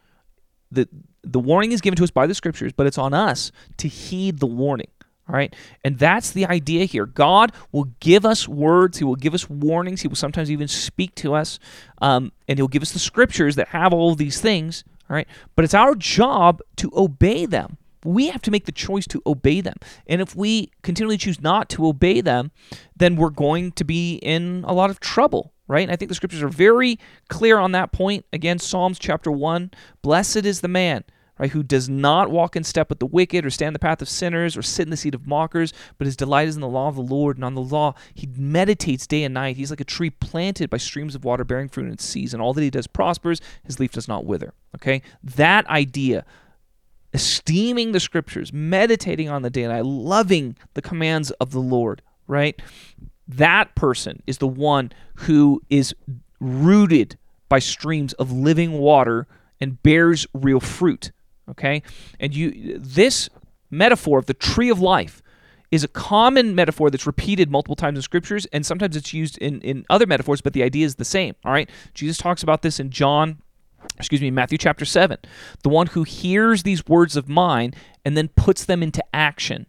the 0.72 0.88
The 1.24 1.40
warning 1.40 1.72
is 1.72 1.82
given 1.82 1.98
to 1.98 2.04
us 2.04 2.12
by 2.12 2.28
the 2.28 2.36
scriptures, 2.36 2.74
but 2.74 2.86
it's 2.86 3.00
on 3.00 3.14
us 3.14 3.52
to 3.78 3.88
heed 3.88 4.40
the 4.40 4.46
warning. 4.46 4.88
All 5.28 5.36
right. 5.36 5.56
And 5.84 5.98
that's 5.98 6.32
the 6.32 6.46
idea 6.46 6.86
here. 6.86 7.06
God 7.06 7.52
will 7.72 7.90
give 8.00 8.26
us 8.26 8.48
words. 8.48 9.00
He 9.00 9.04
will 9.04 9.16
give 9.16 9.34
us 9.34 9.50
warnings. 9.50 10.02
He 10.02 10.08
will 10.08 10.16
sometimes 10.16 10.52
even 10.52 10.68
speak 10.68 11.16
to 11.16 11.34
us. 11.34 11.58
Um, 12.02 12.32
and 12.48 12.60
He'll 12.60 12.68
give 12.68 12.84
us 12.84 12.92
the 12.92 13.00
scriptures 13.00 13.56
that 13.56 13.70
have 13.70 13.92
all 13.92 14.12
of 14.12 14.18
these 14.18 14.40
things. 14.40 14.84
All 15.10 15.16
right. 15.16 15.28
But 15.56 15.66
it's 15.66 15.74
our 15.74 15.96
job 15.96 16.62
to 16.78 16.92
obey 16.96 17.46
them. 17.46 17.78
We 18.04 18.28
have 18.28 18.44
to 18.44 18.52
make 18.52 18.66
the 18.66 18.72
choice 18.72 19.08
to 19.08 19.22
obey 19.26 19.62
them. 19.62 19.78
And 20.06 20.22
if 20.22 20.36
we 20.36 20.70
continually 20.84 21.18
choose 21.18 21.42
not 21.42 21.70
to 21.70 21.88
obey 21.88 22.22
them, 22.22 22.52
then 22.96 23.16
we're 23.16 23.32
going 23.32 23.72
to 23.74 23.84
be 23.84 24.18
in 24.18 24.64
a 24.68 24.74
lot 24.74 24.92
of 24.92 25.00
trouble 25.00 25.52
right? 25.68 25.82
And 25.84 25.92
I 25.92 25.96
think 25.96 26.10
the 26.10 26.16
scriptures 26.16 26.44
are 26.44 26.48
very 26.48 27.00
clear 27.28 27.58
on 27.58 27.72
that 27.72 27.92
point. 27.92 28.26
Again, 28.32 28.60
Psalms 28.60 29.00
chapter 29.00 29.32
1 29.32 29.72
Blessed 30.02 30.46
is 30.46 30.62
the 30.62 30.68
man 30.68 31.04
right, 31.40 31.52
who 31.52 31.64
does 31.64 31.90
not 31.90 32.30
walk 32.30 32.56
in 32.56 32.64
step 32.64 32.90
with 32.90 33.00
the 33.00 33.06
wicked 33.06 33.46
or 33.46 33.50
stand 33.50 33.70
in 33.70 33.74
the 33.74 33.80
path 33.80 34.02
of 34.02 34.10
sinners 34.10 34.56
or 34.56 34.62
sit 34.62 34.84
in 34.84 34.90
the 34.90 34.98
seat 34.98 35.16
of 35.16 35.28
mockers, 35.28 35.74
but 35.98 36.06
his 36.06 36.16
delight 36.16 36.48
is 36.48 36.56
in 36.56 36.62
the 36.62 36.68
law 36.68 36.88
of 36.88 36.96
the 36.96 37.02
Lord, 37.02 37.38
and 37.38 37.44
on 37.44 37.56
the 37.56 37.62
law 37.62 37.94
he 38.14 38.28
meditates 38.38 39.08
day 39.08 39.24
and 39.24 39.34
night. 39.34 39.58
He's 39.58 39.70
like 39.70 39.82
a 39.82 39.86
tree 39.86 40.10
planted 40.10 40.70
by 40.70 40.78
streams 40.78 41.16
of 41.16 41.26
water, 41.26 41.44
bearing 41.44 41.70
fruit 41.70 41.88
in 41.88 41.94
its 41.94 42.06
season. 42.06 42.40
All 42.40 42.54
that 42.54 42.62
he 42.62 42.70
does 42.70 42.88
prospers, 42.88 43.42
his 43.64 43.80
leaf 43.80 43.92
does 43.92 44.08
not 44.08 44.26
wither. 44.26 44.54
Okay? 44.76 45.02
That 45.24 45.68
idea, 45.68 46.26
esteeming 47.14 47.92
the 47.92 48.00
scriptures, 48.00 48.54
meditating 48.54 49.30
on 49.30 49.42
the 49.42 49.50
day 49.50 49.64
and 49.64 49.74
night, 49.74 49.86
loving 49.86 50.56
the 50.74 50.82
commands 50.82 51.32
of 51.32 51.52
the 51.52 51.60
Lord, 51.60 52.02
right? 52.28 52.62
That 53.28 53.76
person 53.76 54.22
is 54.28 54.38
the 54.38 54.48
one 54.48 54.92
who 55.16 55.62
is 55.70 55.96
rooted 56.40 57.18
by 57.50 57.60
streams 57.60 58.14
of 58.14 58.32
living 58.32 58.74
water 58.74 59.28
and 59.60 59.82
bears 59.82 60.28
real 60.34 60.60
fruit 60.60 61.12
okay? 61.50 61.84
And 62.20 62.36
you 62.36 62.78
this 62.80 63.30
metaphor 63.70 64.20
of 64.20 64.26
the 64.26 64.34
tree 64.34 64.70
of 64.70 64.80
life 64.80 65.22
is 65.72 65.84
a 65.84 65.88
common 65.88 66.56
metaphor 66.56 66.90
that's 66.90 67.08
repeated 67.08 67.50
multiple 67.50 67.76
times 67.76 67.98
in 67.98 68.02
scriptures 68.02 68.46
and 68.54 68.66
sometimes 68.66 68.96
it's 68.96 69.14
used 69.14 69.38
in, 69.40 69.60
in 69.62 69.86
other 69.90 70.06
metaphors 70.06 70.40
but 70.40 70.54
the 70.54 70.64
idea 70.64 70.86
is 70.86 70.96
the 70.96 71.06
same 71.06 71.36
all 71.44 71.52
right? 71.52 71.70
Jesus 71.94 72.18
talks 72.18 72.44
about 72.44 72.62
this 72.62 72.80
in 72.80 72.90
john 72.92 73.40
excuse 73.98 74.22
me 74.22 74.32
matthew 74.32 74.58
chapter 74.58 74.86
7 74.86 75.18
the 75.64 75.70
one 75.70 75.88
who 75.88 76.04
hears 76.04 76.64
these 76.64 76.86
words 76.88 77.16
of 77.16 77.28
mine 77.28 77.74
and 78.06 78.16
then 78.16 78.30
puts 78.30 78.64
them 78.66 78.82
into 78.82 79.04
action 79.14 79.66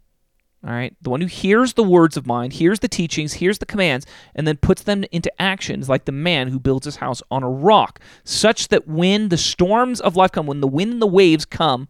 all 0.65 0.73
right. 0.73 0.95
The 1.01 1.11
one 1.11 1.21
who 1.21 1.27
hears 1.27 1.75
the 1.75 1.85
words 1.85 2.17
of 2.17 2.27
mine, 2.27 2.51
hears 2.51 2.81
the 2.81 2.89
teachings, 2.89 3.35
hears 3.35 3.59
the 3.59 3.67
commands, 3.67 4.07
and 4.35 4.47
then 4.47 4.57
puts 4.57 4.83
them 4.83 5.05
into 5.13 5.31
actions, 5.41 5.89
like 5.89 6.07
the 6.07 6.13
man 6.13 6.49
who 6.49 6.59
builds 6.59 6.87
his 6.87 6.97
house 6.97 7.23
on 7.31 7.43
a 7.43 7.51
rock, 7.51 8.01
such 8.25 8.69
that 8.69 8.89
when 8.89 9.29
the 9.29 9.37
storms 9.37 10.01
of 10.01 10.17
life 10.17 10.33
come, 10.33 10.47
when 10.47 10.61
the 10.61 10.67
wind 10.67 10.95
and 10.95 11.03
the 11.03 11.07
waves 11.07 11.45
come, 11.45 11.89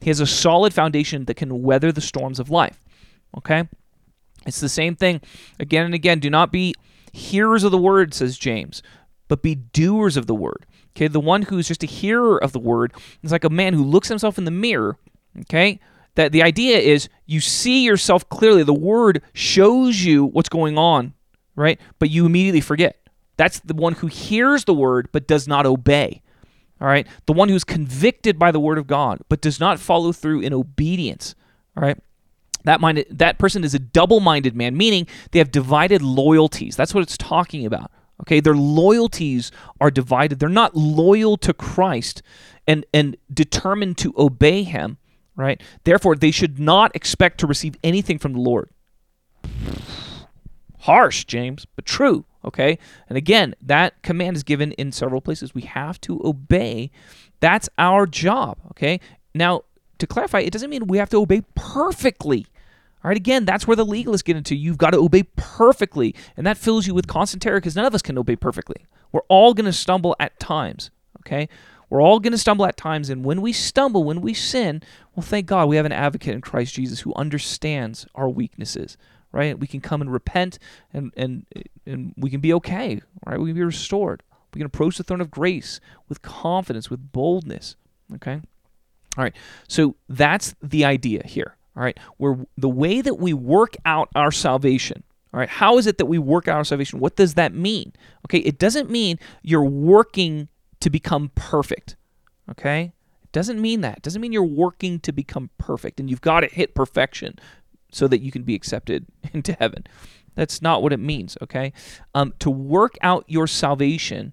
he 0.00 0.10
has 0.10 0.20
a 0.20 0.26
solid 0.26 0.74
foundation 0.74 1.26
that 1.26 1.36
can 1.36 1.62
weather 1.62 1.92
the 1.92 2.00
storms 2.00 2.40
of 2.40 2.50
life. 2.50 2.82
Okay? 3.36 3.68
It's 4.46 4.60
the 4.60 4.68
same 4.68 4.96
thing 4.96 5.20
again 5.60 5.84
and 5.84 5.94
again. 5.94 6.18
Do 6.18 6.30
not 6.30 6.50
be 6.50 6.74
hearers 7.12 7.64
of 7.64 7.70
the 7.70 7.78
word, 7.78 8.12
says 8.12 8.38
James, 8.38 8.82
but 9.28 9.42
be 9.42 9.54
doers 9.54 10.16
of 10.16 10.26
the 10.26 10.34
word. 10.34 10.66
Okay? 10.96 11.08
The 11.08 11.20
one 11.20 11.42
who's 11.42 11.68
just 11.68 11.82
a 11.82 11.86
hearer 11.86 12.42
of 12.42 12.52
the 12.52 12.58
word 12.58 12.92
is 13.22 13.32
like 13.32 13.44
a 13.44 13.50
man 13.50 13.74
who 13.74 13.84
looks 13.84 14.08
himself 14.08 14.38
in 14.38 14.44
the 14.44 14.50
mirror, 14.50 14.96
okay? 15.42 15.78
That 16.16 16.32
the 16.32 16.42
idea 16.42 16.78
is 16.78 17.08
you 17.26 17.40
see 17.40 17.84
yourself 17.84 18.28
clearly. 18.28 18.62
The 18.62 18.74
word 18.74 19.22
shows 19.32 20.02
you 20.02 20.24
what's 20.24 20.48
going 20.48 20.76
on, 20.76 21.14
right? 21.54 21.80
But 21.98 22.10
you 22.10 22.26
immediately 22.26 22.60
forget. 22.60 22.98
That's 23.36 23.60
the 23.60 23.74
one 23.74 23.94
who 23.94 24.08
hears 24.08 24.64
the 24.64 24.74
word 24.74 25.08
but 25.12 25.28
does 25.28 25.46
not 25.46 25.66
obey. 25.66 26.22
All 26.80 26.88
right? 26.88 27.06
The 27.26 27.32
one 27.32 27.48
who's 27.48 27.64
convicted 27.64 28.38
by 28.38 28.50
the 28.50 28.60
word 28.60 28.78
of 28.78 28.86
God 28.86 29.20
but 29.28 29.40
does 29.40 29.60
not 29.60 29.78
follow 29.78 30.12
through 30.12 30.40
in 30.40 30.52
obedience. 30.52 31.34
All 31.76 31.82
right? 31.82 31.98
That 32.64 32.80
mind 32.80 33.04
that 33.10 33.38
person 33.38 33.62
is 33.62 33.74
a 33.74 33.78
double-minded 33.78 34.56
man, 34.56 34.76
meaning 34.76 35.06
they 35.30 35.38
have 35.38 35.52
divided 35.52 36.02
loyalties. 36.02 36.76
That's 36.76 36.92
what 36.92 37.02
it's 37.02 37.16
talking 37.16 37.64
about. 37.64 37.90
Okay? 38.22 38.40
Their 38.40 38.56
loyalties 38.56 39.52
are 39.80 39.90
divided. 39.90 40.38
They're 40.38 40.48
not 40.48 40.74
loyal 40.74 41.36
to 41.38 41.54
Christ 41.54 42.22
and 42.66 42.84
and 42.92 43.16
determined 43.32 43.98
to 43.98 44.14
obey 44.16 44.62
him 44.62 44.98
right? 45.36 45.62
Therefore, 45.84 46.16
they 46.16 46.30
should 46.30 46.58
not 46.58 46.94
expect 46.96 47.38
to 47.40 47.46
receive 47.46 47.76
anything 47.84 48.18
from 48.18 48.32
the 48.32 48.40
Lord. 48.40 48.70
Harsh, 50.80 51.24
James, 51.24 51.66
but 51.76 51.84
true, 51.84 52.24
okay? 52.44 52.78
And 53.08 53.18
again, 53.18 53.54
that 53.60 54.02
command 54.02 54.36
is 54.36 54.42
given 54.42 54.72
in 54.72 54.92
several 54.92 55.20
places. 55.20 55.54
We 55.54 55.62
have 55.62 56.00
to 56.02 56.20
obey. 56.24 56.90
That's 57.40 57.68
our 57.76 58.06
job, 58.06 58.58
okay? 58.70 59.00
Now, 59.34 59.62
to 59.98 60.06
clarify, 60.06 60.40
it 60.40 60.52
doesn't 60.52 60.70
mean 60.70 60.86
we 60.86 60.98
have 60.98 61.10
to 61.10 61.18
obey 61.18 61.42
perfectly. 61.54 62.46
All 63.02 63.08
right, 63.08 63.16
again, 63.16 63.44
that's 63.44 63.66
where 63.66 63.76
the 63.76 63.86
legalists 63.86 64.24
get 64.24 64.36
into. 64.36 64.56
You've 64.56 64.78
got 64.78 64.90
to 64.90 64.98
obey 64.98 65.24
perfectly, 65.36 66.14
and 66.36 66.46
that 66.46 66.56
fills 66.56 66.86
you 66.86 66.94
with 66.94 67.06
constant 67.06 67.42
terror 67.42 67.58
because 67.58 67.76
none 67.76 67.84
of 67.84 67.94
us 67.94 68.02
can 68.02 68.18
obey 68.18 68.36
perfectly. 68.36 68.86
We're 69.12 69.20
all 69.28 69.54
going 69.54 69.66
to 69.66 69.72
stumble 69.72 70.16
at 70.18 70.38
times, 70.40 70.90
okay? 71.20 71.48
We're 71.88 72.02
all 72.02 72.18
going 72.18 72.32
to 72.32 72.38
stumble 72.38 72.66
at 72.66 72.76
times, 72.76 73.10
and 73.10 73.24
when 73.24 73.40
we 73.40 73.52
stumble, 73.52 74.04
when 74.04 74.20
we 74.20 74.34
sin, 74.34 74.82
well, 75.14 75.24
thank 75.24 75.46
God 75.46 75.68
we 75.68 75.76
have 75.76 75.86
an 75.86 75.92
advocate 75.92 76.34
in 76.34 76.40
Christ 76.40 76.74
Jesus 76.74 77.00
who 77.00 77.14
understands 77.14 78.06
our 78.14 78.28
weaknesses, 78.28 78.96
right? 79.32 79.58
We 79.58 79.66
can 79.66 79.80
come 79.80 80.00
and 80.00 80.12
repent, 80.12 80.58
and 80.92 81.12
and 81.16 81.46
and 81.86 82.12
we 82.16 82.30
can 82.30 82.40
be 82.40 82.52
okay, 82.54 83.00
right? 83.24 83.38
We 83.38 83.50
can 83.50 83.54
be 83.54 83.62
restored. 83.62 84.22
We 84.52 84.58
can 84.58 84.66
approach 84.66 84.96
the 84.96 85.04
throne 85.04 85.20
of 85.20 85.30
grace 85.30 85.80
with 86.08 86.22
confidence, 86.22 86.90
with 86.90 87.12
boldness. 87.12 87.76
Okay. 88.14 88.40
All 89.16 89.24
right. 89.24 89.34
So 89.68 89.96
that's 90.08 90.54
the 90.62 90.84
idea 90.84 91.22
here. 91.24 91.56
All 91.76 91.82
right. 91.82 91.98
Where 92.16 92.38
the 92.56 92.68
way 92.68 93.00
that 93.00 93.14
we 93.14 93.32
work 93.32 93.76
out 93.84 94.08
our 94.14 94.32
salvation. 94.32 95.02
All 95.32 95.40
right. 95.40 95.48
How 95.48 95.78
is 95.78 95.86
it 95.86 95.98
that 95.98 96.06
we 96.06 96.18
work 96.18 96.48
out 96.48 96.56
our 96.56 96.64
salvation? 96.64 97.00
What 97.00 97.16
does 97.16 97.34
that 97.34 97.52
mean? 97.52 97.92
Okay. 98.26 98.38
It 98.38 98.58
doesn't 98.58 98.90
mean 98.90 99.18
you're 99.42 99.64
working 99.64 100.48
to 100.86 100.90
become 100.90 101.32
perfect. 101.34 101.96
Okay? 102.48 102.92
It 103.24 103.32
doesn't 103.32 103.60
mean 103.60 103.80
that. 103.80 104.02
Doesn't 104.02 104.22
mean 104.22 104.30
you're 104.30 104.44
working 104.44 105.00
to 105.00 105.10
become 105.10 105.50
perfect 105.58 105.98
and 105.98 106.08
you've 106.08 106.20
got 106.20 106.42
to 106.42 106.46
hit 106.46 106.76
perfection 106.76 107.40
so 107.90 108.06
that 108.06 108.20
you 108.20 108.30
can 108.30 108.44
be 108.44 108.54
accepted 108.54 109.04
into 109.32 109.54
heaven. 109.54 109.84
That's 110.36 110.62
not 110.62 110.84
what 110.84 110.92
it 110.92 111.00
means, 111.00 111.36
okay? 111.42 111.72
Um, 112.14 112.34
to 112.38 112.50
work 112.50 112.94
out 113.02 113.24
your 113.26 113.48
salvation 113.48 114.32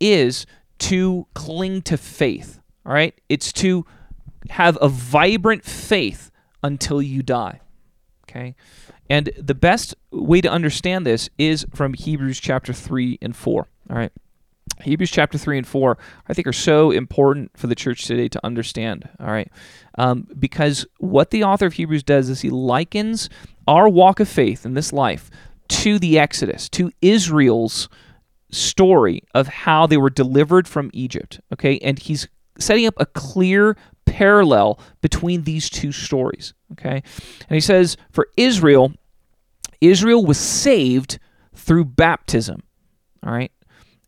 is 0.00 0.46
to 0.78 1.26
cling 1.34 1.82
to 1.82 1.98
faith, 1.98 2.60
all 2.86 2.94
right? 2.94 3.14
It's 3.28 3.52
to 3.54 3.84
have 4.48 4.78
a 4.80 4.88
vibrant 4.88 5.66
faith 5.66 6.30
until 6.62 7.02
you 7.02 7.22
die, 7.22 7.60
okay? 8.24 8.54
And 9.10 9.28
the 9.36 9.54
best 9.54 9.94
way 10.10 10.40
to 10.40 10.48
understand 10.48 11.04
this 11.04 11.28
is 11.36 11.66
from 11.74 11.92
Hebrews 11.92 12.40
chapter 12.40 12.72
3 12.72 13.18
and 13.20 13.36
4, 13.36 13.68
all 13.90 13.96
right? 13.96 14.12
Hebrews 14.80 15.10
chapter 15.10 15.38
3 15.38 15.58
and 15.58 15.66
4, 15.66 15.98
I 16.28 16.34
think, 16.34 16.46
are 16.46 16.52
so 16.52 16.90
important 16.90 17.56
for 17.56 17.66
the 17.66 17.74
church 17.74 18.04
today 18.04 18.28
to 18.28 18.44
understand. 18.44 19.08
All 19.18 19.30
right. 19.30 19.50
Um, 19.98 20.26
because 20.38 20.86
what 20.98 21.30
the 21.30 21.44
author 21.44 21.66
of 21.66 21.74
Hebrews 21.74 22.02
does 22.02 22.28
is 22.28 22.40
he 22.40 22.50
likens 22.50 23.28
our 23.66 23.88
walk 23.88 24.20
of 24.20 24.28
faith 24.28 24.64
in 24.64 24.74
this 24.74 24.92
life 24.92 25.30
to 25.68 25.98
the 25.98 26.18
Exodus, 26.18 26.68
to 26.70 26.90
Israel's 27.00 27.88
story 28.50 29.22
of 29.34 29.46
how 29.46 29.86
they 29.86 29.96
were 29.96 30.10
delivered 30.10 30.66
from 30.66 30.90
Egypt. 30.92 31.40
Okay. 31.52 31.78
And 31.78 31.98
he's 31.98 32.28
setting 32.58 32.86
up 32.86 32.94
a 32.98 33.06
clear 33.06 33.76
parallel 34.04 34.80
between 35.00 35.44
these 35.44 35.70
two 35.70 35.92
stories. 35.92 36.52
Okay. 36.72 37.02
And 37.48 37.54
he 37.54 37.60
says, 37.60 37.96
for 38.10 38.28
Israel, 38.36 38.92
Israel 39.80 40.24
was 40.24 40.38
saved 40.38 41.18
through 41.54 41.84
baptism. 41.84 42.62
All 43.24 43.32
right. 43.32 43.52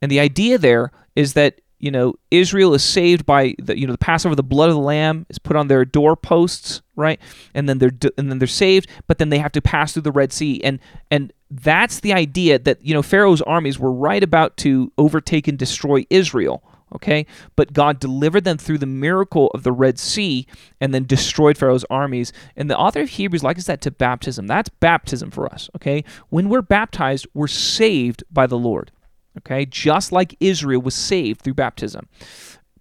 And 0.02 0.10
the 0.10 0.20
idea 0.20 0.58
there 0.58 0.90
is 1.16 1.32
that 1.34 1.60
you 1.78 1.90
know 1.90 2.14
Israel 2.30 2.74
is 2.74 2.84
saved 2.84 3.24
by 3.24 3.54
the 3.58 3.78
you 3.78 3.86
know 3.86 3.92
the 3.92 3.98
Passover, 3.98 4.34
the 4.34 4.42
blood 4.42 4.68
of 4.68 4.74
the 4.74 4.80
lamb 4.80 5.26
is 5.30 5.38
put 5.38 5.56
on 5.56 5.68
their 5.68 5.84
doorposts, 5.84 6.82
right? 6.96 7.20
And 7.54 7.68
then 7.68 7.78
they're 7.78 7.92
and 8.18 8.30
then 8.30 8.38
they're 8.38 8.46
saved, 8.48 8.88
but 9.06 9.18
then 9.18 9.30
they 9.30 9.38
have 9.38 9.52
to 9.52 9.62
pass 9.62 9.92
through 9.92 10.02
the 10.02 10.12
Red 10.12 10.32
Sea, 10.32 10.62
and 10.62 10.78
and 11.10 11.32
that's 11.50 12.00
the 12.00 12.12
idea 12.12 12.58
that 12.58 12.84
you 12.84 12.92
know 12.92 13.02
Pharaoh's 13.02 13.42
armies 13.42 13.78
were 13.78 13.92
right 13.92 14.22
about 14.22 14.56
to 14.58 14.92
overtake 14.98 15.48
and 15.48 15.58
destroy 15.58 16.04
Israel. 16.10 16.62
Okay? 16.94 17.24
But 17.56 17.72
God 17.72 17.98
delivered 17.98 18.44
them 18.44 18.58
through 18.58 18.76
the 18.76 18.84
miracle 18.86 19.50
of 19.54 19.62
the 19.62 19.72
Red 19.72 19.98
Sea 19.98 20.46
and 20.78 20.92
then 20.92 21.06
destroyed 21.06 21.56
Pharaoh's 21.56 21.86
armies. 21.88 22.34
And 22.54 22.70
the 22.70 22.76
author 22.76 23.00
of 23.00 23.08
Hebrews 23.08 23.42
likens 23.42 23.64
that 23.64 23.80
to 23.80 23.90
baptism. 23.90 24.46
That's 24.46 24.68
baptism 24.68 25.30
for 25.30 25.50
us. 25.50 25.70
Okay? 25.74 26.04
When 26.28 26.50
we're 26.50 26.60
baptized, 26.60 27.26
we're 27.32 27.46
saved 27.46 28.24
by 28.30 28.46
the 28.46 28.58
Lord. 28.58 28.92
Okay? 29.38 29.66
Just 29.66 30.12
like 30.12 30.36
Israel 30.40 30.82
was 30.82 30.94
saved 30.94 31.42
through 31.42 31.54
baptism. 31.54 32.08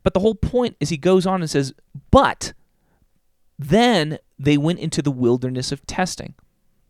But 0.04 0.14
the 0.14 0.20
whole 0.20 0.36
point 0.36 0.76
is 0.80 0.90
he 0.90 0.98
goes 0.98 1.26
on 1.26 1.42
and 1.42 1.50
says, 1.50 1.74
But 2.10 2.54
then 3.58 4.18
they 4.40 4.58
went 4.58 4.80
into 4.80 5.02
the 5.02 5.12
wilderness 5.12 5.72
of 5.72 5.86
testing. 5.86 6.34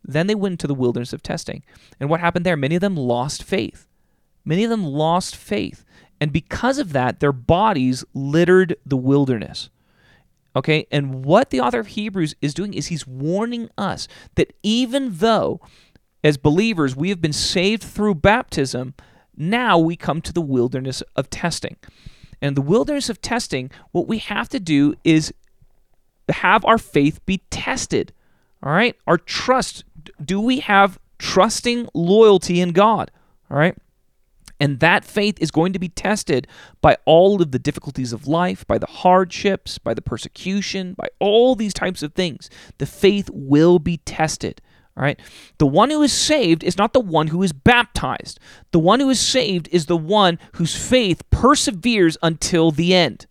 Then 0.03 0.28
they 0.28 0.36
went 0.36 0.53
into 0.53 0.68
the 0.68 0.76
wilderness 0.76 1.14
of 1.14 1.22
testing. 1.22 1.64
And 1.99 2.09
what 2.09 2.22
happened 2.22 2.45
there? 2.45 2.57
Many 2.57 2.76
of 2.76 2.82
them 2.82 2.95
lost 2.95 3.43
faith. 3.43 3.88
Many 4.45 4.64
of 4.64 4.70
them 4.70 4.86
lost 4.86 5.36
faith. 5.36 5.86
And 6.20 6.32
because 6.32 6.80
of 6.80 6.93
that, 6.93 7.20
their 7.20 7.32
bodies 7.32 8.03
littered 8.14 8.78
the 8.86 8.97
wilderness. 8.97 9.70
Okay? 10.55 10.88
And 10.91 11.26
what 11.26 11.49
the 11.49 11.59
author 11.59 11.80
of 11.80 11.88
Hebrews 11.88 12.36
is 12.41 12.53
doing 12.53 12.74
is 12.74 12.88
he's 12.88 13.05
warning 13.05 13.70
us 13.78 14.07
that 14.36 14.53
even 14.64 15.18
though, 15.18 15.62
as 16.24 16.38
believers, 16.38 16.95
we 16.95 17.09
have 17.09 17.22
been 17.22 17.34
saved 17.34 17.84
through 17.84 18.16
baptism, 18.16 18.93
now 19.36 19.77
we 19.77 19.95
come 19.95 20.21
to 20.21 20.34
the 20.34 20.41
wilderness 20.41 21.01
of 21.15 21.29
testing. 21.29 21.77
And 22.41 22.57
the 22.57 22.61
wilderness 22.61 23.09
of 23.09 23.21
testing, 23.21 23.69
what 23.91 24.07
we 24.07 24.17
have 24.17 24.49
to 24.49 24.59
do 24.59 24.95
is 25.03 25.34
have 26.29 26.65
our 26.65 26.77
faith 26.77 27.23
be 27.25 27.43
tested. 27.49 28.13
All 28.63 28.71
right? 28.71 28.95
Our 29.07 29.17
trust. 29.17 29.84
Do 30.23 30.39
we 30.39 30.59
have 30.59 30.99
trusting 31.19 31.88
loyalty 31.93 32.61
in 32.61 32.71
God? 32.71 33.11
All 33.49 33.57
right? 33.57 33.75
And 34.59 34.79
that 34.79 35.03
faith 35.03 35.38
is 35.41 35.49
going 35.49 35.73
to 35.73 35.79
be 35.79 35.89
tested 35.89 36.47
by 36.82 36.97
all 37.05 37.41
of 37.41 37.51
the 37.51 37.57
difficulties 37.57 38.13
of 38.13 38.27
life, 38.27 38.65
by 38.67 38.77
the 38.77 38.86
hardships, 38.86 39.79
by 39.79 39.95
the 39.95 40.03
persecution, 40.03 40.93
by 40.93 41.07
all 41.19 41.55
these 41.55 41.73
types 41.73 42.03
of 42.03 42.13
things. 42.13 42.47
The 42.77 42.86
faith 42.86 43.27
will 43.34 43.79
be 43.79 43.97
tested. 43.97 44.61
All 44.97 45.03
right. 45.03 45.19
The 45.57 45.67
one 45.67 45.89
who 45.89 46.01
is 46.03 46.11
saved 46.11 46.63
is 46.63 46.77
not 46.77 46.93
the 46.93 46.99
one 46.99 47.27
who 47.27 47.43
is 47.43 47.53
baptized. 47.53 48.39
The 48.71 48.79
one 48.79 48.99
who 48.99 49.09
is 49.09 49.19
saved 49.19 49.69
is 49.71 49.85
the 49.85 49.97
one 49.97 50.37
whose 50.53 50.75
faith 50.75 51.21
perseveres 51.29 52.17
until 52.21 52.71
the 52.71 52.93
end. 52.93 53.25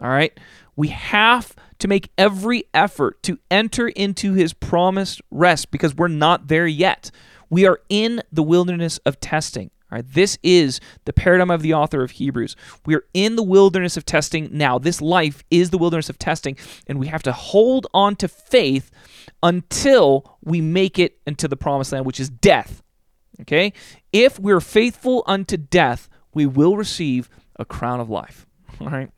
All 0.00 0.10
right. 0.10 0.38
We 0.76 0.88
have 0.88 1.54
to 1.78 1.88
make 1.88 2.10
every 2.18 2.64
effort 2.74 3.22
to 3.24 3.38
enter 3.50 3.88
into 3.88 4.34
his 4.34 4.52
promised 4.52 5.20
rest 5.30 5.70
because 5.70 5.94
we're 5.94 6.08
not 6.08 6.48
there 6.48 6.66
yet. 6.66 7.10
We 7.50 7.66
are 7.66 7.80
in 7.88 8.22
the 8.32 8.42
wilderness 8.42 8.98
of 8.98 9.20
testing. 9.20 9.70
All 9.90 9.96
right, 9.96 10.04
this 10.06 10.38
is 10.42 10.80
the 11.06 11.14
paradigm 11.14 11.50
of 11.50 11.62
the 11.62 11.72
author 11.72 12.02
of 12.02 12.12
Hebrews. 12.12 12.56
We 12.84 12.94
are 12.94 13.04
in 13.14 13.36
the 13.36 13.42
wilderness 13.42 13.96
of 13.96 14.04
testing 14.04 14.50
now. 14.52 14.78
This 14.78 15.00
life 15.00 15.42
is 15.50 15.70
the 15.70 15.78
wilderness 15.78 16.10
of 16.10 16.18
testing, 16.18 16.58
and 16.86 16.98
we 16.98 17.06
have 17.06 17.22
to 17.22 17.32
hold 17.32 17.86
on 17.94 18.14
to 18.16 18.28
faith 18.28 18.90
until 19.42 20.36
we 20.42 20.60
make 20.60 20.98
it 20.98 21.18
into 21.26 21.48
the 21.48 21.56
promised 21.56 21.92
land, 21.92 22.04
which 22.04 22.20
is 22.20 22.28
death. 22.28 22.82
Okay? 23.40 23.72
If 24.12 24.38
we're 24.38 24.60
faithful 24.60 25.22
unto 25.26 25.56
death, 25.56 26.08
we 26.34 26.44
will 26.44 26.76
receive 26.76 27.30
a 27.56 27.64
crown 27.64 28.00
of 28.00 28.10
life. 28.10 28.46
All 28.80 28.88
right? 28.88 29.10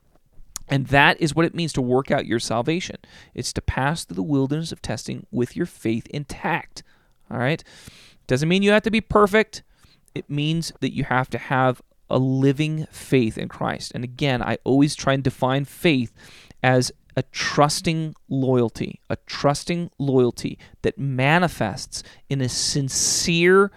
And 0.68 0.86
that 0.86 1.20
is 1.20 1.34
what 1.34 1.44
it 1.44 1.54
means 1.54 1.72
to 1.72 1.82
work 1.82 2.12
out 2.12 2.26
your 2.26 2.38
salvation. 2.38 2.96
It's 3.34 3.52
to 3.54 3.60
pass 3.60 4.04
through 4.04 4.14
the 4.14 4.22
wilderness 4.22 4.70
of 4.70 4.80
testing 4.80 5.26
with 5.32 5.56
your 5.56 5.66
faith 5.66 6.06
intact. 6.08 6.84
All 7.28 7.38
right? 7.38 7.64
Doesn't 8.28 8.48
mean 8.48 8.62
you 8.62 8.70
have 8.70 8.84
to 8.84 8.90
be 8.90 9.00
perfect. 9.00 9.64
It 10.14 10.28
means 10.28 10.72
that 10.80 10.94
you 10.94 11.04
have 11.04 11.30
to 11.30 11.38
have 11.38 11.82
a 12.08 12.18
living 12.18 12.86
faith 12.90 13.38
in 13.38 13.48
Christ. 13.48 13.92
And 13.94 14.02
again, 14.02 14.42
I 14.42 14.58
always 14.64 14.94
try 14.96 15.14
and 15.14 15.22
define 15.22 15.64
faith 15.64 16.12
as 16.62 16.92
a 17.16 17.22
trusting 17.22 18.14
loyalty, 18.28 19.00
a 19.08 19.16
trusting 19.26 19.90
loyalty 19.98 20.58
that 20.82 20.98
manifests 20.98 22.02
in 22.28 22.40
a 22.40 22.48
sincere 22.48 23.70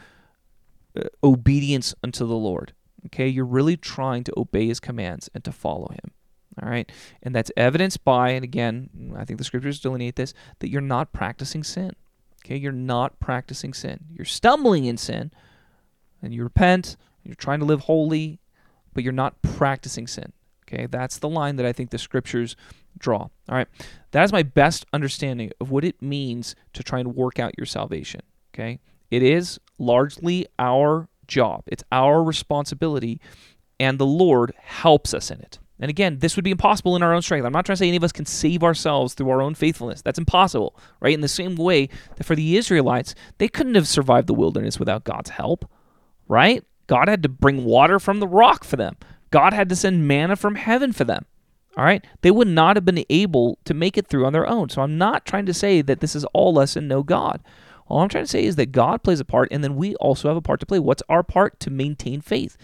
uh, 0.97 1.03
obedience 1.23 1.93
unto 2.03 2.25
the 2.25 2.35
Lord. 2.35 2.73
Okay, 3.07 3.27
you're 3.27 3.45
really 3.45 3.75
trying 3.75 4.23
to 4.23 4.33
obey 4.37 4.67
his 4.67 4.79
commands 4.79 5.29
and 5.33 5.43
to 5.43 5.51
follow 5.51 5.89
him. 5.91 6.11
All 6.61 6.69
right. 6.69 6.91
And 7.21 7.35
that's 7.35 7.51
evidenced 7.57 8.03
by, 8.05 8.29
and 8.29 8.43
again, 8.43 9.13
I 9.17 9.25
think 9.25 9.39
the 9.39 9.43
scriptures 9.43 9.79
delineate 9.79 10.15
this, 10.15 10.33
that 10.59 10.69
you're 10.69 10.81
not 10.81 11.11
practicing 11.11 11.63
sin. 11.63 11.91
Okay. 12.45 12.57
You're 12.57 12.71
not 12.71 13.19
practicing 13.19 13.73
sin. 13.73 14.05
You're 14.13 14.25
stumbling 14.25 14.85
in 14.85 14.97
sin 14.97 15.31
and 16.23 16.33
you 16.33 16.43
repent, 16.43 16.97
you're 17.23 17.35
trying 17.35 17.59
to 17.59 17.65
live 17.65 17.81
holy, 17.81 18.39
but 18.93 19.03
you're 19.03 19.13
not 19.13 19.41
practicing 19.41 20.07
sin. 20.07 20.33
Okay. 20.67 20.87
That's 20.87 21.19
the 21.19 21.29
line 21.29 21.57
that 21.57 21.65
I 21.65 21.73
think 21.73 21.89
the 21.89 21.97
scriptures 21.97 22.55
draw. 22.97 23.19
All 23.19 23.29
right. 23.49 23.67
That 24.11 24.23
is 24.23 24.31
my 24.31 24.43
best 24.43 24.85
understanding 24.93 25.51
of 25.59 25.71
what 25.71 25.83
it 25.83 26.01
means 26.01 26.55
to 26.73 26.83
try 26.83 26.99
and 26.99 27.15
work 27.15 27.39
out 27.39 27.53
your 27.57 27.65
salvation. 27.65 28.21
Okay. 28.53 28.79
It 29.11 29.21
is 29.21 29.59
largely 29.77 30.47
our 30.57 31.07
job, 31.27 31.63
it's 31.67 31.83
our 31.91 32.23
responsibility, 32.23 33.21
and 33.79 33.99
the 33.99 34.05
Lord 34.05 34.53
helps 34.57 35.13
us 35.13 35.29
in 35.29 35.39
it. 35.39 35.59
And 35.79 35.89
again, 35.89 36.19
this 36.19 36.35
would 36.35 36.45
be 36.45 36.51
impossible 36.51 36.95
in 36.95 37.03
our 37.03 37.13
own 37.13 37.21
strength. 37.21 37.45
I'm 37.45 37.51
not 37.51 37.65
trying 37.65 37.75
to 37.75 37.79
say 37.79 37.87
any 37.87 37.97
of 37.97 38.03
us 38.03 38.11
can 38.11 38.25
save 38.25 38.63
ourselves 38.63 39.13
through 39.13 39.29
our 39.29 39.41
own 39.41 39.53
faithfulness. 39.53 40.01
That's 40.01 40.19
impossible, 40.19 40.77
right? 40.99 41.13
In 41.13 41.21
the 41.21 41.27
same 41.27 41.55
way 41.55 41.89
that 42.15 42.23
for 42.23 42.35
the 42.35 42.57
Israelites, 42.57 43.15
they 43.37 43.47
couldn't 43.47 43.75
have 43.75 43.87
survived 43.87 44.27
the 44.27 44.33
wilderness 44.33 44.79
without 44.79 45.03
God's 45.03 45.31
help, 45.31 45.69
right? 46.27 46.63
God 46.87 47.07
had 47.07 47.23
to 47.23 47.29
bring 47.29 47.65
water 47.65 47.99
from 47.99 48.19
the 48.19 48.27
rock 48.27 48.63
for 48.63 48.75
them. 48.75 48.95
God 49.31 49.53
had 49.53 49.69
to 49.69 49.75
send 49.75 50.07
manna 50.07 50.35
from 50.35 50.55
heaven 50.55 50.93
for 50.93 51.03
them. 51.03 51.25
All 51.75 51.83
right? 51.83 52.05
They 52.21 52.31
would 52.31 52.47
not 52.47 52.75
have 52.75 52.85
been 52.85 53.03
able 53.09 53.57
to 53.65 53.73
make 53.73 53.97
it 53.97 54.07
through 54.07 54.25
on 54.25 54.33
their 54.33 54.47
own. 54.47 54.69
So 54.69 54.81
I'm 54.81 54.97
not 54.97 55.25
trying 55.25 55.45
to 55.47 55.53
say 55.53 55.81
that 55.81 56.01
this 56.01 56.15
is 56.15 56.25
all 56.25 56.59
us 56.59 56.75
and 56.75 56.87
no 56.87 57.01
God. 57.01 57.41
All 57.87 58.01
I'm 58.01 58.09
trying 58.09 58.25
to 58.25 58.29
say 58.29 58.45
is 58.45 58.55
that 58.57 58.71
God 58.71 59.03
plays 59.03 59.19
a 59.19 59.25
part 59.25 59.49
and 59.51 59.63
then 59.63 59.75
we 59.75 59.95
also 59.95 60.27
have 60.27 60.37
a 60.37 60.41
part 60.41 60.59
to 60.59 60.65
play. 60.65 60.79
What's 60.79 61.03
our 61.09 61.23
part? 61.23 61.59
To 61.61 61.69
maintain 61.69 62.21
faith. 62.21 62.57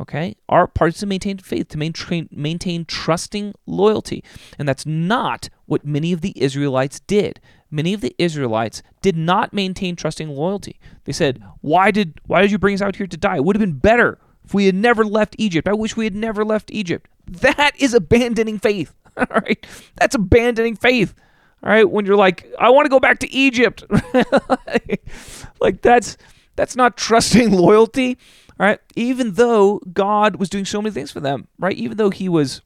Okay? 0.00 0.36
Our 0.48 0.66
part 0.66 0.94
is 0.94 1.00
to 1.00 1.06
maintain 1.06 1.38
faith, 1.38 1.68
to 1.68 1.78
maintain, 1.78 2.28
maintain 2.30 2.84
trusting 2.84 3.54
loyalty. 3.66 4.22
And 4.58 4.68
that's 4.68 4.86
not 4.86 5.48
what 5.66 5.86
many 5.86 6.12
of 6.12 6.20
the 6.20 6.34
Israelites 6.36 7.00
did. 7.00 7.40
Many 7.74 7.94
of 7.94 8.02
the 8.02 8.14
Israelites 8.18 8.82
did 9.00 9.16
not 9.16 9.54
maintain 9.54 9.96
trusting 9.96 10.28
loyalty. 10.28 10.78
They 11.04 11.12
said, 11.12 11.42
Why 11.62 11.90
did 11.90 12.20
why 12.26 12.42
did 12.42 12.52
you 12.52 12.58
bring 12.58 12.74
us 12.74 12.82
out 12.82 12.96
here 12.96 13.06
to 13.06 13.16
die? 13.16 13.36
It 13.36 13.44
would 13.44 13.56
have 13.56 13.62
been 13.62 13.78
better 13.78 14.18
if 14.44 14.52
we 14.52 14.66
had 14.66 14.74
never 14.74 15.04
left 15.04 15.34
Egypt. 15.38 15.66
I 15.66 15.72
wish 15.72 15.96
we 15.96 16.04
had 16.04 16.14
never 16.14 16.44
left 16.44 16.70
Egypt. 16.70 17.08
That 17.26 17.72
is 17.78 17.94
abandoning 17.94 18.58
faith. 18.58 18.94
All 19.16 19.26
right. 19.30 19.66
That's 19.96 20.14
abandoning 20.14 20.76
faith. 20.76 21.14
All 21.62 21.70
right. 21.70 21.88
When 21.88 22.04
you're 22.04 22.16
like, 22.16 22.52
I 22.58 22.68
want 22.68 22.84
to 22.84 22.90
go 22.90 23.00
back 23.00 23.20
to 23.20 23.32
Egypt. 23.32 23.84
like 25.60 25.80
that's 25.80 26.18
that's 26.56 26.76
not 26.76 26.98
trusting 26.98 27.52
loyalty. 27.56 28.18
All 28.60 28.66
right. 28.66 28.80
Even 28.96 29.32
though 29.32 29.80
God 29.94 30.36
was 30.36 30.50
doing 30.50 30.66
so 30.66 30.82
many 30.82 30.92
things 30.92 31.10
for 31.10 31.20
them, 31.20 31.48
right? 31.58 31.76
Even 31.76 31.96
though 31.96 32.10
he 32.10 32.28
was 32.28 32.60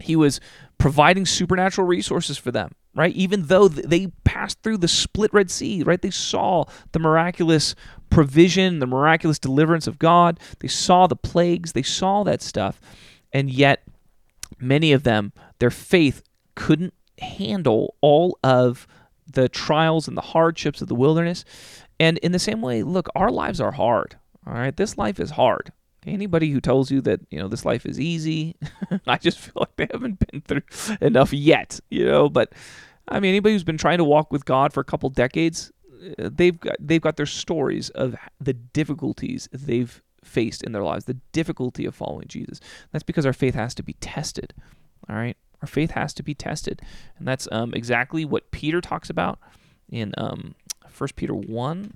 he 0.00 0.16
was 0.16 0.38
providing 0.76 1.24
supernatural 1.24 1.86
resources 1.86 2.36
for 2.36 2.50
them, 2.52 2.74
right? 2.94 3.14
Even 3.14 3.46
though 3.46 3.68
they 3.68 4.08
passed 4.24 4.62
through 4.62 4.78
the 4.78 4.88
split 4.88 5.32
Red 5.32 5.50
Sea, 5.50 5.82
right? 5.82 6.00
They 6.00 6.10
saw 6.10 6.64
the 6.92 6.98
miraculous 6.98 7.74
provision, 8.10 8.78
the 8.78 8.86
miraculous 8.86 9.38
deliverance 9.38 9.86
of 9.86 9.98
God. 9.98 10.40
They 10.60 10.68
saw 10.68 11.06
the 11.06 11.16
plagues, 11.16 11.72
they 11.72 11.82
saw 11.82 12.24
that 12.24 12.42
stuff. 12.42 12.80
And 13.32 13.50
yet 13.50 13.84
many 14.58 14.92
of 14.92 15.02
them 15.02 15.32
their 15.58 15.70
faith 15.70 16.22
couldn't 16.54 16.94
handle 17.20 17.96
all 18.00 18.38
of 18.42 18.86
the 19.30 19.48
trials 19.48 20.08
and 20.08 20.16
the 20.16 20.22
hardships 20.22 20.80
of 20.80 20.88
the 20.88 20.94
wilderness. 20.94 21.44
And 22.00 22.18
in 22.18 22.32
the 22.32 22.38
same 22.38 22.60
way, 22.60 22.82
look, 22.82 23.08
our 23.14 23.30
lives 23.30 23.60
are 23.60 23.72
hard. 23.72 24.16
All 24.46 24.54
right, 24.54 24.76
this 24.76 24.96
life 24.96 25.20
is 25.20 25.30
hard. 25.32 25.72
Anybody 26.06 26.50
who 26.50 26.60
tells 26.60 26.90
you 26.90 27.00
that 27.02 27.20
you 27.30 27.38
know 27.38 27.48
this 27.48 27.64
life 27.64 27.84
is 27.84 27.98
easy, 27.98 28.56
I 29.06 29.18
just 29.18 29.38
feel 29.38 29.54
like 29.56 29.76
they 29.76 29.88
haven't 29.92 30.18
been 30.30 30.40
through 30.42 30.62
enough 31.00 31.32
yet. 31.32 31.80
You 31.90 32.06
know, 32.06 32.28
but 32.28 32.52
I 33.08 33.20
mean, 33.20 33.30
anybody 33.30 33.54
who's 33.54 33.64
been 33.64 33.78
trying 33.78 33.98
to 33.98 34.04
walk 34.04 34.32
with 34.32 34.44
God 34.44 34.72
for 34.72 34.80
a 34.80 34.84
couple 34.84 35.10
decades, 35.10 35.72
uh, 36.18 36.30
they've 36.32 36.58
got 36.58 36.76
they've 36.78 37.00
got 37.00 37.16
their 37.16 37.26
stories 37.26 37.90
of 37.90 38.14
the 38.40 38.52
difficulties 38.54 39.48
they've 39.52 40.02
faced 40.22 40.62
in 40.62 40.72
their 40.72 40.82
lives, 40.82 41.06
the 41.06 41.18
difficulty 41.32 41.84
of 41.84 41.94
following 41.94 42.28
Jesus. 42.28 42.60
That's 42.92 43.04
because 43.04 43.26
our 43.26 43.32
faith 43.32 43.54
has 43.54 43.74
to 43.74 43.82
be 43.82 43.94
tested. 43.94 44.54
All 45.08 45.16
right, 45.16 45.36
our 45.62 45.68
faith 45.68 45.92
has 45.92 46.14
to 46.14 46.22
be 46.22 46.34
tested, 46.34 46.82
and 47.18 47.26
that's 47.26 47.48
um, 47.50 47.72
exactly 47.74 48.24
what 48.24 48.50
Peter 48.50 48.80
talks 48.80 49.10
about 49.10 49.38
in 49.90 50.12
um, 50.18 50.54
1 50.96 51.10
Peter 51.16 51.34
one 51.34 51.94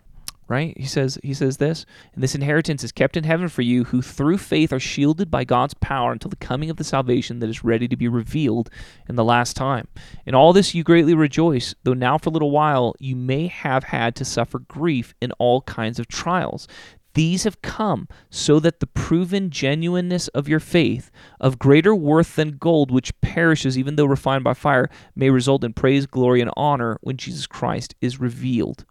right? 0.48 0.76
He 0.76 0.86
says 0.86 1.18
he 1.22 1.34
says 1.34 1.56
this, 1.56 1.86
and 2.14 2.22
this 2.22 2.34
inheritance 2.34 2.84
is 2.84 2.92
kept 2.92 3.16
in 3.16 3.24
heaven 3.24 3.48
for 3.48 3.62
you 3.62 3.84
who 3.84 4.02
through 4.02 4.38
faith 4.38 4.72
are 4.72 4.80
shielded 4.80 5.30
by 5.30 5.44
God's 5.44 5.74
power 5.74 6.12
until 6.12 6.28
the 6.28 6.36
coming 6.36 6.68
of 6.68 6.76
the 6.76 6.84
salvation 6.84 7.38
that 7.38 7.48
is 7.48 7.64
ready 7.64 7.88
to 7.88 7.96
be 7.96 8.08
revealed 8.08 8.68
in 9.08 9.16
the 9.16 9.24
last 9.24 9.56
time. 9.56 9.88
In 10.26 10.34
all 10.34 10.52
this 10.52 10.74
you 10.74 10.84
greatly 10.84 11.14
rejoice, 11.14 11.74
though 11.84 11.94
now 11.94 12.18
for 12.18 12.30
a 12.30 12.32
little 12.32 12.50
while 12.50 12.94
you 12.98 13.16
may 13.16 13.46
have 13.46 13.84
had 13.84 14.14
to 14.16 14.24
suffer 14.24 14.58
grief 14.58 15.14
in 15.20 15.32
all 15.32 15.62
kinds 15.62 15.98
of 15.98 16.08
trials, 16.08 16.68
These 17.14 17.44
have 17.44 17.60
come 17.62 18.08
so 18.30 18.58
that 18.60 18.80
the 18.80 18.86
proven 18.86 19.50
genuineness 19.50 20.28
of 20.28 20.48
your 20.48 20.60
faith, 20.60 21.10
of 21.40 21.58
greater 21.58 21.94
worth 21.94 22.36
than 22.36 22.56
gold, 22.56 22.90
which 22.90 23.18
perishes 23.20 23.76
even 23.76 23.96
though 23.96 24.06
refined 24.06 24.44
by 24.44 24.54
fire, 24.54 24.88
may 25.14 25.30
result 25.30 25.64
in 25.64 25.74
praise, 25.74 26.06
glory, 26.06 26.40
and 26.40 26.50
honor 26.56 26.98
when 27.02 27.16
Jesus 27.16 27.46
Christ 27.46 27.94
is 28.00 28.20
revealed. 28.20 28.86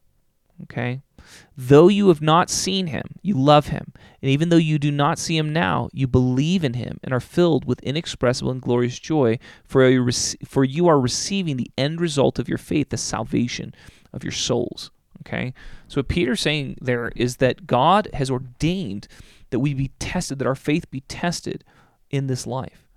Okay? 0.64 1.02
Though 1.58 1.90
you 1.90 2.08
have 2.08 2.22
not 2.22 2.50
seen 2.50 2.88
him, 2.88 3.04
you 3.22 3.36
love 3.36 3.68
him. 3.68 3.94
And 4.22 4.32
even 4.32 4.50
though 4.50 4.56
you 4.56 4.80
do 4.80 4.90
not 4.92 5.20
see 5.20 5.38
him 5.38 5.52
now, 5.52 5.90
you 5.92 6.08
believe 6.08 6.64
in 6.64 6.76
him 6.76 7.00
and 7.04 7.14
are 7.14 7.20
filled 7.20 7.66
with 7.66 7.84
inexpressible 7.84 8.52
and 8.52 8.62
glorious 8.62 8.98
joy, 9.00 9.38
for 9.66 9.88
you, 9.88 10.10
for 10.46 10.64
you 10.64 10.88
are 10.88 11.00
receiving 11.00 11.58
the 11.58 11.72
end 11.78 12.00
result 12.00 12.40
of 12.40 12.48
your 12.48 12.58
faith, 12.58 12.90
the 12.90 12.98
salvation 12.98 13.76
of 14.14 14.24
your 14.24 14.32
souls. 14.32 14.92
Okay? 15.22 15.54
So 15.88 16.00
what 16.00 16.08
Peter's 16.08 16.42
saying 16.42 16.78
there 16.82 17.12
is 17.16 17.38
that 17.38 17.68
God 17.68 18.08
has 18.14 18.32
ordained 18.32 19.08
that 19.50 19.60
we 19.60 19.74
be 19.74 19.92
tested, 20.00 20.40
that 20.40 20.48
our 20.48 20.56
faith 20.56 20.90
be 20.90 21.02
tested 21.02 21.64
in 22.10 22.28
this 22.28 22.48
life. 22.48 22.88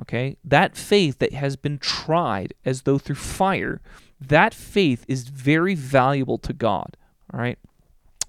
Okay? 0.00 0.36
That 0.44 0.76
faith 0.76 1.18
that 1.18 1.32
has 1.32 1.56
been 1.56 1.78
tried 1.78 2.54
as 2.64 2.82
though 2.82 2.98
through 2.98 3.16
fire, 3.16 3.80
that 4.20 4.54
faith 4.54 5.04
is 5.08 5.24
very 5.24 5.74
valuable 5.74 6.38
to 6.38 6.52
God. 6.52 6.96
All 7.32 7.40
right? 7.40 7.58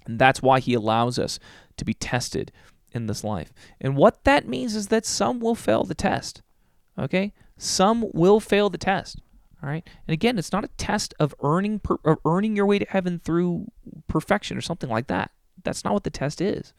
And 0.06 0.18
that's 0.18 0.42
why 0.42 0.60
he 0.60 0.74
allows 0.74 1.18
us 1.18 1.38
to 1.76 1.84
be 1.84 1.94
tested 1.94 2.52
in 2.92 3.06
this 3.06 3.24
life. 3.24 3.52
And 3.80 3.96
what 3.96 4.24
that 4.24 4.46
means 4.46 4.74
is 4.74 4.88
that 4.88 5.06
some 5.06 5.40
will 5.40 5.54
fail 5.54 5.84
the 5.84 5.94
test. 5.94 6.42
Okay? 6.98 7.32
Some 7.56 8.10
will 8.12 8.40
fail 8.40 8.70
the 8.70 8.78
test. 8.78 9.20
All 9.62 9.68
right. 9.68 9.88
And 10.06 10.12
again, 10.12 10.38
it's 10.38 10.52
not 10.52 10.64
a 10.64 10.68
test 10.76 11.14
of 11.20 11.34
earning 11.40 11.78
per, 11.78 11.96
of 12.04 12.18
earning 12.24 12.56
your 12.56 12.66
way 12.66 12.78
to 12.80 12.86
heaven 12.88 13.20
through 13.22 13.66
perfection 14.08 14.56
or 14.56 14.60
something 14.60 14.90
like 14.90 15.06
that. 15.06 15.30
That's 15.62 15.84
not 15.84 15.94
what 15.94 16.04
the 16.04 16.10
test 16.10 16.40
is. 16.40 16.72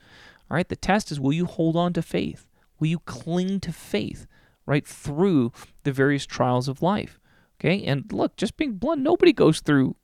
All 0.52 0.56
right. 0.56 0.68
The 0.68 0.76
test 0.76 1.12
is 1.12 1.20
will 1.20 1.34
you 1.34 1.46
hold 1.46 1.78
on 1.78 1.94
to 1.94 2.02
faith? 2.02 2.48
Will 2.80 2.88
you 2.88 3.00
cling 3.00 3.62
to 3.62 3.72
faith 3.72 4.28
right 4.66 4.86
through 4.86 5.54
the 5.84 5.94
various 5.94 6.26
trials 6.26 6.68
of 6.68 6.82
life? 6.82 7.20
Okay. 7.60 7.84
And 7.86 8.12
look, 8.12 8.36
just 8.36 8.58
being 8.58 8.74
blunt, 8.74 9.02
nobody 9.02 9.32
goes 9.32 9.62
through 9.62 9.96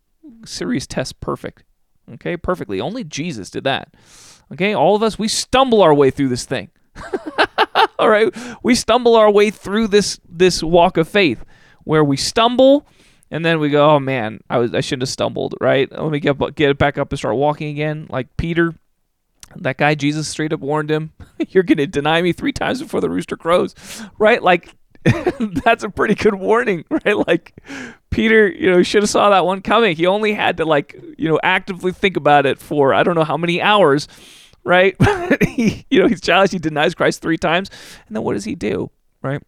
serious 0.45 0.87
tests 0.87 1.13
perfect. 1.13 1.63
Okay. 2.13 2.37
Perfectly. 2.37 2.79
Only 2.79 3.03
Jesus 3.03 3.49
did 3.49 3.63
that. 3.65 3.93
Okay. 4.51 4.73
All 4.73 4.95
of 4.95 5.03
us, 5.03 5.19
we 5.19 5.27
stumble 5.27 5.81
our 5.81 5.93
way 5.93 6.11
through 6.11 6.29
this 6.29 6.45
thing. 6.45 6.69
All 7.99 8.09
right. 8.09 8.33
We 8.63 8.75
stumble 8.75 9.15
our 9.15 9.29
way 9.29 9.51
through 9.51 9.87
this 9.87 10.19
this 10.27 10.63
walk 10.63 10.97
of 10.97 11.07
faith 11.07 11.43
where 11.83 12.03
we 12.03 12.17
stumble 12.17 12.85
and 13.31 13.45
then 13.45 13.59
we 13.59 13.69
go, 13.69 13.91
oh 13.91 13.99
man, 13.99 14.41
I 14.49 14.57
was 14.57 14.73
I 14.73 14.81
shouldn't 14.81 15.03
have 15.03 15.09
stumbled, 15.09 15.55
right? 15.61 15.91
Let 15.91 16.11
me 16.11 16.19
get 16.19 16.37
get 16.55 16.77
back 16.77 16.97
up 16.97 17.11
and 17.11 17.19
start 17.19 17.35
walking 17.35 17.69
again, 17.69 18.07
like 18.09 18.35
Peter. 18.37 18.73
That 19.55 19.77
guy 19.77 19.95
Jesus 19.95 20.27
straight 20.27 20.53
up 20.53 20.59
warned 20.59 20.91
him, 20.91 21.11
"You're 21.49 21.63
going 21.63 21.79
to 21.79 21.87
deny 21.87 22.21
me 22.21 22.33
three 22.33 22.51
times 22.51 22.81
before 22.81 23.01
the 23.01 23.09
rooster 23.09 23.35
crows," 23.35 23.73
right? 24.17 24.41
Like 24.41 24.75
that's 25.63 25.83
a 25.83 25.89
pretty 25.89 26.15
good 26.15 26.35
warning, 26.35 26.85
right? 26.89 27.17
Like 27.27 27.53
Peter, 28.09 28.47
you 28.47 28.69
know, 28.69 28.83
should 28.83 29.03
have 29.03 29.09
saw 29.09 29.29
that 29.29 29.45
one 29.45 29.61
coming. 29.61 29.95
He 29.95 30.05
only 30.05 30.33
had 30.33 30.57
to 30.57 30.65
like, 30.65 30.99
you 31.17 31.29
know, 31.29 31.39
actively 31.43 31.91
think 31.91 32.17
about 32.17 32.45
it 32.45 32.59
for 32.59 32.93
I 32.93 33.03
don't 33.03 33.15
know 33.15 33.23
how 33.23 33.37
many 33.37 33.61
hours, 33.61 34.07
right? 34.63 34.95
he, 35.47 35.85
you 35.89 36.01
know, 36.01 36.07
he's 36.07 36.21
challenged. 36.21 36.53
He 36.53 36.59
denies 36.59 36.95
Christ 36.95 37.21
three 37.21 37.37
times, 37.37 37.69
and 38.07 38.15
then 38.15 38.23
what 38.23 38.33
does 38.33 38.45
he 38.45 38.55
do, 38.55 38.91
right? 39.21 39.41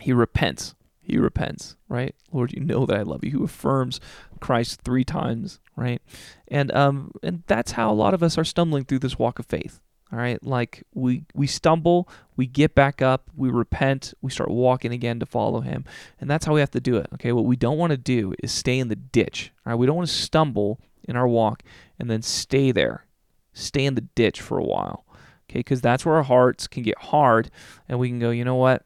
He 0.00 0.12
repents 0.12 0.74
he 1.04 1.18
repents, 1.18 1.76
right? 1.88 2.14
Lord, 2.32 2.52
you 2.52 2.60
know 2.60 2.86
that 2.86 2.96
I 2.96 3.02
love 3.02 3.24
you. 3.24 3.30
Who 3.32 3.44
affirms 3.44 4.00
Christ 4.40 4.80
three 4.82 5.04
times, 5.04 5.60
right? 5.76 6.00
And 6.48 6.72
um 6.72 7.12
and 7.22 7.42
that's 7.46 7.72
how 7.72 7.92
a 7.92 7.94
lot 7.94 8.14
of 8.14 8.22
us 8.22 8.38
are 8.38 8.44
stumbling 8.44 8.84
through 8.84 9.00
this 9.00 9.18
walk 9.18 9.38
of 9.38 9.46
faith. 9.46 9.80
All 10.14 10.20
right? 10.20 10.40
Like 10.44 10.84
we 10.94 11.24
we 11.34 11.48
stumble, 11.48 12.08
we 12.36 12.46
get 12.46 12.76
back 12.76 13.02
up, 13.02 13.28
we 13.34 13.50
repent, 13.50 14.14
we 14.22 14.30
start 14.30 14.48
walking 14.48 14.92
again 14.92 15.18
to 15.18 15.26
follow 15.26 15.60
him. 15.60 15.84
And 16.20 16.30
that's 16.30 16.46
how 16.46 16.54
we 16.54 16.60
have 16.60 16.70
to 16.70 16.80
do 16.80 16.98
it. 16.98 17.08
Okay? 17.14 17.32
What 17.32 17.46
we 17.46 17.56
don't 17.56 17.78
want 17.78 17.90
to 17.90 17.96
do 17.96 18.32
is 18.40 18.52
stay 18.52 18.78
in 18.78 18.86
the 18.86 18.94
ditch. 18.94 19.50
All 19.66 19.72
right? 19.72 19.78
We 19.78 19.86
don't 19.86 19.96
want 19.96 20.08
to 20.08 20.14
stumble 20.14 20.78
in 21.02 21.16
our 21.16 21.26
walk 21.26 21.64
and 21.98 22.08
then 22.08 22.22
stay 22.22 22.70
there. 22.70 23.06
Stay 23.54 23.84
in 23.84 23.96
the 23.96 24.02
ditch 24.02 24.40
for 24.40 24.56
a 24.56 24.62
while. 24.64 25.04
Okay? 25.50 25.64
Cuz 25.64 25.80
that's 25.80 26.06
where 26.06 26.14
our 26.14 26.22
hearts 26.22 26.68
can 26.68 26.84
get 26.84 26.98
hard 26.98 27.50
and 27.88 27.98
we 27.98 28.08
can 28.08 28.20
go, 28.20 28.30
"You 28.30 28.44
know 28.44 28.54
what? 28.54 28.84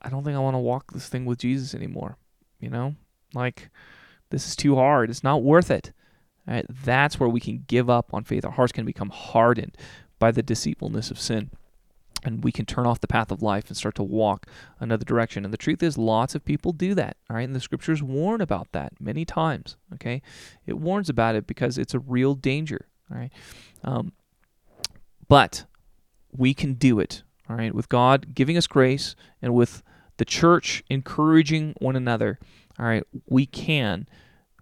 I 0.00 0.10
don't 0.10 0.22
think 0.22 0.36
I 0.36 0.40
want 0.40 0.54
to 0.54 0.60
walk 0.60 0.92
this 0.92 1.08
thing 1.08 1.24
with 1.24 1.40
Jesus 1.40 1.74
anymore. 1.74 2.18
You 2.60 2.70
know, 2.70 2.94
like 3.34 3.68
this 4.30 4.46
is 4.46 4.54
too 4.54 4.76
hard. 4.76 5.10
It's 5.10 5.24
not 5.24 5.42
worth 5.42 5.72
it. 5.72 5.92
Right? 6.46 6.64
That's 6.68 7.18
where 7.18 7.28
we 7.28 7.40
can 7.40 7.64
give 7.66 7.90
up 7.90 8.14
on 8.14 8.22
faith. 8.22 8.44
Our 8.44 8.52
hearts 8.52 8.70
can 8.70 8.84
become 8.84 9.10
hardened 9.10 9.76
by 10.18 10.30
the 10.30 10.42
deceitfulness 10.42 11.10
of 11.10 11.18
sin. 11.18 11.50
And 12.24 12.42
we 12.42 12.50
can 12.50 12.66
turn 12.66 12.86
off 12.86 13.00
the 13.00 13.06
path 13.06 13.30
of 13.30 13.42
life 13.42 13.68
and 13.68 13.76
start 13.76 13.94
to 13.96 14.02
walk 14.02 14.46
another 14.80 15.04
direction. 15.04 15.44
And 15.44 15.52
the 15.52 15.58
truth 15.58 15.82
is, 15.82 15.96
lots 15.96 16.34
of 16.34 16.44
people 16.44 16.72
do 16.72 16.94
that. 16.94 17.16
All 17.30 17.36
right. 17.36 17.42
And 17.42 17.54
the 17.54 17.60
scriptures 17.60 18.02
warn 18.02 18.40
about 18.40 18.72
that 18.72 18.94
many 18.98 19.24
times. 19.24 19.76
Okay. 19.94 20.22
It 20.66 20.78
warns 20.78 21.08
about 21.08 21.36
it 21.36 21.46
because 21.46 21.78
it's 21.78 21.94
a 21.94 22.00
real 22.00 22.34
danger. 22.34 22.88
All 23.10 23.18
right. 23.18 23.32
Um, 23.84 24.12
but 25.28 25.66
we 26.32 26.54
can 26.54 26.74
do 26.74 26.98
it. 26.98 27.22
All 27.48 27.56
right. 27.56 27.74
With 27.74 27.88
God 27.88 28.34
giving 28.34 28.56
us 28.56 28.66
grace 28.66 29.14
and 29.40 29.54
with 29.54 29.82
the 30.16 30.24
church 30.24 30.82
encouraging 30.88 31.74
one 31.78 31.94
another, 31.96 32.38
all 32.78 32.86
right, 32.86 33.04
we 33.26 33.46
can 33.46 34.08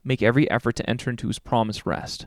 make 0.05 0.23
every 0.23 0.51
effort 0.51 0.77
to 0.77 0.91
enter 0.91 1.11
into 1.11 1.29
his 1.29 1.39
promised 1.39 1.87
rest. 1.87 2.27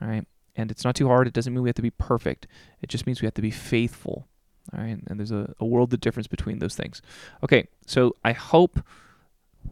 All 0.00 0.08
right. 0.08 0.26
And 0.56 0.70
it's 0.70 0.84
not 0.84 0.96
too 0.96 1.06
hard. 1.06 1.26
It 1.26 1.32
doesn't 1.32 1.52
mean 1.52 1.62
we 1.62 1.68
have 1.68 1.76
to 1.76 1.82
be 1.82 1.90
perfect. 1.90 2.46
It 2.82 2.88
just 2.88 3.06
means 3.06 3.20
we 3.20 3.26
have 3.26 3.34
to 3.34 3.42
be 3.42 3.50
faithful. 3.50 4.26
All 4.74 4.82
right. 4.82 4.98
And 5.06 5.20
there's 5.20 5.30
a, 5.30 5.54
a 5.60 5.64
world 5.64 5.92
of 5.92 6.00
difference 6.00 6.26
between 6.26 6.58
those 6.58 6.74
things. 6.74 7.02
Okay. 7.44 7.68
So 7.86 8.16
I 8.24 8.32
hope 8.32 8.80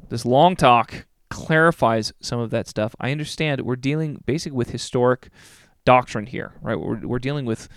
this 0.09 0.25
long 0.25 0.55
talk 0.57 1.07
clarifies 1.31 2.13
some 2.21 2.39
of 2.39 2.51
that 2.51 2.69
stuff. 2.69 2.95
I 3.01 3.11
understand 3.11 3.63
we're 3.63 3.77
dealing 3.77 4.23
basically 4.27 4.57
with 4.57 4.71
historic 4.71 5.31
doctrine 5.85 6.27
here, 6.27 6.53
right? 6.61 6.79
We're, 6.79 7.07
we're 7.07 7.19
dealing 7.19 7.45
with, 7.45 7.69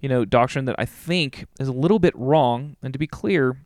you 0.00 0.08
know, 0.08 0.24
doctrine 0.24 0.66
that 0.66 0.76
I 0.78 0.84
think 0.84 1.46
is 1.58 1.68
a 1.68 1.72
little 1.72 1.98
bit 1.98 2.14
wrong. 2.16 2.76
And 2.82 2.92
to 2.92 2.98
be 2.98 3.06
clear, 3.06 3.56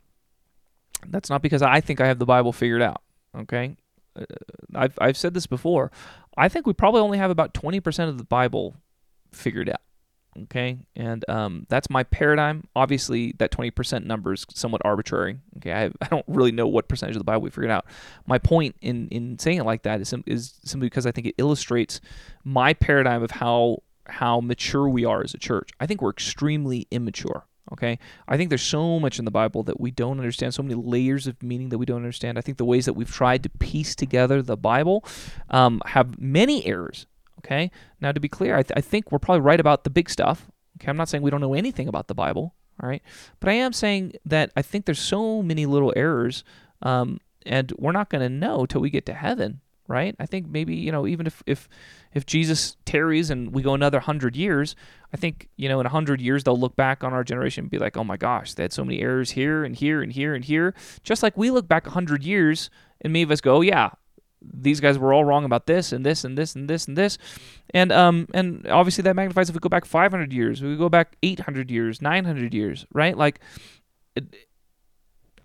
that's 1.07 1.31
not 1.31 1.41
because 1.41 1.63
I 1.63 1.81
think 1.81 2.01
I 2.01 2.07
have 2.07 2.19
the 2.19 2.27
Bible 2.27 2.53
figured 2.53 2.83
out. 2.83 3.01
Okay, 3.35 3.77
uh, 4.17 4.25
I've 4.75 4.99
I've 5.01 5.17
said 5.17 5.35
this 5.35 5.47
before. 5.47 5.91
I 6.37 6.49
think 6.49 6.67
we 6.67 6.73
probably 6.73 7.01
only 7.01 7.17
have 7.17 7.31
about 7.31 7.55
twenty 7.55 7.81
percent 7.81 8.11
of 8.11 8.19
the 8.19 8.25
Bible 8.25 8.77
figured 9.33 9.69
out. 9.69 9.81
Okay, 10.43 10.79
and 10.95 11.29
um, 11.29 11.67
that's 11.69 11.91
my 11.91 12.05
paradigm. 12.05 12.69
Obviously, 12.77 13.35
that 13.39 13.51
twenty 13.51 13.73
percent 13.73 14.07
number 14.07 14.33
is 14.33 14.47
somewhat 14.55 14.81
arbitrary. 14.85 15.39
Okay, 15.57 15.73
I, 15.73 15.87
I 16.01 16.07
don't 16.09 16.25
really 16.29 16.53
know 16.53 16.69
what 16.69 16.87
percentage 16.87 17.17
of 17.17 17.21
the 17.21 17.25
Bible 17.25 17.43
we 17.43 17.51
figured 17.51 17.73
out. 17.73 17.85
My 18.27 18.39
point 18.39 18.77
in 18.81 19.09
in 19.09 19.41
saying 19.41 19.59
it 19.59 19.65
like 19.65 19.83
that 19.83 20.01
is 20.01 20.15
is 20.27 20.55
simply 20.65 20.87
because 20.87 21.05
I 21.05 21.11
think 21.11 21.27
it 21.27 21.35
illustrates 21.39 22.01
my 22.45 22.75
paradigm 22.75 23.25
of 23.25 23.33
how 23.33 23.83
how 24.07 24.41
mature 24.41 24.89
we 24.89 25.05
are 25.05 25.23
as 25.23 25.35
a 25.35 25.39
church. 25.39 25.71
I 25.81 25.87
think 25.87 26.01
we're 26.01 26.11
extremely 26.11 26.87
immature. 26.93 27.47
Okay, 27.73 27.99
I 28.29 28.37
think 28.37 28.51
there's 28.51 28.63
so 28.63 29.01
much 29.01 29.19
in 29.19 29.25
the 29.25 29.31
Bible 29.33 29.65
that 29.65 29.81
we 29.81 29.91
don't 29.91 30.19
understand, 30.19 30.55
so 30.55 30.63
many 30.63 30.75
layers 30.75 31.27
of 31.27 31.43
meaning 31.43 31.71
that 31.71 31.79
we 31.79 31.87
don't 31.87 31.97
understand. 31.99 32.39
I 32.39 32.41
think 32.41 32.57
the 32.57 32.65
ways 32.65 32.87
that 32.87 32.95
we've 32.95 33.11
tried 33.11 33.43
to 33.43 33.49
piece 33.49 33.97
together 33.97 34.43
the 34.43 34.57
Bible 34.57 35.05
um, 35.51 35.83
have 35.87 36.21
many 36.21 36.65
errors. 36.67 37.07
Okay, 37.45 37.71
now 38.01 38.13
to 38.13 38.21
be 38.21 38.29
clear, 38.29 38.57
I, 38.57 38.63
th- 38.63 38.77
I 38.77 38.81
think 38.81 39.11
we're 39.11 39.19
probably 39.19 39.41
right 39.41 39.61
about 39.61 39.85
the 39.85 39.91
big 39.91 40.11
stuff. 40.11 40.51
Okay, 40.79 40.89
I'm 40.89 40.97
not 40.97 41.09
saying 41.09 41.23
we 41.23 41.31
don't 41.31 41.41
know 41.41 41.55
anything 41.55 41.89
about 41.89 42.09
the 42.09 42.15
Bible. 42.15 42.55
All 42.83 42.89
right, 42.89 43.03
but 43.41 43.51
I 43.51 43.55
am 43.55 43.73
saying 43.73 44.15
that 44.25 44.53
I 44.57 44.63
think 44.63 44.87
there's 44.87 45.01
so 45.01 45.43
many 45.43 45.67
little 45.67 45.93
errors, 45.97 46.45
um, 46.83 47.21
and 47.45 47.73
we're 47.79 47.93
not 47.93 48.09
going 48.09 48.23
to 48.23 48.29
know 48.29 48.67
till 48.67 48.81
we 48.81 48.91
get 48.91 49.07
to 49.07 49.15
heaven 49.15 49.61
right? 49.91 50.15
I 50.21 50.27
think 50.27 50.49
maybe 50.49 50.77
you 50.77 50.93
know 50.93 51.07
even 51.07 51.27
if 51.27 51.43
if 51.47 51.69
if 52.15 52.25
Jesus 52.25 52.77
tarries 52.87 53.29
and 53.29 53.53
we 53.53 53.61
go 53.61 53.75
another 53.75 54.01
hundred 54.01 54.37
years, 54.37 54.77
I 55.13 55.17
think 55.17 55.49
you 55.57 55.69
know 55.69 55.81
in 55.81 55.87
a 55.87 55.91
hundred 55.91 56.21
years 56.21 56.45
they'll 56.45 56.59
look 56.59 56.77
back 56.77 57.03
on 57.03 57.13
our 57.13 57.25
generation 57.25 57.65
and 57.65 57.71
be 57.71 57.79
like, 57.79 57.97
oh 57.97 58.05
my 58.05 58.17
gosh, 58.17 58.55
they 58.55 58.63
had 58.63 58.73
so 58.73 58.85
many 58.85 59.01
errors 59.01 59.33
here 59.33 59.65
and 59.65 59.75
here 59.75 60.01
and 60.01 60.13
here 60.13 60.35
and 60.35 60.45
here. 60.45 60.75
Just 61.03 61.23
like 61.23 61.37
we 61.37 61.51
look 61.51 61.67
back 61.67 61.87
a 61.89 61.91
hundred 61.91 62.23
years 62.23 62.71
and 63.01 63.13
many 63.13 63.25
of 63.25 63.31
us 63.33 63.41
go, 63.41 63.61
yeah, 63.61 63.91
these 64.43 64.81
guys 64.81 64.99
were 64.99 65.13
all 65.13 65.25
wrong 65.25 65.45
about 65.45 65.67
this 65.67 65.93
and 65.93 66.05
this 66.05 66.25
and 66.25 66.37
this 66.37 66.55
and 66.55 66.69
this 66.69 66.87
and 66.87 66.97
this, 66.97 67.19
and 67.75 67.93
um 67.93 68.27
and 68.35 68.67
obviously 68.69 69.03
that 69.03 69.15
magnifies 69.15 69.49
if 69.49 69.55
we 69.55 69.61
go 69.61 69.69
back 69.69 69.85
500 69.85 70.33
years, 70.33 70.63
we 70.63 70.77
go 70.77 70.89
back 70.89 71.17
800 71.23 71.71
years, 71.71 72.01
900 72.03 72.55
years, 72.55 72.87
right? 72.93 73.17
Like, 73.17 73.41
it, 74.17 74.25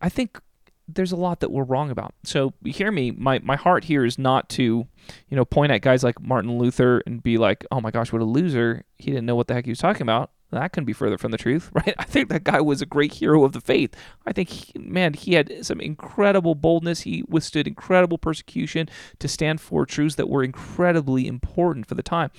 I 0.01 0.09
think 0.09 0.39
there's 0.87 1.11
a 1.11 1.15
lot 1.15 1.39
that 1.39 1.51
we're 1.51 1.63
wrong 1.63 1.89
about. 1.89 2.13
So 2.23 2.53
hear 2.63 2.91
me, 2.91 3.11
my, 3.11 3.39
my 3.39 3.55
heart 3.55 3.85
here 3.85 4.05
is 4.05 4.19
not 4.19 4.49
to, 4.49 4.63
you 4.63 5.35
know, 5.35 5.45
point 5.45 5.71
at 5.71 5.81
guys 5.81 6.03
like 6.03 6.21
Martin 6.21 6.59
Luther 6.59 7.01
and 7.07 7.23
be 7.23 7.37
like, 7.37 7.65
oh 7.71 7.81
my 7.81 7.91
gosh, 7.91 8.13
what 8.13 8.21
a 8.21 8.25
loser. 8.25 8.83
He 8.97 9.11
didn't 9.11 9.25
know 9.25 9.35
what 9.35 9.47
the 9.47 9.55
heck 9.55 9.65
he 9.65 9.71
was 9.71 9.79
talking 9.79 10.03
about. 10.03 10.31
That 10.51 10.71
couldn't 10.71 10.85
be 10.85 10.93
further 10.93 11.17
from 11.17 11.31
the 11.31 11.37
truth, 11.37 11.69
right? 11.73 11.93
I 11.97 12.03
think 12.03 12.29
that 12.29 12.43
guy 12.43 12.61
was 12.61 12.81
a 12.81 12.85
great 12.85 13.13
hero 13.13 13.43
of 13.43 13.51
the 13.51 13.61
faith. 13.61 13.95
I 14.25 14.33
think, 14.33 14.49
he, 14.49 14.79
man, 14.79 15.13
he 15.13 15.33
had 15.33 15.65
some 15.65 15.79
incredible 15.79 16.55
boldness. 16.55 17.01
He 17.01 17.23
withstood 17.27 17.67
incredible 17.67 18.17
persecution 18.17 18.89
to 19.19 19.27
stand 19.27 19.61
for 19.61 19.85
truths 19.85 20.15
that 20.15 20.29
were 20.29 20.43
incredibly 20.43 21.27
important 21.27 21.87
for 21.87 21.95
the 21.95 22.03
time. 22.03 22.31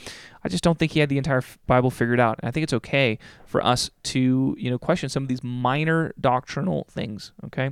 I 0.44 0.48
just 0.48 0.64
don't 0.64 0.78
think 0.78 0.92
he 0.92 1.00
had 1.00 1.08
the 1.08 1.18
entire 1.18 1.42
Bible 1.66 1.90
figured 1.90 2.20
out. 2.20 2.38
And 2.40 2.48
I 2.48 2.52
think 2.52 2.64
it's 2.64 2.72
okay 2.72 3.18
for 3.44 3.64
us 3.64 3.90
to, 4.04 4.56
you 4.58 4.70
know, 4.70 4.78
question 4.78 5.08
some 5.08 5.24
of 5.24 5.28
these 5.28 5.42
minor 5.42 6.14
doctrinal 6.20 6.86
things, 6.90 7.32
okay? 7.44 7.70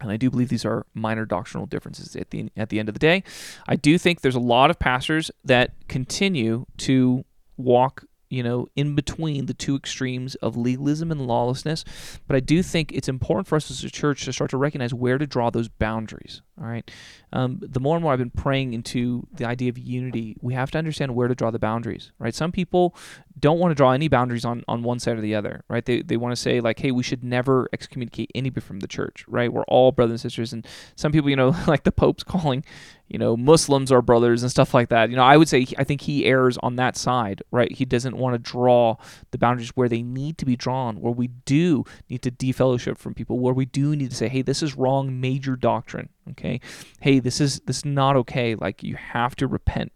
And 0.00 0.10
I 0.10 0.16
do 0.16 0.30
believe 0.30 0.48
these 0.48 0.64
are 0.64 0.86
minor 0.92 1.24
doctrinal 1.24 1.66
differences 1.66 2.16
at 2.16 2.30
the 2.30 2.50
at 2.56 2.68
the 2.68 2.78
end 2.80 2.88
of 2.88 2.94
the 2.94 2.98
day. 2.98 3.22
I 3.68 3.76
do 3.76 3.96
think 3.96 4.20
there's 4.20 4.34
a 4.34 4.40
lot 4.40 4.70
of 4.70 4.78
pastors 4.78 5.30
that 5.44 5.72
continue 5.88 6.66
to 6.78 7.24
walk 7.56 8.04
you 8.30 8.42
know, 8.42 8.66
in 8.76 8.94
between 8.94 9.46
the 9.46 9.54
two 9.54 9.76
extremes 9.76 10.34
of 10.36 10.56
legalism 10.56 11.10
and 11.10 11.26
lawlessness. 11.26 11.84
But 12.26 12.36
I 12.36 12.40
do 12.40 12.62
think 12.62 12.92
it's 12.92 13.08
important 13.08 13.46
for 13.46 13.56
us 13.56 13.70
as 13.70 13.84
a 13.84 13.90
church 13.90 14.24
to 14.24 14.32
start 14.32 14.50
to 14.50 14.56
recognize 14.56 14.94
where 14.94 15.18
to 15.18 15.26
draw 15.26 15.50
those 15.50 15.68
boundaries. 15.68 16.42
All 16.60 16.68
right. 16.68 16.88
Um, 17.32 17.58
the 17.60 17.80
more 17.80 17.96
and 17.96 18.02
more 18.02 18.12
I've 18.12 18.20
been 18.20 18.30
praying 18.30 18.74
into 18.74 19.26
the 19.32 19.44
idea 19.44 19.68
of 19.68 19.76
unity, 19.76 20.36
we 20.40 20.54
have 20.54 20.70
to 20.70 20.78
understand 20.78 21.14
where 21.14 21.26
to 21.26 21.34
draw 21.34 21.50
the 21.50 21.58
boundaries. 21.58 22.12
Right. 22.20 22.34
Some 22.34 22.52
people 22.52 22.94
don't 23.40 23.58
want 23.58 23.72
to 23.72 23.74
draw 23.74 23.90
any 23.90 24.06
boundaries 24.06 24.44
on, 24.44 24.62
on 24.68 24.84
one 24.84 25.00
side 25.00 25.18
or 25.18 25.20
the 25.20 25.34
other. 25.34 25.64
Right. 25.68 25.84
They, 25.84 26.02
they 26.02 26.16
want 26.16 26.30
to 26.30 26.40
say 26.40 26.60
like, 26.60 26.78
hey, 26.78 26.92
we 26.92 27.02
should 27.02 27.24
never 27.24 27.68
excommunicate 27.72 28.30
anybody 28.36 28.64
from 28.64 28.78
the 28.78 28.86
church. 28.86 29.24
Right. 29.26 29.52
We're 29.52 29.64
all 29.64 29.90
brothers 29.90 30.12
and 30.12 30.20
sisters. 30.20 30.52
And 30.52 30.64
some 30.94 31.10
people, 31.10 31.28
you 31.28 31.34
know, 31.34 31.56
like 31.66 31.82
the 31.82 31.90
Pope's 31.90 32.22
calling, 32.22 32.64
you 33.08 33.18
know, 33.18 33.36
Muslims 33.36 33.90
are 33.90 34.00
brothers 34.00 34.42
and 34.42 34.50
stuff 34.50 34.72
like 34.72 34.90
that. 34.90 35.10
You 35.10 35.16
know, 35.16 35.24
I 35.24 35.36
would 35.36 35.48
say 35.48 35.66
I 35.76 35.82
think 35.82 36.02
he 36.02 36.24
errs 36.24 36.56
on 36.58 36.76
that 36.76 36.96
side. 36.96 37.42
Right. 37.50 37.72
He 37.72 37.84
doesn't 37.84 38.16
want 38.16 38.34
to 38.34 38.38
draw 38.38 38.96
the 39.32 39.38
boundaries 39.38 39.70
where 39.70 39.88
they 39.88 40.02
need 40.02 40.38
to 40.38 40.44
be 40.44 40.54
drawn, 40.54 41.00
where 41.00 41.12
we 41.12 41.26
do 41.26 41.84
need 42.08 42.22
to 42.22 42.30
defellowship 42.30 42.96
from 42.96 43.12
people, 43.12 43.40
where 43.40 43.54
we 43.54 43.64
do 43.64 43.96
need 43.96 44.10
to 44.10 44.16
say, 44.16 44.28
hey, 44.28 44.42
this 44.42 44.62
is 44.62 44.76
wrong 44.76 45.20
major 45.20 45.56
doctrine 45.56 46.10
okay? 46.30 46.60
Hey 47.00 47.18
this 47.18 47.40
is 47.40 47.60
this 47.60 47.78
is 47.78 47.84
not 47.84 48.16
okay. 48.16 48.54
Like 48.54 48.82
you 48.82 48.96
have 48.96 49.36
to 49.36 49.46
repent 49.46 49.92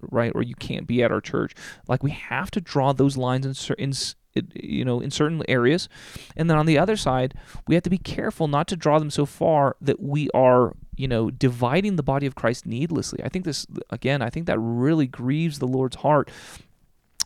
right? 0.00 0.32
Or 0.34 0.42
you 0.42 0.56
can't 0.56 0.86
be 0.86 1.02
at 1.02 1.12
our 1.12 1.20
church. 1.20 1.54
Like 1.86 2.02
we 2.02 2.10
have 2.10 2.50
to 2.52 2.60
draw 2.60 2.92
those 2.92 3.16
lines 3.16 3.46
in 3.46 3.54
certain 3.54 3.92
you 4.54 4.84
know 4.84 5.00
in 5.00 5.10
certain 5.10 5.42
areas. 5.48 5.88
And 6.36 6.48
then 6.48 6.56
on 6.56 6.66
the 6.66 6.78
other 6.78 6.96
side 6.96 7.34
we 7.66 7.74
have 7.74 7.84
to 7.84 7.90
be 7.90 7.98
careful 7.98 8.48
not 8.48 8.68
to 8.68 8.76
draw 8.76 8.98
them 8.98 9.10
so 9.10 9.26
far 9.26 9.76
that 9.80 10.00
we 10.00 10.30
are 10.30 10.74
you 10.96 11.08
know 11.08 11.30
dividing 11.30 11.96
the 11.96 12.02
body 12.02 12.26
of 12.26 12.34
Christ 12.34 12.66
needlessly. 12.66 13.20
I 13.24 13.28
think 13.28 13.44
this 13.44 13.66
again 13.90 14.22
i 14.22 14.30
think 14.30 14.46
that 14.46 14.58
really 14.58 15.06
grieves 15.06 15.58
the 15.58 15.66
lord's 15.66 15.96
heart 15.96 16.30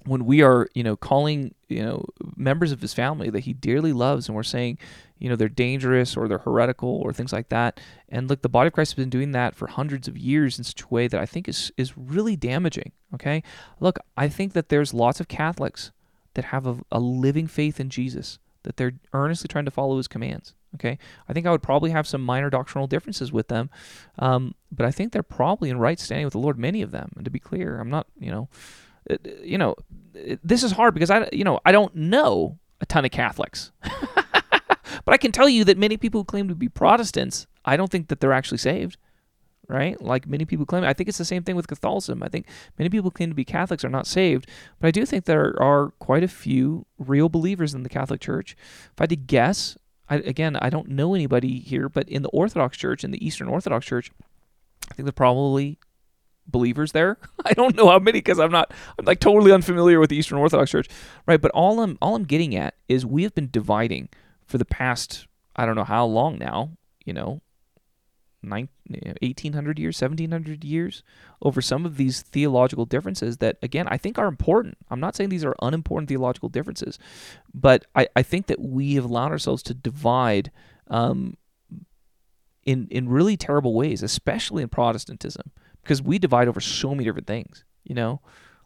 when 0.06 0.26
we 0.26 0.42
are, 0.42 0.68
you 0.74 0.82
know, 0.82 0.96
calling, 0.96 1.54
you 1.68 1.82
know, 1.82 2.04
members 2.36 2.72
of 2.72 2.80
his 2.80 2.94
family 2.94 3.30
that 3.30 3.40
he 3.40 3.52
dearly 3.52 3.92
loves 3.92 4.28
and 4.28 4.36
we're 4.36 4.42
saying, 4.42 4.78
you 5.18 5.28
know, 5.28 5.36
they're 5.36 5.48
dangerous 5.48 6.16
or 6.16 6.28
they're 6.28 6.38
heretical 6.38 6.88
or 6.88 7.12
things 7.12 7.32
like 7.32 7.48
that. 7.48 7.80
And 8.08 8.28
look, 8.28 8.42
the 8.42 8.48
body 8.48 8.68
of 8.68 8.72
Christ 8.72 8.92
has 8.92 8.96
been 8.96 9.10
doing 9.10 9.32
that 9.32 9.54
for 9.54 9.66
hundreds 9.66 10.08
of 10.08 10.18
years 10.18 10.58
in 10.58 10.64
such 10.64 10.82
a 10.82 10.88
way 10.88 11.08
that 11.08 11.20
I 11.20 11.26
think 11.26 11.48
is 11.48 11.72
is 11.76 11.96
really 11.96 12.36
damaging. 12.36 12.92
Okay. 13.14 13.42
Look, 13.80 13.98
I 14.16 14.28
think 14.28 14.52
that 14.52 14.68
there's 14.68 14.92
lots 14.92 15.20
of 15.20 15.28
Catholics 15.28 15.92
that 16.34 16.46
have 16.46 16.66
a, 16.66 16.76
a 16.92 17.00
living 17.00 17.46
faith 17.46 17.80
in 17.80 17.88
Jesus, 17.88 18.38
that 18.64 18.76
they're 18.76 18.94
earnestly 19.12 19.48
trying 19.48 19.64
to 19.64 19.70
follow 19.70 19.96
his 19.96 20.08
commands. 20.08 20.54
Okay, 20.74 20.98
I 21.28 21.32
think 21.32 21.46
I 21.46 21.52
would 21.52 21.62
probably 21.62 21.92
have 21.92 22.06
some 22.06 22.20
minor 22.20 22.50
doctrinal 22.50 22.88
differences 22.88 23.32
with 23.32 23.46
them, 23.46 23.70
um, 24.18 24.56
but 24.72 24.84
I 24.84 24.90
think 24.90 25.12
they're 25.12 25.22
probably 25.22 25.70
in 25.70 25.78
right 25.78 26.00
standing 26.00 26.26
with 26.26 26.32
the 26.32 26.40
Lord. 26.40 26.58
Many 26.58 26.82
of 26.82 26.90
them, 26.90 27.12
and 27.14 27.24
to 27.24 27.30
be 27.30 27.38
clear, 27.38 27.78
I'm 27.78 27.90
not, 27.90 28.08
you 28.18 28.32
know, 28.32 28.48
you 29.40 29.56
know, 29.56 29.76
this 30.42 30.64
is 30.64 30.72
hard 30.72 30.94
because 30.94 31.10
I, 31.10 31.28
you 31.32 31.44
know, 31.44 31.60
I 31.64 31.70
don't 31.70 31.94
know 31.94 32.58
a 32.80 32.86
ton 32.86 33.04
of 33.04 33.12
Catholics. 33.12 33.70
but 35.04 35.14
I 35.14 35.16
can 35.16 35.32
tell 35.32 35.48
you 35.48 35.64
that 35.64 35.78
many 35.78 35.96
people 35.96 36.20
who 36.20 36.24
claim 36.24 36.48
to 36.48 36.54
be 36.54 36.68
Protestants, 36.68 37.46
I 37.64 37.76
don't 37.76 37.90
think 37.90 38.08
that 38.08 38.20
they're 38.20 38.32
actually 38.32 38.58
saved. 38.58 38.96
Right? 39.66 39.98
Like 39.98 40.26
many 40.26 40.44
people 40.44 40.66
claim. 40.66 40.84
I 40.84 40.92
think 40.92 41.08
it's 41.08 41.16
the 41.16 41.24
same 41.24 41.42
thing 41.42 41.56
with 41.56 41.68
Catholicism. 41.68 42.22
I 42.22 42.28
think 42.28 42.46
many 42.78 42.90
people 42.90 43.10
claim 43.10 43.30
to 43.30 43.34
be 43.34 43.46
Catholics 43.46 43.82
are 43.82 43.88
not 43.88 44.06
saved, 44.06 44.46
but 44.78 44.88
I 44.88 44.90
do 44.90 45.06
think 45.06 45.24
there 45.24 45.54
are 45.58 45.92
quite 46.00 46.22
a 46.22 46.28
few 46.28 46.84
real 46.98 47.30
believers 47.30 47.72
in 47.72 47.82
the 47.82 47.88
Catholic 47.88 48.20
Church. 48.20 48.56
If 48.92 49.00
I 49.00 49.04
had 49.04 49.10
to 49.10 49.16
guess, 49.16 49.78
I, 50.10 50.16
again, 50.16 50.56
I 50.56 50.68
don't 50.68 50.90
know 50.90 51.14
anybody 51.14 51.60
here, 51.60 51.88
but 51.88 52.06
in 52.10 52.20
the 52.20 52.28
Orthodox 52.28 52.76
Church, 52.76 53.04
in 53.04 53.10
the 53.10 53.26
Eastern 53.26 53.48
Orthodox 53.48 53.86
Church, 53.86 54.10
I 54.90 54.94
think 54.94 55.06
there's 55.06 55.14
probably 55.14 55.78
believers 56.46 56.92
there. 56.92 57.18
I 57.44 57.52
don't 57.52 57.76
know 57.76 57.88
how 57.88 57.98
many 57.98 58.18
because 58.18 58.38
I'm 58.38 58.52
not 58.52 58.72
I'm 58.98 59.04
like 59.04 59.20
totally 59.20 59.52
unfamiliar 59.52 59.98
with 60.00 60.10
the 60.10 60.16
Eastern 60.16 60.38
Orthodox 60.38 60.70
Church, 60.70 60.88
right? 61.26 61.40
But 61.40 61.50
all 61.52 61.80
I'm 61.80 61.98
all 62.02 62.16
I'm 62.16 62.24
getting 62.24 62.54
at 62.54 62.74
is 62.88 63.06
we 63.06 63.22
have 63.22 63.34
been 63.34 63.50
dividing 63.50 64.08
for 64.46 64.58
the 64.58 64.64
past 64.64 65.26
I 65.56 65.66
don't 65.66 65.76
know 65.76 65.84
how 65.84 66.04
long 66.04 66.38
now, 66.38 66.70
you 67.04 67.12
know, 67.12 67.40
1800 68.50 69.78
years, 69.78 70.00
1700 70.00 70.64
years 70.64 71.02
over 71.42 71.60
some 71.60 71.86
of 71.86 71.96
these 71.96 72.22
theological 72.22 72.84
differences 72.84 73.38
that 73.38 73.56
again 73.62 73.86
I 73.88 73.96
think 73.96 74.18
are 74.18 74.26
important. 74.26 74.76
I'm 74.90 75.00
not 75.00 75.16
saying 75.16 75.30
these 75.30 75.44
are 75.44 75.56
unimportant 75.62 76.08
theological 76.08 76.48
differences, 76.48 76.98
but 77.52 77.86
I, 77.94 78.08
I 78.16 78.22
think 78.22 78.46
that 78.46 78.60
we 78.60 78.94
have 78.94 79.04
allowed 79.04 79.32
ourselves 79.32 79.62
to 79.64 79.74
divide 79.74 80.50
um, 80.88 81.36
in 82.64 82.88
in 82.90 83.08
really 83.08 83.36
terrible 83.36 83.74
ways, 83.74 84.02
especially 84.02 84.62
in 84.62 84.68
Protestantism 84.68 85.50
because 85.82 86.02
we 86.02 86.18
divide 86.18 86.48
over 86.48 86.60
so 86.60 86.90
many 86.90 87.04
different 87.04 87.26
things. 87.26 87.64
You 87.84 87.94
know, 87.94 88.20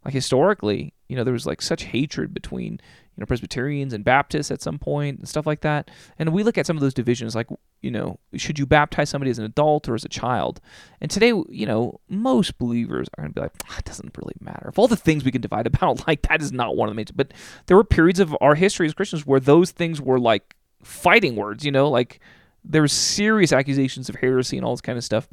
like 0.05 0.15
historically, 0.15 0.95
you 1.09 1.17
know, 1.17 1.25
there 1.25 1.33
was 1.33 1.47
like 1.47 1.63
such 1.63 1.85
hatred 1.85 2.33
between 2.33 2.81
you 3.19 3.23
know 3.23 3.27
Presbyterians 3.27 3.93
and 3.93 4.05
Baptists 4.05 4.53
at 4.53 4.63
some 4.63 4.79
point 4.79 5.19
and 5.19 5.29
stuff 5.29 5.45
like 5.45 5.63
that. 5.63 5.91
And 6.21 6.33
we 6.33 6.45
look 6.45 6.57
at 6.57 6.67
some 6.67 6.77
of 6.77 6.81
those 6.81 6.95
divisions, 6.95 7.35
like 7.35 7.49
you 7.81 7.91
know, 7.91 8.21
should 8.37 8.61
you 8.61 8.65
baptize 8.65 9.11
somebody 9.11 9.33
as 9.33 9.41
an 9.41 9.45
adult 9.45 9.89
or 9.89 9.97
as 9.97 10.05
a 10.05 10.09
child? 10.09 10.61
And 11.01 11.11
today, 11.11 11.33
you 11.49 11.67
know, 11.67 11.99
most 12.09 12.59
believers 12.59 13.09
are 13.19 13.23
going 13.23 13.33
to 13.33 13.35
be 13.35 13.41
like, 13.41 13.53
ah, 13.69 13.79
it 13.79 13.85
doesn't 13.85 14.17
really 14.17 14.37
matter. 14.41 14.69
Of 14.69 14.79
all 14.79 14.87
the 14.87 14.97
things 14.97 15.25
we 15.25 15.33
can 15.33 15.41
divide 15.41 15.67
about, 15.75 16.07
like 16.07 16.23
that 16.29 16.41
is 16.41 16.53
not 16.53 16.77
one 16.77 16.89
of 16.89 16.93
the 16.93 16.97
main. 16.97 17.07
But 17.13 17.35
there 17.67 17.77
were 17.77 17.83
periods 17.83 18.21
of 18.21 18.37
our 18.41 18.55
history 18.55 18.87
as 18.87 18.95
Christians 18.95 19.27
where 19.27 19.41
those 19.41 19.73
things 19.73 20.01
were 20.01 20.21
like 20.21 20.55
fighting 20.85 21.35
words. 21.35 21.65
You 21.65 21.73
know, 21.73 21.91
like 21.91 22.21
there 22.65 22.83
were 22.83 22.89
serious 22.89 23.53
accusations 23.53 24.09
of 24.09 24.15
heresy 24.15 24.57
and 24.57 24.65
all 24.65 24.75
this 24.75 24.81
kind 24.81 24.97
of 24.97 25.03
stuff 25.03 25.27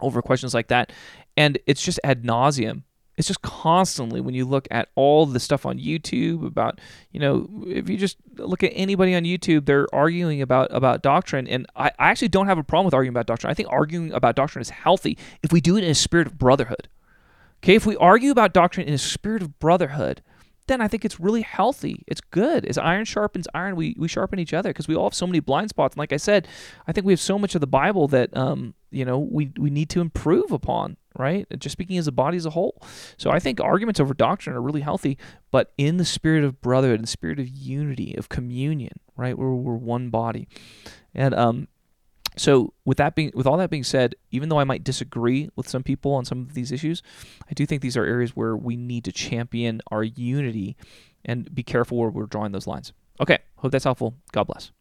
over 0.00 0.20
questions 0.20 0.52
like 0.52 0.68
that. 0.68 0.92
And 1.38 1.58
it's 1.66 1.82
just 1.82 2.00
ad 2.04 2.22
nauseum. 2.22 2.82
It's 3.18 3.26
just 3.26 3.42
constantly 3.42 4.20
when 4.20 4.34
you 4.34 4.44
look 4.44 4.68
at 4.70 4.88
all 4.94 5.26
the 5.26 5.40
stuff 5.40 5.66
on 5.66 5.78
YouTube 5.78 6.46
about, 6.46 6.80
you 7.10 7.18
know, 7.18 7.48
if 7.66 7.90
you 7.90 7.96
just 7.96 8.16
look 8.36 8.62
at 8.62 8.70
anybody 8.74 9.14
on 9.14 9.24
YouTube, 9.24 9.66
they're 9.66 9.92
arguing 9.92 10.40
about 10.40 10.68
about 10.70 11.02
doctrine. 11.02 11.48
And 11.48 11.66
I, 11.74 11.88
I 11.98 12.10
actually 12.10 12.28
don't 12.28 12.46
have 12.46 12.58
a 12.58 12.62
problem 12.62 12.86
with 12.86 12.94
arguing 12.94 13.12
about 13.12 13.26
doctrine. 13.26 13.50
I 13.50 13.54
think 13.54 13.68
arguing 13.70 14.12
about 14.12 14.36
doctrine 14.36 14.62
is 14.62 14.70
healthy 14.70 15.18
if 15.42 15.52
we 15.52 15.60
do 15.60 15.76
it 15.76 15.82
in 15.82 15.90
a 15.90 15.94
spirit 15.94 16.28
of 16.28 16.38
brotherhood. 16.38 16.88
Okay, 17.62 17.74
if 17.74 17.84
we 17.84 17.96
argue 17.96 18.30
about 18.30 18.52
doctrine 18.52 18.86
in 18.86 18.94
a 18.94 18.98
spirit 18.98 19.42
of 19.42 19.58
brotherhood, 19.58 20.22
then 20.68 20.80
I 20.80 20.88
think 20.88 21.04
it's 21.04 21.18
really 21.18 21.42
healthy. 21.42 22.04
It's 22.06 22.20
good. 22.20 22.64
As 22.64 22.78
iron 22.78 23.04
sharpens 23.04 23.48
iron, 23.54 23.76
we, 23.76 23.94
we 23.98 24.08
sharpen 24.08 24.38
each 24.38 24.54
other 24.54 24.70
because 24.70 24.88
we 24.88 24.94
all 24.94 25.06
have 25.06 25.14
so 25.14 25.26
many 25.26 25.40
blind 25.40 25.70
spots. 25.70 25.94
And 25.94 25.98
like 25.98 26.12
I 26.12 26.16
said, 26.16 26.46
I 26.86 26.92
think 26.92 27.06
we 27.06 27.12
have 27.12 27.20
so 27.20 27.38
much 27.38 27.54
of 27.54 27.60
the 27.60 27.66
Bible 27.66 28.08
that 28.08 28.36
um, 28.36 28.74
you 28.90 29.04
know 29.04 29.18
we, 29.18 29.52
we 29.58 29.70
need 29.70 29.90
to 29.90 30.00
improve 30.00 30.52
upon, 30.52 30.96
right? 31.18 31.46
Just 31.58 31.72
speaking 31.72 31.98
as 31.98 32.06
a 32.06 32.12
body 32.12 32.36
as 32.36 32.46
a 32.46 32.50
whole. 32.50 32.82
So 33.16 33.30
I 33.30 33.38
think 33.38 33.60
arguments 33.60 34.00
over 34.00 34.14
doctrine 34.14 34.54
are 34.56 34.62
really 34.62 34.82
healthy, 34.82 35.18
but 35.50 35.72
in 35.76 35.96
the 35.96 36.04
spirit 36.04 36.44
of 36.44 36.60
brotherhood, 36.60 36.96
in 36.96 37.02
the 37.02 37.08
spirit 37.08 37.40
of 37.40 37.48
unity, 37.48 38.14
of 38.16 38.28
communion, 38.28 39.00
right? 39.16 39.36
Where 39.36 39.48
we're 39.48 39.74
one 39.74 40.10
body. 40.10 40.48
And 41.14 41.34
um, 41.34 41.68
so 42.38 42.72
with 42.84 42.98
that 42.98 43.14
being 43.14 43.32
with 43.34 43.46
all 43.46 43.56
that 43.56 43.70
being 43.70 43.84
said, 43.84 44.14
even 44.30 44.48
though 44.48 44.58
I 44.58 44.64
might 44.64 44.84
disagree 44.84 45.50
with 45.56 45.68
some 45.68 45.82
people 45.82 46.14
on 46.14 46.24
some 46.24 46.40
of 46.42 46.54
these 46.54 46.72
issues, 46.72 47.02
I 47.50 47.54
do 47.54 47.66
think 47.66 47.82
these 47.82 47.96
are 47.96 48.04
areas 48.04 48.36
where 48.36 48.56
we 48.56 48.76
need 48.76 49.04
to 49.04 49.12
champion 49.12 49.80
our 49.90 50.02
unity 50.02 50.76
and 51.24 51.52
be 51.54 51.62
careful 51.62 51.98
where 51.98 52.10
we're 52.10 52.26
drawing 52.26 52.52
those 52.52 52.66
lines. 52.66 52.92
Okay, 53.20 53.38
hope 53.56 53.72
that's 53.72 53.84
helpful. 53.84 54.14
God 54.32 54.44
bless. 54.44 54.70